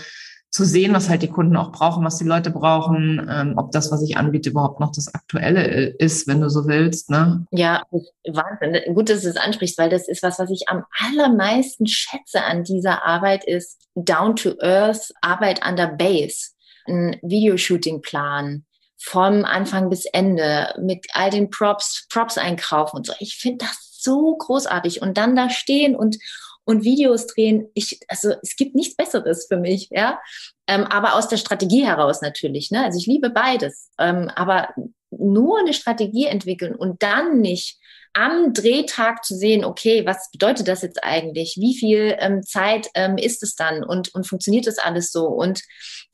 zu 0.56 0.64
sehen, 0.64 0.94
was 0.94 1.10
halt 1.10 1.22
die 1.22 1.28
Kunden 1.28 1.58
auch 1.58 1.74
brauchen, 1.74 2.06
was 2.06 2.18
die 2.18 2.24
Leute 2.24 2.50
brauchen, 2.50 3.30
ähm, 3.30 3.56
ob 3.58 3.72
das, 3.72 3.92
was 3.92 4.02
ich 4.02 4.16
anbiete, 4.16 4.52
überhaupt 4.52 4.80
noch 4.80 4.94
das 4.94 5.14
Aktuelle 5.14 5.88
ist, 5.98 6.30
wenn 6.30 6.40
du 6.40 6.50
so 6.50 6.66
willst. 6.66 7.10
Ne? 7.10 7.46
Ja, 7.52 7.84
Wahnsinn. 7.92 8.96
Gut, 8.96 9.10
dass 9.10 9.24
du 9.24 9.30
es 9.30 9.36
ansprichst, 9.36 9.78
weil 9.78 9.90
das 9.90 10.08
ist 10.08 10.24
was, 10.24 10.40
was 10.40 10.50
ich 10.50 10.70
am 10.70 10.86
allermeisten 10.98 11.88
schätze 11.88 12.42
an 12.42 12.64
dieser 12.64 13.06
Arbeit, 13.06 13.44
ist 13.44 13.90
down 13.96 14.38
to 14.38 14.54
earth 14.62 15.12
Arbeit 15.22 15.62
an 15.62 15.76
der 15.76 15.88
Base 15.88 16.55
ein 16.88 17.18
Videoshooting 17.22 18.02
planen 18.02 18.66
vom 18.98 19.46
Anfang 19.46 19.90
bis 19.90 20.06
Ende 20.06 20.74
mit 20.80 21.06
all 21.14 21.30
den 21.30 21.50
Props, 21.50 22.08
Props 22.10 22.38
einkaufen 22.38 22.98
und 22.98 23.08
so. 23.08 23.14
Ich 23.20 23.38
finde 23.38 23.66
das 23.66 24.00
so 24.02 24.36
großartig 24.38 25.02
und 25.02 25.18
dann 25.18 25.36
da 25.36 25.50
stehen 25.50 25.96
und 25.96 26.18
und 26.66 26.84
Videos 26.84 27.28
drehen. 27.28 27.70
Ich, 27.76 28.00
also 28.08 28.34
es 28.42 28.56
gibt 28.56 28.76
nichts 28.76 28.96
Besseres 28.96 29.46
für 29.48 29.58
mich, 29.58 29.90
ja. 29.92 30.20
Ähm, 30.68 30.84
aber 30.84 31.14
aus 31.14 31.28
der 31.28 31.38
Strategie 31.38 31.86
heraus 31.86 32.22
natürlich. 32.22 32.72
Ne? 32.72 32.84
Also 32.84 32.98
ich 32.98 33.06
liebe 33.06 33.30
beides. 33.30 33.92
Ähm, 34.00 34.30
aber 34.36 34.74
nur 35.12 35.60
eine 35.60 35.74
Strategie 35.74 36.26
entwickeln 36.26 36.76
und 36.76 37.04
dann 37.04 37.40
nicht 37.40 37.80
am 38.16 38.54
Drehtag 38.54 39.26
zu 39.26 39.36
sehen, 39.36 39.66
okay, 39.66 40.06
was 40.06 40.32
bedeutet 40.32 40.70
das 40.70 40.82
jetzt 40.82 41.04
eigentlich? 41.04 41.58
Wie 41.60 41.78
viel 41.78 42.16
ähm, 42.20 42.44
Zeit 42.44 42.88
ähm, 42.96 43.18
ist 43.18 43.44
es 43.44 43.56
dann 43.56 43.84
und, 43.84 44.16
und 44.16 44.26
funktioniert 44.26 44.68
das 44.68 44.78
alles 44.78 45.12
so? 45.12 45.28
Und 45.28 45.62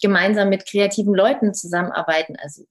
gemeinsam 0.02 0.50
mit 0.50 0.68
kreativen 0.68 1.14
Leuten 1.14 1.54
zusammenarbeiten. 1.54 2.36
Also 2.42 2.64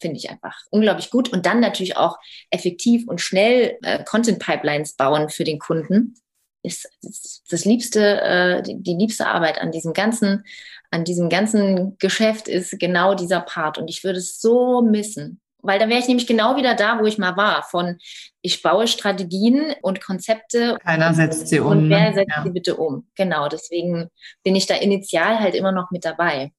finde 0.00 0.18
ich 0.18 0.30
einfach 0.30 0.56
unglaublich 0.70 1.10
gut. 1.10 1.32
Und 1.32 1.46
dann 1.46 1.58
natürlich 1.58 1.96
auch 1.96 2.18
effektiv 2.50 3.08
und 3.08 3.20
schnell 3.20 3.76
äh, 3.82 4.04
Content-Pipelines 4.04 4.94
bauen 4.94 5.28
für 5.28 5.44
den 5.44 5.58
Kunden. 5.58 6.14
Ist, 6.62 6.88
ist 7.02 7.42
das 7.50 7.64
liebste, 7.64 8.20
äh, 8.20 8.62
die, 8.62 8.80
die 8.80 8.94
liebste 8.94 9.26
Arbeit 9.26 9.60
an 9.60 9.72
diesem 9.72 9.94
ganzen, 9.94 10.44
an 10.92 11.04
diesem 11.04 11.28
ganzen 11.28 11.98
Geschäft 11.98 12.46
ist 12.46 12.78
genau 12.78 13.14
dieser 13.14 13.40
Part. 13.40 13.78
Und 13.78 13.88
ich 13.88 14.04
würde 14.04 14.20
es 14.20 14.40
so 14.40 14.80
missen. 14.80 15.40
Weil 15.62 15.78
dann 15.78 15.88
wäre 15.88 16.00
ich 16.00 16.08
nämlich 16.08 16.26
genau 16.26 16.56
wieder 16.56 16.74
da, 16.74 16.98
wo 17.00 17.06
ich 17.06 17.18
mal 17.18 17.36
war. 17.36 17.62
Von 17.62 17.98
ich 18.42 18.62
baue 18.62 18.86
Strategien 18.86 19.74
und 19.82 20.02
Konzepte. 20.02 20.78
Keiner 20.82 21.14
setzt 21.14 21.48
sie 21.48 21.60
um. 21.60 21.68
Und 21.68 21.90
wer 21.90 22.10
ne? 22.10 22.14
setzt 22.14 22.36
ja. 22.36 22.42
sie 22.42 22.50
bitte 22.50 22.76
um? 22.76 23.08
Genau, 23.14 23.48
deswegen 23.48 24.08
bin 24.42 24.56
ich 24.56 24.66
da 24.66 24.74
initial 24.74 25.40
halt 25.40 25.54
immer 25.54 25.72
noch 25.72 25.90
mit 25.90 26.04
dabei. 26.04 26.52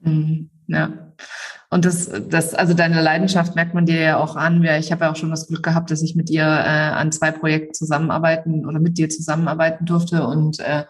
Mhm. 0.00 0.50
Ja. 0.68 1.12
Und 1.68 1.84
das, 1.84 2.10
das, 2.28 2.54
also 2.54 2.74
deine 2.74 3.02
Leidenschaft 3.02 3.56
merkt 3.56 3.74
man 3.74 3.86
dir 3.86 4.00
ja 4.00 4.16
auch 4.18 4.36
an. 4.36 4.62
Ich 4.62 4.92
habe 4.92 5.04
ja 5.04 5.10
auch 5.10 5.16
schon 5.16 5.30
das 5.30 5.48
Glück 5.48 5.64
gehabt, 5.64 5.90
dass 5.90 6.02
ich 6.02 6.14
mit 6.14 6.28
dir 6.28 6.44
äh, 6.44 6.44
an 6.44 7.10
zwei 7.10 7.32
Projekten 7.32 7.74
zusammenarbeiten 7.74 8.66
oder 8.66 8.78
mit 8.78 8.98
dir 8.98 9.08
zusammenarbeiten 9.08 9.84
durfte. 9.84 10.26
Und 10.26 10.60
äh, 10.60 10.84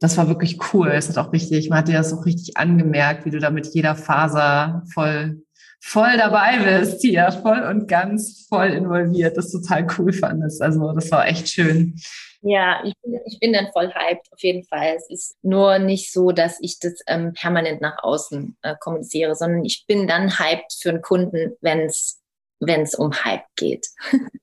das 0.00 0.16
war 0.16 0.28
wirklich 0.28 0.58
cool. 0.72 0.88
Es 0.88 1.08
hat 1.08 1.18
auch 1.18 1.32
richtig, 1.32 1.68
man 1.68 1.80
hat 1.80 1.88
dir 1.88 1.98
das 1.98 2.12
auch 2.14 2.24
richtig 2.24 2.56
angemerkt, 2.56 3.26
wie 3.26 3.30
du 3.30 3.38
da 3.38 3.50
mit 3.50 3.66
jeder 3.74 3.94
Faser 3.94 4.82
voll 4.92 5.42
voll 5.82 6.16
dabei 6.16 6.58
bist 6.58 7.02
hier, 7.02 7.30
voll 7.42 7.60
und 7.62 7.88
ganz 7.88 8.46
voll 8.48 8.68
involviert, 8.68 9.36
das 9.36 9.50
total 9.50 9.86
cool 9.98 10.12
fandest. 10.12 10.62
Also 10.62 10.92
das 10.92 11.10
war 11.10 11.26
echt 11.26 11.48
schön. 11.48 11.96
Ja, 12.40 12.82
ich 12.84 12.94
bin, 13.02 13.20
ich 13.26 13.38
bin 13.40 13.52
dann 13.52 13.68
voll 13.72 13.92
hyped, 13.92 14.32
auf 14.32 14.40
jeden 14.40 14.64
Fall. 14.64 14.94
Es 14.96 15.10
ist 15.10 15.36
nur 15.42 15.78
nicht 15.78 16.12
so, 16.12 16.32
dass 16.32 16.58
ich 16.60 16.78
das 16.78 16.94
ähm, 17.06 17.32
permanent 17.34 17.80
nach 17.80 18.02
außen 18.02 18.56
äh, 18.62 18.74
kommuniziere, 18.80 19.34
sondern 19.34 19.64
ich 19.64 19.84
bin 19.86 20.06
dann 20.06 20.38
hyped 20.38 20.72
für 20.80 20.90
einen 20.90 21.02
Kunden, 21.02 21.56
wenn 21.60 21.80
es 21.80 22.21
wenn 22.66 22.82
es 22.82 22.94
um 22.94 23.12
Hype 23.12 23.44
geht. 23.56 23.88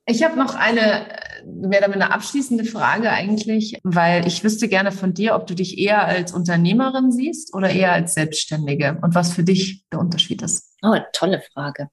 Ich 0.05 0.23
habe 0.23 0.37
noch 0.37 0.55
eine, 0.55 1.05
mehr 1.45 1.81
damit 1.81 1.97
eine 1.97 2.11
abschließende 2.11 2.65
Frage 2.65 3.11
eigentlich, 3.11 3.77
weil 3.83 4.25
ich 4.27 4.43
wüsste 4.43 4.67
gerne 4.67 4.91
von 4.91 5.13
dir, 5.13 5.35
ob 5.35 5.45
du 5.45 5.53
dich 5.53 5.77
eher 5.77 6.03
als 6.03 6.33
Unternehmerin 6.33 7.11
siehst 7.11 7.53
oder 7.53 7.69
eher 7.69 7.93
als 7.93 8.15
Selbstständige 8.15 8.97
und 9.01 9.13
was 9.15 9.33
für 9.33 9.43
dich 9.43 9.83
der 9.91 9.99
Unterschied 9.99 10.41
ist. 10.41 10.73
Oh, 10.81 10.97
tolle 11.13 11.41
Frage. 11.53 11.89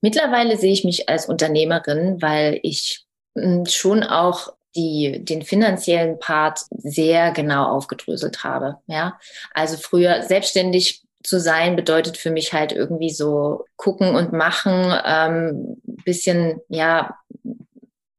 Mittlerweile 0.00 0.56
sehe 0.56 0.72
ich 0.72 0.84
mich 0.84 1.08
als 1.08 1.26
Unternehmerin, 1.26 2.22
weil 2.22 2.60
ich 2.62 3.04
hm, 3.36 3.66
schon 3.66 4.02
auch 4.02 4.52
die, 4.76 5.24
den 5.24 5.42
finanziellen 5.42 6.18
Part 6.18 6.60
sehr 6.70 7.30
genau 7.30 7.66
aufgedröselt 7.66 8.44
habe. 8.44 8.78
Ja, 8.86 9.18
also 9.52 9.76
früher 9.76 10.22
selbstständig 10.22 11.03
zu 11.24 11.40
sein 11.40 11.74
bedeutet 11.74 12.16
für 12.16 12.30
mich 12.30 12.52
halt 12.52 12.72
irgendwie 12.72 13.10
so 13.10 13.64
gucken 13.76 14.14
und 14.14 14.32
machen, 14.32 14.94
ähm, 15.04 15.80
bisschen 16.04 16.60
ja 16.68 17.16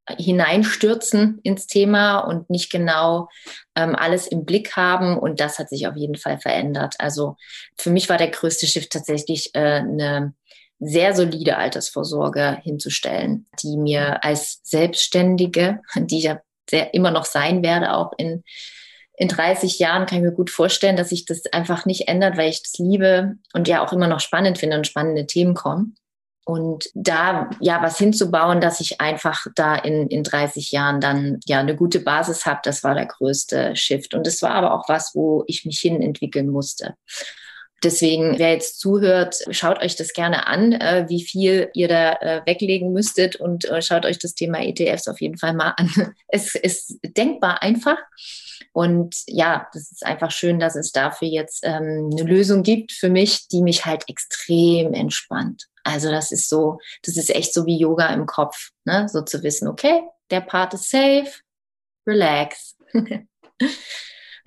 hineinstürzen 0.10 1.40
ins 1.44 1.68
Thema 1.68 2.20
und 2.20 2.50
nicht 2.50 2.72
genau 2.72 3.28
ähm, 3.76 3.96
alles 3.96 4.28
im 4.28 4.46
Blick 4.46 4.76
haben. 4.76 5.18
Und 5.18 5.40
das 5.40 5.58
hat 5.58 5.70
sich 5.70 5.88
auf 5.88 5.96
jeden 5.96 6.16
Fall 6.16 6.38
verändert. 6.40 6.96
Also 7.00 7.38
für 7.78 7.90
mich 7.90 8.10
war 8.10 8.18
der 8.18 8.30
größte 8.30 8.68
Shift 8.68 8.92
tatsächlich 8.92 9.52
äh, 9.54 9.80
eine 9.80 10.34
sehr 10.80 11.16
solide 11.16 11.58
Altersvorsorge 11.58 12.60
hinzustellen, 12.62 13.48
die 13.64 13.78
mir 13.78 14.24
als 14.24 14.62
Selbstständige, 14.64 15.82
die 15.96 16.20
ich 16.20 16.26
ja 16.26 16.40
sehr, 16.70 16.94
immer 16.94 17.12
noch 17.12 17.26
sein 17.26 17.64
werde, 17.64 17.94
auch 17.94 18.12
in 18.18 18.44
in 19.18 19.28
30 19.28 19.80
Jahren 19.80 20.06
kann 20.06 20.20
ich 20.20 20.24
mir 20.24 20.32
gut 20.32 20.50
vorstellen, 20.50 20.98
dass 20.98 21.10
sich 21.10 21.26
das 21.26 21.46
einfach 21.52 21.86
nicht 21.86 22.08
ändert, 22.08 22.38
weil 22.38 22.50
ich 22.50 22.62
das 22.62 22.78
liebe 22.78 23.36
und 23.54 23.68
ja 23.68 23.86
auch 23.86 23.94
immer 23.94 24.08
noch 24.08 24.20
spannend 24.20 24.58
finde 24.58 24.78
und 24.78 24.88
spannende 24.88 25.26
Themen 25.26 25.54
kommen. 25.54 25.96
Und 26.48 26.90
da 26.94 27.50
ja 27.60 27.82
was 27.82 27.98
hinzubauen, 27.98 28.62
dass 28.62 28.80
ich 28.80 29.02
einfach 29.02 29.48
da 29.56 29.76
in, 29.76 30.08
in 30.10 30.24
30 30.24 30.72
Jahren 30.72 31.02
dann 31.02 31.40
ja 31.46 31.60
eine 31.60 31.76
gute 31.76 32.00
Basis 32.00 32.46
habe, 32.46 32.60
das 32.64 32.84
war 32.84 32.94
der 32.94 33.08
größte 33.08 33.76
Shift. 33.76 34.14
Und 34.14 34.28
es 34.28 34.44
war 34.44 34.52
aber 34.52 34.74
auch 34.74 34.88
was, 34.88 35.16
wo 35.16 35.44
ich 35.48 35.66
mich 35.66 35.80
hin 35.80 36.04
entwickeln 36.04 36.50
musste. 36.50 36.94
Deswegen, 37.84 38.38
wer 38.38 38.54
jetzt 38.54 38.80
zuhört, 38.80 39.36
schaut 39.50 39.82
euch 39.82 39.96
das 39.96 40.14
gerne 40.14 40.48
an, 40.48 40.74
äh, 40.74 41.06
wie 41.08 41.24
viel 41.24 41.70
ihr 41.74 41.88
da 41.88 42.14
äh, 42.14 42.42
weglegen 42.46 42.94
müsstet 42.94 43.36
und 43.36 43.66
äh, 43.66 43.82
schaut 43.82 44.06
euch 44.06 44.18
das 44.18 44.34
Thema 44.34 44.64
ETFs 44.64 45.08
auf 45.08 45.22
jeden 45.22 45.38
Fall 45.38 45.54
mal 45.54 45.74
an. 45.78 45.90
Es 46.28 46.56
ist 46.56 47.00
denkbar 47.04 47.62
einfach 47.62 47.98
und 48.76 49.16
ja, 49.28 49.70
das 49.72 49.90
ist 49.90 50.06
einfach 50.06 50.32
schön, 50.32 50.60
dass 50.60 50.76
es 50.76 50.92
dafür 50.92 51.30
jetzt 51.30 51.64
ähm, 51.64 52.10
eine 52.12 52.24
Lösung 52.24 52.62
gibt 52.62 52.92
für 52.92 53.10
mich, 53.10 53.48
die 53.48 53.62
mich 53.62 53.86
halt 53.86 54.04
extrem 54.10 54.94
entspannt. 54.94 55.68
Also 55.86 56.12
das 56.12 56.34
ist 56.34 56.50
so, 56.50 56.80
das 57.04 57.16
ist 57.16 57.34
echt 57.34 57.54
so 57.54 57.66
wie 57.66 57.78
Yoga 57.78 58.08
im 58.08 58.26
Kopf, 58.26 58.72
ne? 58.84 59.08
So 59.08 59.22
zu 59.22 59.44
wissen, 59.44 59.70
okay, 59.70 60.02
der 60.30 60.42
Part 60.42 60.74
ist 60.74 60.90
safe, 60.90 61.32
relax. 62.06 62.76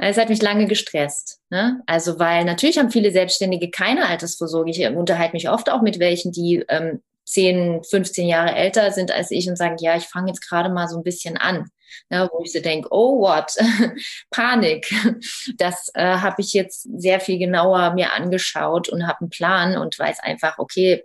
Es 0.01 0.17
hat 0.17 0.29
mich 0.29 0.41
lange 0.41 0.67
gestresst. 0.69 1.41
Ne? 1.51 1.83
Also, 1.87 2.21
weil 2.21 2.45
natürlich 2.45 2.79
haben 2.79 2.93
viele 2.93 3.11
Selbstständige 3.11 3.69
keine 3.69 4.07
Altersvorsorge. 4.07 4.71
Ich 4.71 4.87
unterhalte 4.87 5.33
mich 5.33 5.51
oft 5.51 5.69
auch 5.69 5.83
mit 5.83 5.99
welchen, 5.99 6.31
die 6.31 6.65
ähm, 6.69 7.03
10, 7.29 7.85
15 7.85 8.27
Jahre 8.27 8.55
älter 8.55 8.93
sind 8.93 9.11
als 9.11 9.31
ich 9.31 9.49
und 9.49 9.57
sagen, 9.57 9.77
ja, 9.81 9.97
ich 9.97 10.05
fange 10.05 10.29
jetzt 10.29 10.47
gerade 10.49 10.71
mal 10.71 10.89
so 10.89 10.97
ein 10.97 11.05
bisschen 11.05 11.37
an 11.37 11.71
ne, 12.11 12.29
wo 12.33 12.43
ich 12.45 12.53
so 12.53 12.61
denke, 12.61 12.89
oh 12.91 13.21
what, 13.21 13.53
Panik. 14.31 14.93
Das 15.57 15.91
äh, 15.95 16.19
habe 16.19 16.41
ich 16.41 16.53
jetzt 16.53 16.89
sehr 17.01 17.21
viel 17.21 17.39
genauer 17.39 17.95
mir 17.95 18.13
angeschaut 18.13 18.89
und 18.89 19.07
habe 19.07 19.21
einen 19.21 19.31
Plan 19.31 19.77
und 19.77 19.99
weiß 19.99 20.21
einfach, 20.21 20.59
okay, 20.59 21.05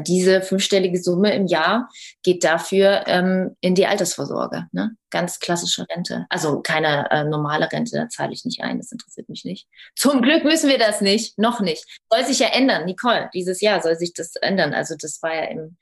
diese 0.00 0.40
fünfstellige 0.40 1.02
Summe 1.02 1.34
im 1.34 1.46
Jahr 1.46 1.90
geht 2.22 2.42
dafür 2.44 3.04
ähm, 3.06 3.56
in 3.60 3.74
die 3.74 3.86
Altersvorsorge. 3.86 4.66
Ne? 4.72 4.96
Ganz 5.10 5.40
klassische 5.40 5.86
Rente. 5.88 6.26
Also 6.30 6.60
keine 6.62 7.10
äh, 7.10 7.24
normale 7.24 7.70
Rente, 7.70 7.96
da 7.96 8.08
zahle 8.08 8.32
ich 8.32 8.44
nicht 8.44 8.62
ein, 8.62 8.78
das 8.78 8.92
interessiert 8.92 9.28
mich 9.28 9.44
nicht. 9.44 9.68
Zum 9.94 10.22
Glück 10.22 10.44
müssen 10.44 10.70
wir 10.70 10.78
das 10.78 11.00
nicht, 11.00 11.38
noch 11.38 11.60
nicht. 11.60 11.84
Soll 12.10 12.24
sich 12.24 12.38
ja 12.38 12.48
ändern, 12.48 12.86
Nicole, 12.86 13.30
dieses 13.34 13.60
Jahr 13.60 13.82
soll 13.82 13.96
sich 13.96 14.14
das 14.14 14.36
ändern. 14.36 14.72
Also 14.72 14.94
das 14.98 15.22
war 15.22 15.34
ja 15.34 15.44
im 15.44 15.76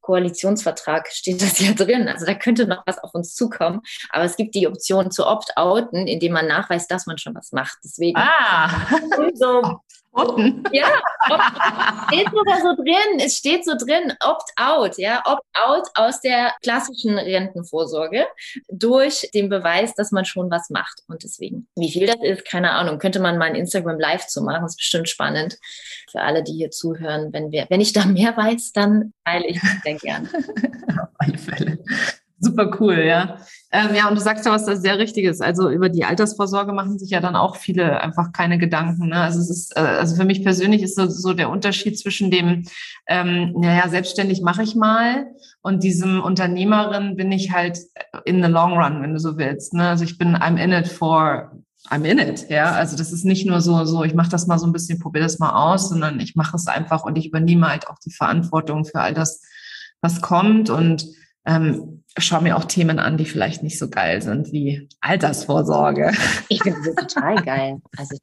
Koalitionsvertrag 0.00 1.08
steht 1.08 1.42
das 1.42 1.58
ja 1.58 1.72
drin. 1.72 2.08
Also 2.08 2.24
da 2.24 2.34
könnte 2.34 2.66
noch 2.66 2.82
was 2.86 2.98
auf 2.98 3.12
uns 3.12 3.34
zukommen. 3.34 3.82
Aber 4.08 4.24
es 4.24 4.36
gibt 4.36 4.54
die 4.54 4.66
Option 4.66 5.10
zu 5.10 5.26
opt-outen, 5.26 6.06
indem 6.06 6.32
man 6.32 6.46
nachweist, 6.46 6.90
dass 6.90 7.06
man 7.06 7.18
schon 7.18 7.34
was 7.34 7.52
macht. 7.52 7.76
Deswegen. 7.84 8.16
Ah. 8.16 8.70
Unten. 10.18 10.64
Ja, 10.72 10.86
steht 12.08 12.28
sogar 12.30 12.60
so 12.60 12.82
drin. 12.82 13.20
Es 13.20 13.36
steht 13.36 13.64
so 13.64 13.72
drin, 13.76 14.12
Opt-out, 14.20 14.98
ja, 14.98 15.22
Opt-out 15.24 15.88
aus 15.94 16.20
der 16.20 16.52
klassischen 16.62 17.18
Rentenvorsorge 17.18 18.26
durch 18.68 19.28
den 19.34 19.48
Beweis, 19.48 19.94
dass 19.94 20.10
man 20.10 20.24
schon 20.24 20.50
was 20.50 20.70
macht. 20.70 21.02
Und 21.08 21.22
deswegen, 21.22 21.68
wie 21.76 21.90
viel 21.90 22.06
das 22.06 22.22
ist, 22.22 22.44
keine 22.44 22.72
Ahnung. 22.72 22.98
Könnte 22.98 23.20
man 23.20 23.38
mal 23.38 23.46
ein 23.46 23.54
Instagram 23.54 23.98
Live 23.98 24.26
zu 24.26 24.42
machen, 24.42 24.66
ist 24.66 24.76
bestimmt 24.76 25.08
spannend 25.08 25.58
für 26.10 26.20
alle, 26.20 26.42
die 26.42 26.52
hier 26.52 26.70
zuhören. 26.70 27.32
Wenn 27.32 27.52
wir, 27.52 27.66
wenn 27.68 27.80
ich 27.80 27.92
da 27.92 28.04
mehr 28.04 28.36
weiß, 28.36 28.72
dann 28.72 29.12
teile 29.24 29.46
ich 29.46 29.60
das 29.60 29.82
sehr 29.84 29.94
gerne. 29.94 30.28
Auf 31.00 31.08
alle 31.18 31.38
Fälle. 31.38 31.78
Super 32.40 32.70
cool, 32.78 32.98
ja. 32.98 33.38
Ähm, 33.72 33.94
ja, 33.94 34.08
und 34.08 34.14
du 34.14 34.20
sagst 34.20 34.46
ja 34.46 34.52
was 34.52 34.64
das 34.64 34.80
sehr 34.80 34.98
Richtiges. 34.98 35.40
Also 35.40 35.68
über 35.70 35.88
die 35.88 36.04
Altersvorsorge 36.04 36.72
machen 36.72 36.98
sich 36.98 37.10
ja 37.10 37.20
dann 37.20 37.36
auch 37.36 37.56
viele 37.56 38.00
einfach 38.00 38.32
keine 38.32 38.58
Gedanken. 38.58 39.08
Ne? 39.08 39.16
Also 39.16 39.40
es 39.40 39.50
ist, 39.50 39.76
äh, 39.76 39.80
also 39.80 40.14
für 40.14 40.24
mich 40.24 40.44
persönlich 40.44 40.82
ist 40.82 40.96
so, 40.96 41.08
so 41.08 41.34
der 41.34 41.50
Unterschied 41.50 41.98
zwischen 41.98 42.30
dem, 42.30 42.64
ähm, 43.08 43.54
naja, 43.58 43.88
selbstständig 43.88 44.40
mache 44.40 44.62
ich 44.62 44.76
mal 44.76 45.26
und 45.62 45.82
diesem 45.82 46.22
Unternehmerin 46.22 47.16
bin 47.16 47.32
ich 47.32 47.52
halt 47.52 47.78
in 48.24 48.42
the 48.42 48.48
long 48.48 48.72
run, 48.74 49.02
wenn 49.02 49.12
du 49.12 49.18
so 49.18 49.36
willst. 49.36 49.74
Ne? 49.74 49.88
Also 49.88 50.04
ich 50.04 50.16
bin 50.16 50.36
I'm 50.36 50.62
in 50.62 50.72
it 50.72 50.88
for 50.88 51.50
I'm 51.90 52.04
in 52.04 52.18
it, 52.18 52.48
ja. 52.50 52.72
Also 52.72 52.96
das 52.96 53.12
ist 53.12 53.24
nicht 53.24 53.46
nur 53.46 53.60
so, 53.60 53.84
so 53.84 54.04
ich 54.04 54.14
mache 54.14 54.30
das 54.30 54.46
mal 54.46 54.58
so 54.58 54.66
ein 54.66 54.72
bisschen, 54.72 54.98
probiere 54.98 55.24
das 55.24 55.38
mal 55.38 55.52
aus, 55.72 55.88
sondern 55.88 56.20
ich 56.20 56.36
mache 56.36 56.56
es 56.56 56.66
einfach 56.68 57.04
und 57.04 57.16
ich 57.16 57.26
übernehme 57.26 57.68
halt 57.68 57.88
auch 57.88 57.98
die 57.98 58.12
Verantwortung 58.12 58.84
für 58.84 59.00
all 59.00 59.14
das, 59.14 59.42
was 60.00 60.20
kommt 60.20 60.70
und 60.70 61.06
ähm, 61.48 62.04
schaue 62.18 62.42
mir 62.42 62.56
auch 62.56 62.64
Themen 62.64 62.98
an, 62.98 63.16
die 63.16 63.24
vielleicht 63.24 63.62
nicht 63.62 63.78
so 63.78 63.88
geil 63.88 64.22
sind 64.22 64.52
wie 64.52 64.88
Altersvorsorge. 65.00 66.12
Ich 66.48 66.62
finde 66.62 66.82
sie 66.82 66.94
total 66.94 67.42
geil. 67.42 67.80
Also 67.96 68.16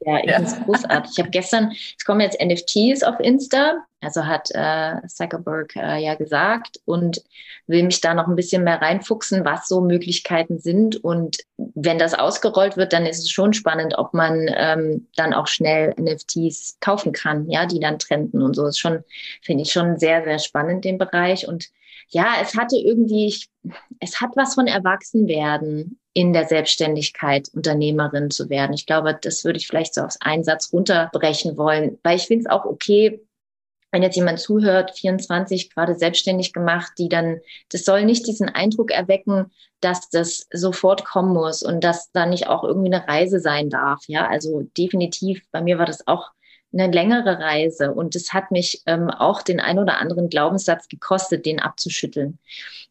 ja, 0.00 0.18
ich 0.18 0.30
ja. 0.30 0.36
finde 0.36 0.50
es 0.50 0.64
großartig. 0.64 1.12
Ich 1.12 1.18
habe 1.18 1.30
gestern, 1.30 1.72
es 1.98 2.04
kommen 2.04 2.20
jetzt 2.20 2.40
NFTs 2.40 3.02
auf 3.02 3.18
Insta, 3.18 3.84
also 4.00 4.24
hat 4.24 4.48
äh, 4.52 5.06
Zuckerberg 5.08 5.74
äh, 5.74 5.98
ja 5.98 6.14
gesagt 6.14 6.80
und 6.84 7.22
will 7.66 7.82
mich 7.82 8.00
da 8.00 8.14
noch 8.14 8.28
ein 8.28 8.36
bisschen 8.36 8.62
mehr 8.62 8.80
reinfuchsen, 8.80 9.44
was 9.44 9.66
so 9.66 9.80
Möglichkeiten 9.80 10.60
sind. 10.60 11.02
Und 11.02 11.38
wenn 11.56 11.98
das 11.98 12.14
ausgerollt 12.14 12.76
wird, 12.76 12.92
dann 12.92 13.04
ist 13.04 13.18
es 13.18 13.30
schon 13.30 13.52
spannend, 13.52 13.98
ob 13.98 14.14
man 14.14 14.46
ähm, 14.54 15.08
dann 15.16 15.34
auch 15.34 15.48
schnell 15.48 15.92
NFTs 15.98 16.78
kaufen 16.80 17.12
kann, 17.12 17.50
ja, 17.50 17.66
die 17.66 17.80
dann 17.80 17.98
trenden 17.98 18.42
und 18.42 18.54
so. 18.54 18.62
Das 18.62 18.76
ist 18.76 18.80
schon, 18.80 19.02
finde 19.42 19.62
ich 19.62 19.72
schon 19.72 19.98
sehr, 19.98 20.22
sehr 20.22 20.38
spannend, 20.38 20.84
den 20.84 20.98
Bereich. 20.98 21.48
Und 21.48 21.70
ja, 22.08 22.36
es 22.40 22.56
hatte 22.56 22.76
irgendwie, 22.76 23.34
es 24.00 24.20
hat 24.20 24.30
was 24.36 24.54
von 24.54 24.66
Erwachsenwerden 24.66 25.98
in 26.12 26.32
der 26.32 26.46
Selbstständigkeit 26.46 27.48
Unternehmerin 27.52 28.30
zu 28.30 28.48
werden. 28.48 28.74
Ich 28.74 28.86
glaube, 28.86 29.18
das 29.20 29.44
würde 29.44 29.58
ich 29.58 29.66
vielleicht 29.66 29.94
so 29.94 30.02
aufs 30.02 30.20
Einsatz 30.20 30.72
runterbrechen 30.72 31.56
wollen, 31.56 31.98
weil 32.02 32.16
ich 32.16 32.26
finde 32.26 32.44
es 32.44 32.50
auch 32.50 32.64
okay, 32.64 33.20
wenn 33.92 34.02
jetzt 34.02 34.16
jemand 34.16 34.40
zuhört, 34.40 34.96
24, 34.98 35.70
gerade 35.70 35.94
selbstständig 35.94 36.52
gemacht, 36.52 36.92
die 36.98 37.08
dann, 37.08 37.40
das 37.70 37.84
soll 37.84 38.04
nicht 38.04 38.26
diesen 38.26 38.48
Eindruck 38.48 38.90
erwecken, 38.90 39.50
dass 39.80 40.08
das 40.10 40.46
sofort 40.52 41.04
kommen 41.04 41.32
muss 41.32 41.62
und 41.62 41.82
dass 41.82 42.10
da 42.12 42.26
nicht 42.26 42.46
auch 42.46 42.64
irgendwie 42.64 42.92
eine 42.92 43.06
Reise 43.06 43.40
sein 43.40 43.70
darf. 43.70 44.00
Ja, 44.06 44.26
also 44.28 44.62
definitiv, 44.76 45.42
bei 45.50 45.60
mir 45.60 45.78
war 45.78 45.86
das 45.86 46.06
auch 46.06 46.30
eine 46.78 46.92
längere 46.92 47.38
Reise 47.38 47.92
und 47.92 48.16
es 48.16 48.32
hat 48.32 48.50
mich 48.50 48.82
ähm, 48.86 49.10
auch 49.10 49.42
den 49.42 49.60
ein 49.60 49.78
oder 49.78 49.98
anderen 49.98 50.28
Glaubenssatz 50.28 50.88
gekostet, 50.88 51.46
den 51.46 51.60
abzuschütteln. 51.60 52.38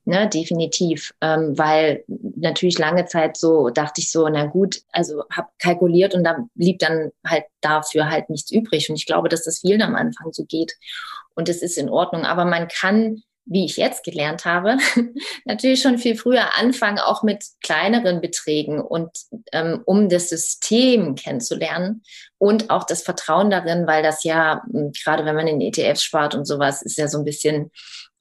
Ne, 0.08 0.30
definitiv, 0.30 1.16
ähm, 1.20 1.58
weil 1.58 2.04
natürlich 2.08 2.78
lange 2.78 3.06
Zeit 3.06 3.38
so 3.38 3.72
dachte 3.72 4.02
ich 4.02 4.12
so, 4.12 4.30
na 4.30 4.46
gut, 4.46 4.82
also 4.92 5.24
habe 5.32 5.48
kalkuliert 5.58 6.14
und 6.14 6.24
da 6.24 6.46
blieb 6.54 6.78
dann 6.78 7.12
halt 7.26 7.46
dafür 7.62 8.12
halt 8.12 8.30
nichts 8.30 8.52
übrig. 8.52 8.88
Und 8.88 8.98
ich 8.98 9.08
glaube, 9.08 9.30
dass 9.30 9.46
das 9.46 9.62
vielen 9.62 9.82
am 9.82 9.96
Anfang 9.96 10.32
so 10.32 10.46
geht. 10.46 10.76
Und 11.34 11.50
es 11.50 11.64
ist 11.64 11.80
in 11.80 11.90
Ordnung. 11.90 12.24
Aber 12.24 12.46
man 12.46 12.68
kann 12.68 13.24
wie 13.46 13.66
ich 13.66 13.78
jetzt 13.78 14.04
gelernt 14.04 14.46
habe, 14.46 14.78
natürlich 15.46 15.82
schon 15.82 15.98
viel 15.98 16.16
früher 16.16 16.56
anfangen, 16.58 17.00
auch 17.00 17.24
mit 17.24 17.44
kleineren 17.62 18.22
Beträgen 18.22 18.82
und 18.82 19.10
ähm, 19.52 19.82
um 19.86 20.10
das 20.10 20.30
System 20.30 21.16
kennenzulernen 21.16 22.04
und 22.38 22.70
auch 22.70 22.84
das 22.84 23.04
Vertrauen 23.04 23.50
darin, 23.50 23.88
weil 23.88 24.04
das 24.04 24.24
ja, 24.24 24.64
gerade 25.04 25.26
wenn 25.26 25.36
man 25.36 25.48
in 25.48 25.62
ETFs 25.62 26.04
spart 26.04 26.36
und 26.36 26.46
sowas, 26.46 26.82
ist 26.82 26.98
ja 26.98 27.08
so 27.08 27.20
ein 27.20 27.26
bisschen 27.26 27.72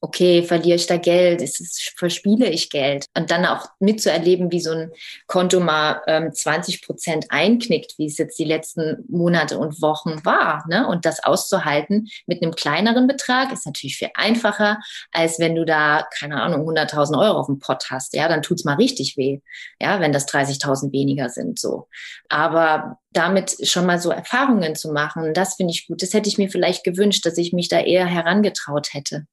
okay, 0.05 0.43
verliere 0.43 0.75
ich 0.75 0.85
da 0.85 0.97
Geld, 0.97 1.41
es, 1.41 1.91
verspiele 1.95 2.47
ich 2.47 2.69
Geld? 2.69 3.07
Und 3.17 3.31
dann 3.31 3.43
auch 3.45 3.65
mitzuerleben, 3.79 4.51
wie 4.51 4.59
so 4.59 4.71
ein 4.71 4.91
Konto 5.25 5.59
mal 5.59 6.01
ähm, 6.05 6.31
20 6.31 6.83
Prozent 6.83 7.25
einknickt, 7.29 7.95
wie 7.97 8.05
es 8.05 8.19
jetzt 8.19 8.37
die 8.37 8.45
letzten 8.45 9.03
Monate 9.09 9.57
und 9.57 9.81
Wochen 9.81 10.23
war. 10.23 10.63
Ne? 10.69 10.87
Und 10.87 11.05
das 11.05 11.23
auszuhalten 11.23 12.07
mit 12.27 12.43
einem 12.43 12.53
kleineren 12.53 13.07
Betrag 13.07 13.51
ist 13.51 13.65
natürlich 13.65 13.97
viel 13.97 14.11
einfacher, 14.13 14.79
als 15.11 15.39
wenn 15.39 15.55
du 15.55 15.65
da, 15.65 16.05
keine 16.19 16.39
Ahnung, 16.39 16.69
100.000 16.69 17.19
Euro 17.19 17.39
auf 17.39 17.47
dem 17.47 17.57
Pott 17.57 17.85
hast. 17.89 18.13
Ja, 18.15 18.27
dann 18.27 18.43
tut's 18.43 18.63
mal 18.63 18.75
richtig 18.75 19.17
weh. 19.17 19.39
Ja, 19.81 19.99
wenn 20.01 20.11
das 20.11 20.27
30.000 20.27 20.91
weniger 20.91 21.29
sind, 21.29 21.57
so. 21.57 21.87
Aber 22.29 22.99
damit 23.11 23.55
schon 23.67 23.87
mal 23.87 23.99
so 23.99 24.11
Erfahrungen 24.11 24.75
zu 24.75 24.91
machen, 24.91 25.33
das 25.33 25.55
finde 25.55 25.71
ich 25.71 25.87
gut. 25.87 26.03
Das 26.03 26.13
hätte 26.13 26.29
ich 26.29 26.37
mir 26.37 26.49
vielleicht 26.49 26.83
gewünscht, 26.83 27.25
dass 27.25 27.39
ich 27.39 27.53
mich 27.53 27.69
da 27.69 27.79
eher 27.79 28.05
herangetraut 28.05 28.93
hätte 28.93 29.25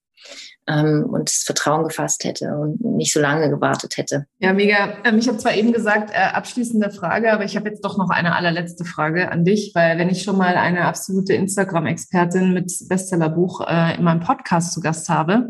ähm, 0.68 1.06
und 1.10 1.28
das 1.28 1.42
Vertrauen 1.44 1.84
gefasst 1.84 2.24
hätte 2.24 2.54
und 2.56 2.80
nicht 2.84 3.12
so 3.12 3.20
lange 3.20 3.50
gewartet 3.50 3.96
hätte. 3.96 4.26
Ja, 4.38 4.52
mega. 4.52 4.96
Ähm, 5.04 5.18
ich 5.18 5.28
habe 5.28 5.38
zwar 5.38 5.54
eben 5.54 5.72
gesagt, 5.72 6.10
äh, 6.12 6.18
abschließende 6.18 6.90
Frage, 6.90 7.32
aber 7.32 7.44
ich 7.44 7.56
habe 7.56 7.68
jetzt 7.68 7.84
doch 7.84 7.98
noch 7.98 8.10
eine 8.10 8.36
allerletzte 8.36 8.84
Frage 8.84 9.30
an 9.32 9.44
dich, 9.44 9.72
weil 9.74 9.98
wenn 9.98 10.08
ich 10.08 10.22
schon 10.22 10.38
mal 10.38 10.56
eine 10.56 10.84
absolute 10.84 11.34
Instagram-Expertin 11.34 12.52
mit 12.52 12.72
Bestsellerbuch 12.88 13.66
äh, 13.66 13.96
in 13.96 14.04
meinem 14.04 14.20
Podcast 14.20 14.72
zu 14.72 14.80
Gast 14.80 15.08
habe, 15.08 15.48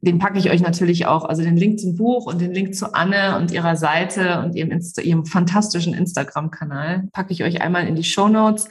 den 0.00 0.18
packe 0.18 0.38
ich 0.38 0.50
euch 0.50 0.62
natürlich 0.62 1.06
auch, 1.06 1.24
also 1.24 1.42
den 1.42 1.56
Link 1.56 1.80
zum 1.80 1.96
Buch 1.96 2.26
und 2.26 2.40
den 2.40 2.52
Link 2.52 2.74
zu 2.74 2.94
Anne 2.94 3.36
und 3.38 3.50
ihrer 3.50 3.76
Seite 3.76 4.40
und 4.40 4.54
ihrem, 4.54 4.70
Insta 4.70 5.02
ihrem 5.02 5.26
fantastischen 5.26 5.94
Instagram-Kanal, 5.94 7.08
packe 7.12 7.32
ich 7.32 7.44
euch 7.44 7.60
einmal 7.60 7.86
in 7.86 7.96
die 7.96 8.04
Show 8.04 8.28
Notes. 8.28 8.68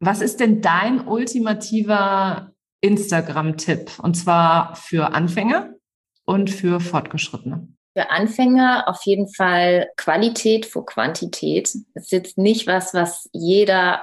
Was 0.00 0.20
ist 0.20 0.40
denn 0.40 0.62
dein 0.62 1.06
ultimativer 1.06 2.52
Instagram-Tipp 2.80 3.98
und 4.00 4.14
zwar 4.14 4.76
für 4.76 5.12
Anfänger 5.12 5.74
und 6.24 6.50
für 6.50 6.80
Fortgeschrittene? 6.80 7.68
Für 7.96 8.10
Anfänger 8.10 8.84
auf 8.86 9.00
jeden 9.04 9.28
Fall 9.32 9.88
Qualität 9.96 10.66
vor 10.66 10.86
Quantität. 10.86 11.74
Das 11.94 12.04
ist 12.04 12.12
jetzt 12.12 12.38
nicht 12.38 12.66
was, 12.66 12.94
was 12.94 13.28
jeder 13.32 14.02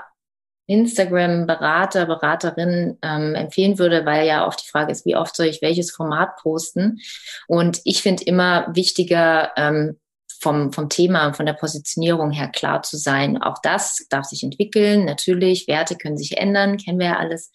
Instagram-Berater, 0.67 2.05
Beraterin 2.05 2.97
ähm, 3.01 3.35
empfehlen 3.35 3.77
würde, 3.77 4.05
weil 4.05 4.25
ja 4.25 4.47
oft 4.47 4.65
die 4.65 4.69
Frage 4.69 4.91
ist, 4.91 5.05
wie 5.05 5.15
oft 5.15 5.35
soll 5.35 5.45
ich 5.45 5.61
welches 5.61 5.91
Format 5.91 6.37
posten? 6.37 6.99
Und 7.47 7.81
ich 7.83 8.01
finde 8.01 8.23
immer 8.23 8.67
wichtiger, 8.73 9.51
ähm, 9.57 9.99
vom, 10.41 10.71
vom 10.71 10.89
Thema, 10.89 11.33
von 11.33 11.45
der 11.45 11.53
Positionierung 11.53 12.31
her 12.31 12.49
klar 12.49 12.83
zu 12.83 12.97
sein. 12.97 13.41
Auch 13.41 13.57
das 13.61 14.05
darf 14.09 14.25
sich 14.25 14.43
entwickeln. 14.43 15.05
Natürlich, 15.05 15.67
Werte 15.67 15.95
können 15.95 16.17
sich 16.17 16.37
ändern, 16.37 16.77
kennen 16.77 16.99
wir 16.99 17.07
ja 17.07 17.17
alles. 17.17 17.51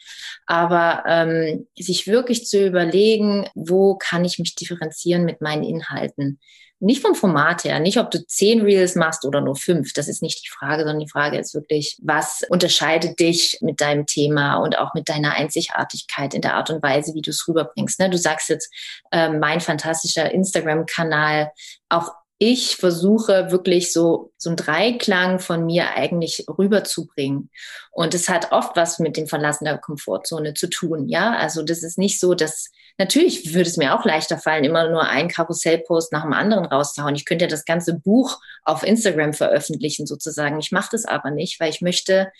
Aber 0.46 1.04
ähm, 1.06 1.66
sich 1.78 2.06
wirklich 2.06 2.46
zu 2.46 2.66
überlegen, 2.66 3.48
wo 3.54 3.96
kann 3.96 4.24
ich 4.24 4.38
mich 4.38 4.54
differenzieren 4.54 5.24
mit 5.24 5.40
meinen 5.40 5.64
Inhalten? 5.64 6.40
Nicht 6.82 7.02
vom 7.02 7.14
Format 7.14 7.64
her, 7.64 7.78
nicht 7.78 7.98
ob 7.98 8.10
du 8.10 8.26
zehn 8.26 8.62
Reels 8.62 8.94
machst 8.94 9.26
oder 9.26 9.42
nur 9.42 9.54
fünf. 9.54 9.92
Das 9.92 10.08
ist 10.08 10.22
nicht 10.22 10.42
die 10.42 10.48
Frage, 10.48 10.84
sondern 10.84 11.00
die 11.00 11.10
Frage 11.10 11.38
ist 11.38 11.52
wirklich, 11.52 11.98
was 12.02 12.42
unterscheidet 12.48 13.20
dich 13.20 13.58
mit 13.60 13.82
deinem 13.82 14.06
Thema 14.06 14.56
und 14.56 14.78
auch 14.78 14.94
mit 14.94 15.10
deiner 15.10 15.34
Einzigartigkeit 15.34 16.32
in 16.32 16.40
der 16.40 16.54
Art 16.54 16.70
und 16.70 16.82
Weise, 16.82 17.12
wie 17.12 17.20
du 17.20 17.32
es 17.32 17.46
rüberbringst. 17.46 18.00
Ne? 18.00 18.08
Du 18.08 18.16
sagst 18.16 18.48
jetzt, 18.48 18.72
äh, 19.10 19.28
mein 19.28 19.60
fantastischer 19.60 20.32
Instagram-Kanal, 20.32 21.52
auch 21.90 22.12
ich 22.42 22.76
versuche 22.76 23.50
wirklich 23.50 23.92
so, 23.92 24.32
so 24.38 24.48
ein 24.48 24.56
Dreiklang 24.56 25.40
von 25.40 25.66
mir 25.66 25.90
eigentlich 25.90 26.46
rüberzubringen. 26.48 27.50
Und 27.90 28.14
es 28.14 28.30
hat 28.30 28.50
oft 28.50 28.76
was 28.76 28.98
mit 28.98 29.18
dem 29.18 29.26
Verlassen 29.26 29.66
der 29.66 29.76
Komfortzone 29.76 30.54
zu 30.54 30.70
tun. 30.70 31.06
Ja, 31.10 31.36
also 31.36 31.62
das 31.62 31.82
ist 31.82 31.98
nicht 31.98 32.18
so, 32.18 32.34
dass 32.34 32.70
natürlich 32.96 33.52
würde 33.52 33.68
es 33.68 33.76
mir 33.76 33.94
auch 33.94 34.06
leichter 34.06 34.38
fallen, 34.38 34.64
immer 34.64 34.88
nur 34.88 35.06
einen 35.06 35.28
Karussellpost 35.28 36.12
nach 36.12 36.22
dem 36.22 36.32
anderen 36.32 36.64
rauszuhauen. 36.64 37.14
Ich 37.14 37.26
könnte 37.26 37.44
ja 37.44 37.50
das 37.50 37.66
ganze 37.66 37.92
Buch 37.92 38.40
auf 38.64 38.84
Instagram 38.84 39.34
veröffentlichen 39.34 40.06
sozusagen. 40.06 40.58
Ich 40.60 40.72
mache 40.72 40.88
das 40.92 41.04
aber 41.04 41.30
nicht, 41.30 41.60
weil 41.60 41.68
ich 41.68 41.82
möchte, 41.82 42.32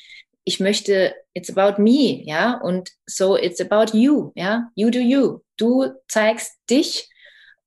ich 0.44 0.60
möchte, 0.60 1.14
it's 1.34 1.54
about 1.54 1.80
me, 1.80 2.22
ja, 2.24 2.54
und 2.54 2.88
so 3.04 3.36
it's 3.36 3.60
about 3.60 3.94
you, 3.94 4.32
ja, 4.34 4.70
you 4.74 4.88
do 4.88 4.98
you. 4.98 5.40
Du 5.58 5.90
zeigst 6.08 6.52
dich 6.70 7.09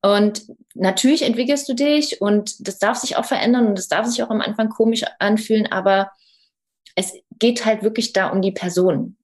und 0.04 0.42
natürlich 0.74 1.22
entwickelst 1.22 1.66
du 1.66 1.72
dich 1.72 2.20
und 2.20 2.68
das 2.68 2.78
darf 2.78 2.98
sich 2.98 3.16
auch 3.16 3.24
verändern 3.24 3.68
und 3.68 3.78
das 3.78 3.88
darf 3.88 4.06
sich 4.06 4.22
auch 4.22 4.28
am 4.28 4.42
Anfang 4.42 4.68
komisch 4.68 5.02
anfühlen, 5.18 5.66
aber 5.72 6.12
es 6.94 7.14
geht 7.38 7.64
halt 7.64 7.82
wirklich 7.82 8.12
da 8.12 8.28
um 8.28 8.42
die 8.42 8.52
Person, 8.52 9.16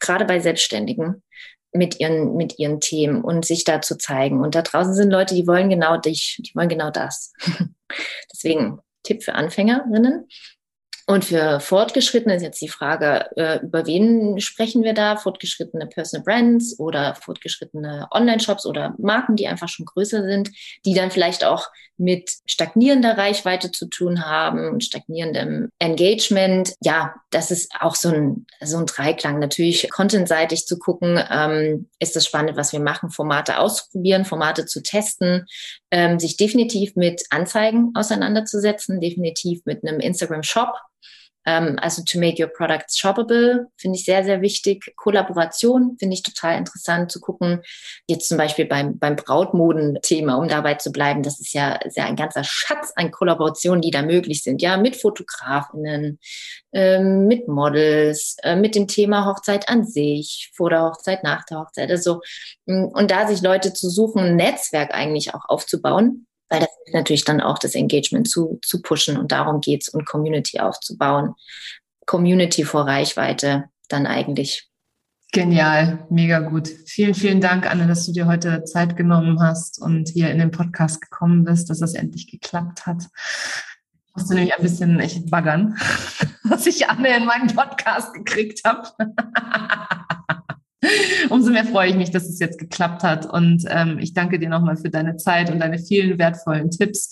gerade 0.00 0.24
bei 0.24 0.40
Selbstständigen 0.40 1.22
mit 1.72 2.00
ihren, 2.00 2.34
mit 2.34 2.58
ihren 2.58 2.80
Themen 2.80 3.22
und 3.22 3.44
sich 3.44 3.62
da 3.62 3.80
zu 3.80 3.98
zeigen. 3.98 4.40
Und 4.40 4.56
da 4.56 4.62
draußen 4.62 4.94
sind 4.94 5.12
Leute, 5.12 5.36
die 5.36 5.46
wollen 5.46 5.70
genau 5.70 5.96
dich, 5.96 6.40
die 6.40 6.54
wollen 6.56 6.68
genau 6.68 6.90
das. 6.90 7.32
Deswegen 8.32 8.80
Tipp 9.04 9.22
für 9.22 9.36
Anfängerinnen. 9.36 10.26
Und 11.08 11.24
für 11.24 11.60
Fortgeschrittene 11.60 12.34
ist 12.34 12.42
jetzt 12.42 12.60
die 12.60 12.68
Frage, 12.68 13.30
äh, 13.36 13.60
über 13.62 13.86
wen 13.86 14.40
sprechen 14.40 14.82
wir 14.82 14.92
da? 14.92 15.16
Fortgeschrittene 15.16 15.86
Personal 15.86 16.24
Brands 16.24 16.80
oder 16.80 17.14
fortgeschrittene 17.14 18.08
Online-Shops 18.10 18.66
oder 18.66 18.96
Marken, 18.98 19.36
die 19.36 19.46
einfach 19.46 19.68
schon 19.68 19.86
größer 19.86 20.24
sind, 20.24 20.50
die 20.84 20.94
dann 20.94 21.12
vielleicht 21.12 21.44
auch 21.44 21.68
mit 21.96 22.30
stagnierender 22.46 23.16
Reichweite 23.16 23.70
zu 23.70 23.86
tun 23.86 24.26
haben 24.26 24.68
und 24.68 24.84
stagnierendem 24.84 25.70
Engagement. 25.78 26.74
Ja, 26.82 27.14
das 27.30 27.50
ist 27.50 27.72
auch 27.80 27.94
so 27.94 28.08
ein, 28.08 28.46
so 28.60 28.78
ein 28.78 28.86
Dreiklang. 28.86 29.38
Natürlich 29.38 29.88
contentseitig 29.90 30.66
zu 30.66 30.78
gucken, 30.78 31.22
ähm, 31.30 31.88
ist 32.00 32.16
das 32.16 32.26
spannend, 32.26 32.56
was 32.56 32.72
wir 32.72 32.80
machen, 32.80 33.10
Formate 33.10 33.58
auszuprobieren, 33.58 34.24
Formate 34.24 34.66
zu 34.66 34.82
testen, 34.82 35.46
ähm, 35.90 36.18
sich 36.18 36.36
definitiv 36.36 36.96
mit 36.96 37.22
Anzeigen 37.30 37.92
auseinanderzusetzen, 37.94 39.00
definitiv 39.00 39.62
mit 39.64 39.86
einem 39.86 40.00
Instagram-Shop 40.00 40.74
also 41.46 42.02
to 42.02 42.18
make 42.18 42.38
your 42.42 42.48
products 42.48 42.98
shoppable 42.98 43.66
finde 43.76 43.98
ich 43.98 44.04
sehr, 44.04 44.24
sehr 44.24 44.40
wichtig. 44.40 44.92
Kollaboration 44.96 45.96
finde 45.98 46.14
ich 46.14 46.22
total 46.22 46.58
interessant 46.58 47.12
zu 47.12 47.20
gucken. 47.20 47.62
Jetzt 48.08 48.28
zum 48.28 48.36
Beispiel 48.36 48.66
beim, 48.66 48.98
beim 48.98 49.14
Brautmoden-Thema, 49.14 50.36
um 50.36 50.48
dabei 50.48 50.74
zu 50.74 50.90
bleiben, 50.90 51.22
das 51.22 51.38
ist 51.38 51.54
ja, 51.54 51.76
ist 51.76 51.96
ja 51.96 52.04
ein 52.04 52.16
ganzer 52.16 52.42
Schatz 52.42 52.92
an 52.96 53.12
Kollaborationen, 53.12 53.80
die 53.80 53.92
da 53.92 54.02
möglich 54.02 54.42
sind. 54.42 54.60
Ja, 54.60 54.76
mit 54.76 54.96
Fotografinnen, 54.96 56.18
ähm, 56.72 57.26
mit 57.26 57.46
Models, 57.46 58.36
äh, 58.42 58.56
mit 58.56 58.74
dem 58.74 58.88
Thema 58.88 59.26
Hochzeit 59.26 59.68
an 59.68 59.86
sich, 59.86 60.50
vor 60.54 60.70
der 60.70 60.82
Hochzeit, 60.82 61.22
nach 61.22 61.44
der 61.44 61.60
Hochzeit. 61.60 61.90
Also, 61.90 62.20
mm, 62.66 62.86
und 62.86 63.10
da 63.10 63.28
sich 63.28 63.40
Leute 63.40 63.72
zu 63.72 63.88
suchen, 63.88 64.22
ein 64.22 64.36
Netzwerk 64.36 64.92
eigentlich 64.92 65.32
auch 65.32 65.48
aufzubauen, 65.48 66.25
weil 66.48 66.60
das 66.60 66.68
ist 66.86 66.94
natürlich 66.94 67.24
dann 67.24 67.40
auch 67.40 67.58
das 67.58 67.74
Engagement 67.74 68.28
zu, 68.28 68.58
zu 68.62 68.82
pushen 68.82 69.16
und 69.16 69.32
darum 69.32 69.60
geht's 69.60 69.88
und 69.88 70.06
Community 70.06 70.60
aufzubauen. 70.60 71.34
Community 72.06 72.64
vor 72.64 72.86
Reichweite 72.86 73.64
dann 73.88 74.06
eigentlich. 74.06 74.68
Genial, 75.32 76.06
mega 76.08 76.38
gut. 76.38 76.68
Vielen, 76.86 77.14
vielen 77.14 77.40
Dank, 77.40 77.68
Anne, 77.68 77.86
dass 77.86 78.06
du 78.06 78.12
dir 78.12 78.26
heute 78.26 78.64
Zeit 78.64 78.96
genommen 78.96 79.40
hast 79.42 79.82
und 79.82 80.08
hier 80.08 80.30
in 80.30 80.38
den 80.38 80.50
Podcast 80.50 81.02
gekommen 81.02 81.44
bist, 81.44 81.68
dass 81.68 81.80
das 81.80 81.94
endlich 81.94 82.30
geklappt 82.30 82.86
hat. 82.86 83.02
Ich 84.08 84.14
musste 84.14 84.34
nämlich 84.34 84.54
ein 84.54 84.62
bisschen 84.62 85.00
echt 85.00 85.28
baggern, 85.28 85.76
dass 86.48 86.66
ich 86.66 86.88
Anne 86.88 87.16
in 87.16 87.26
meinen 87.26 87.54
Podcast 87.54 88.14
gekriegt 88.14 88.62
habe. 88.64 88.88
Umso 91.30 91.50
mehr 91.50 91.64
freue 91.64 91.90
ich 91.90 91.96
mich, 91.96 92.10
dass 92.10 92.28
es 92.28 92.38
jetzt 92.38 92.58
geklappt 92.58 93.02
hat. 93.02 93.26
Und 93.26 93.64
ähm, 93.68 93.98
ich 93.98 94.14
danke 94.14 94.38
dir 94.38 94.48
nochmal 94.48 94.76
für 94.76 94.90
deine 94.90 95.16
Zeit 95.16 95.50
und 95.50 95.60
deine 95.60 95.78
vielen 95.78 96.18
wertvollen 96.18 96.70
Tipps. 96.70 97.10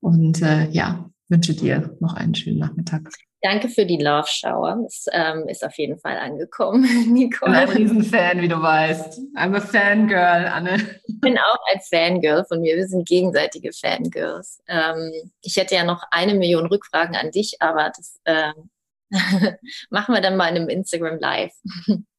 Und 0.00 0.42
äh, 0.42 0.68
ja, 0.70 1.10
wünsche 1.28 1.54
dir 1.54 1.96
noch 2.00 2.14
einen 2.14 2.34
schönen 2.34 2.58
Nachmittag. 2.58 3.08
Danke 3.42 3.68
für 3.68 3.84
die 3.86 3.98
Love 3.98 4.26
Shower. 4.28 4.78
Das 4.82 5.06
ähm, 5.12 5.46
ist 5.48 5.64
auf 5.64 5.76
jeden 5.76 5.98
Fall 5.98 6.16
angekommen, 6.16 6.82
Nicole. 7.12 7.52
Ich 7.52 7.58
bin 7.58 7.68
ein 7.68 7.68
Riesenfan, 7.68 8.40
wie 8.40 8.48
du 8.48 8.60
weißt. 8.60 9.20
I'm 9.36 9.54
a 9.54 9.60
Fangirl, 9.60 10.46
Anne. 10.46 10.78
Ich 11.06 11.20
bin 11.20 11.38
auch 11.38 11.58
ein 11.72 11.80
Fangirl 11.80 12.44
von 12.46 12.60
mir. 12.60 12.76
Wir 12.76 12.88
sind 12.88 13.06
gegenseitige 13.06 13.72
Fangirls. 13.72 14.60
Ähm, 14.68 15.12
ich 15.42 15.56
hätte 15.56 15.74
ja 15.74 15.84
noch 15.84 16.02
eine 16.10 16.34
Million 16.34 16.66
Rückfragen 16.66 17.14
an 17.14 17.30
dich, 17.30 17.56
aber 17.60 17.92
das 17.94 18.18
äh, 18.24 18.52
machen 19.90 20.14
wir 20.14 20.20
dann 20.20 20.36
mal 20.36 20.48
in 20.48 20.56
einem 20.56 20.68
Instagram 20.68 21.18
Live. 21.18 21.54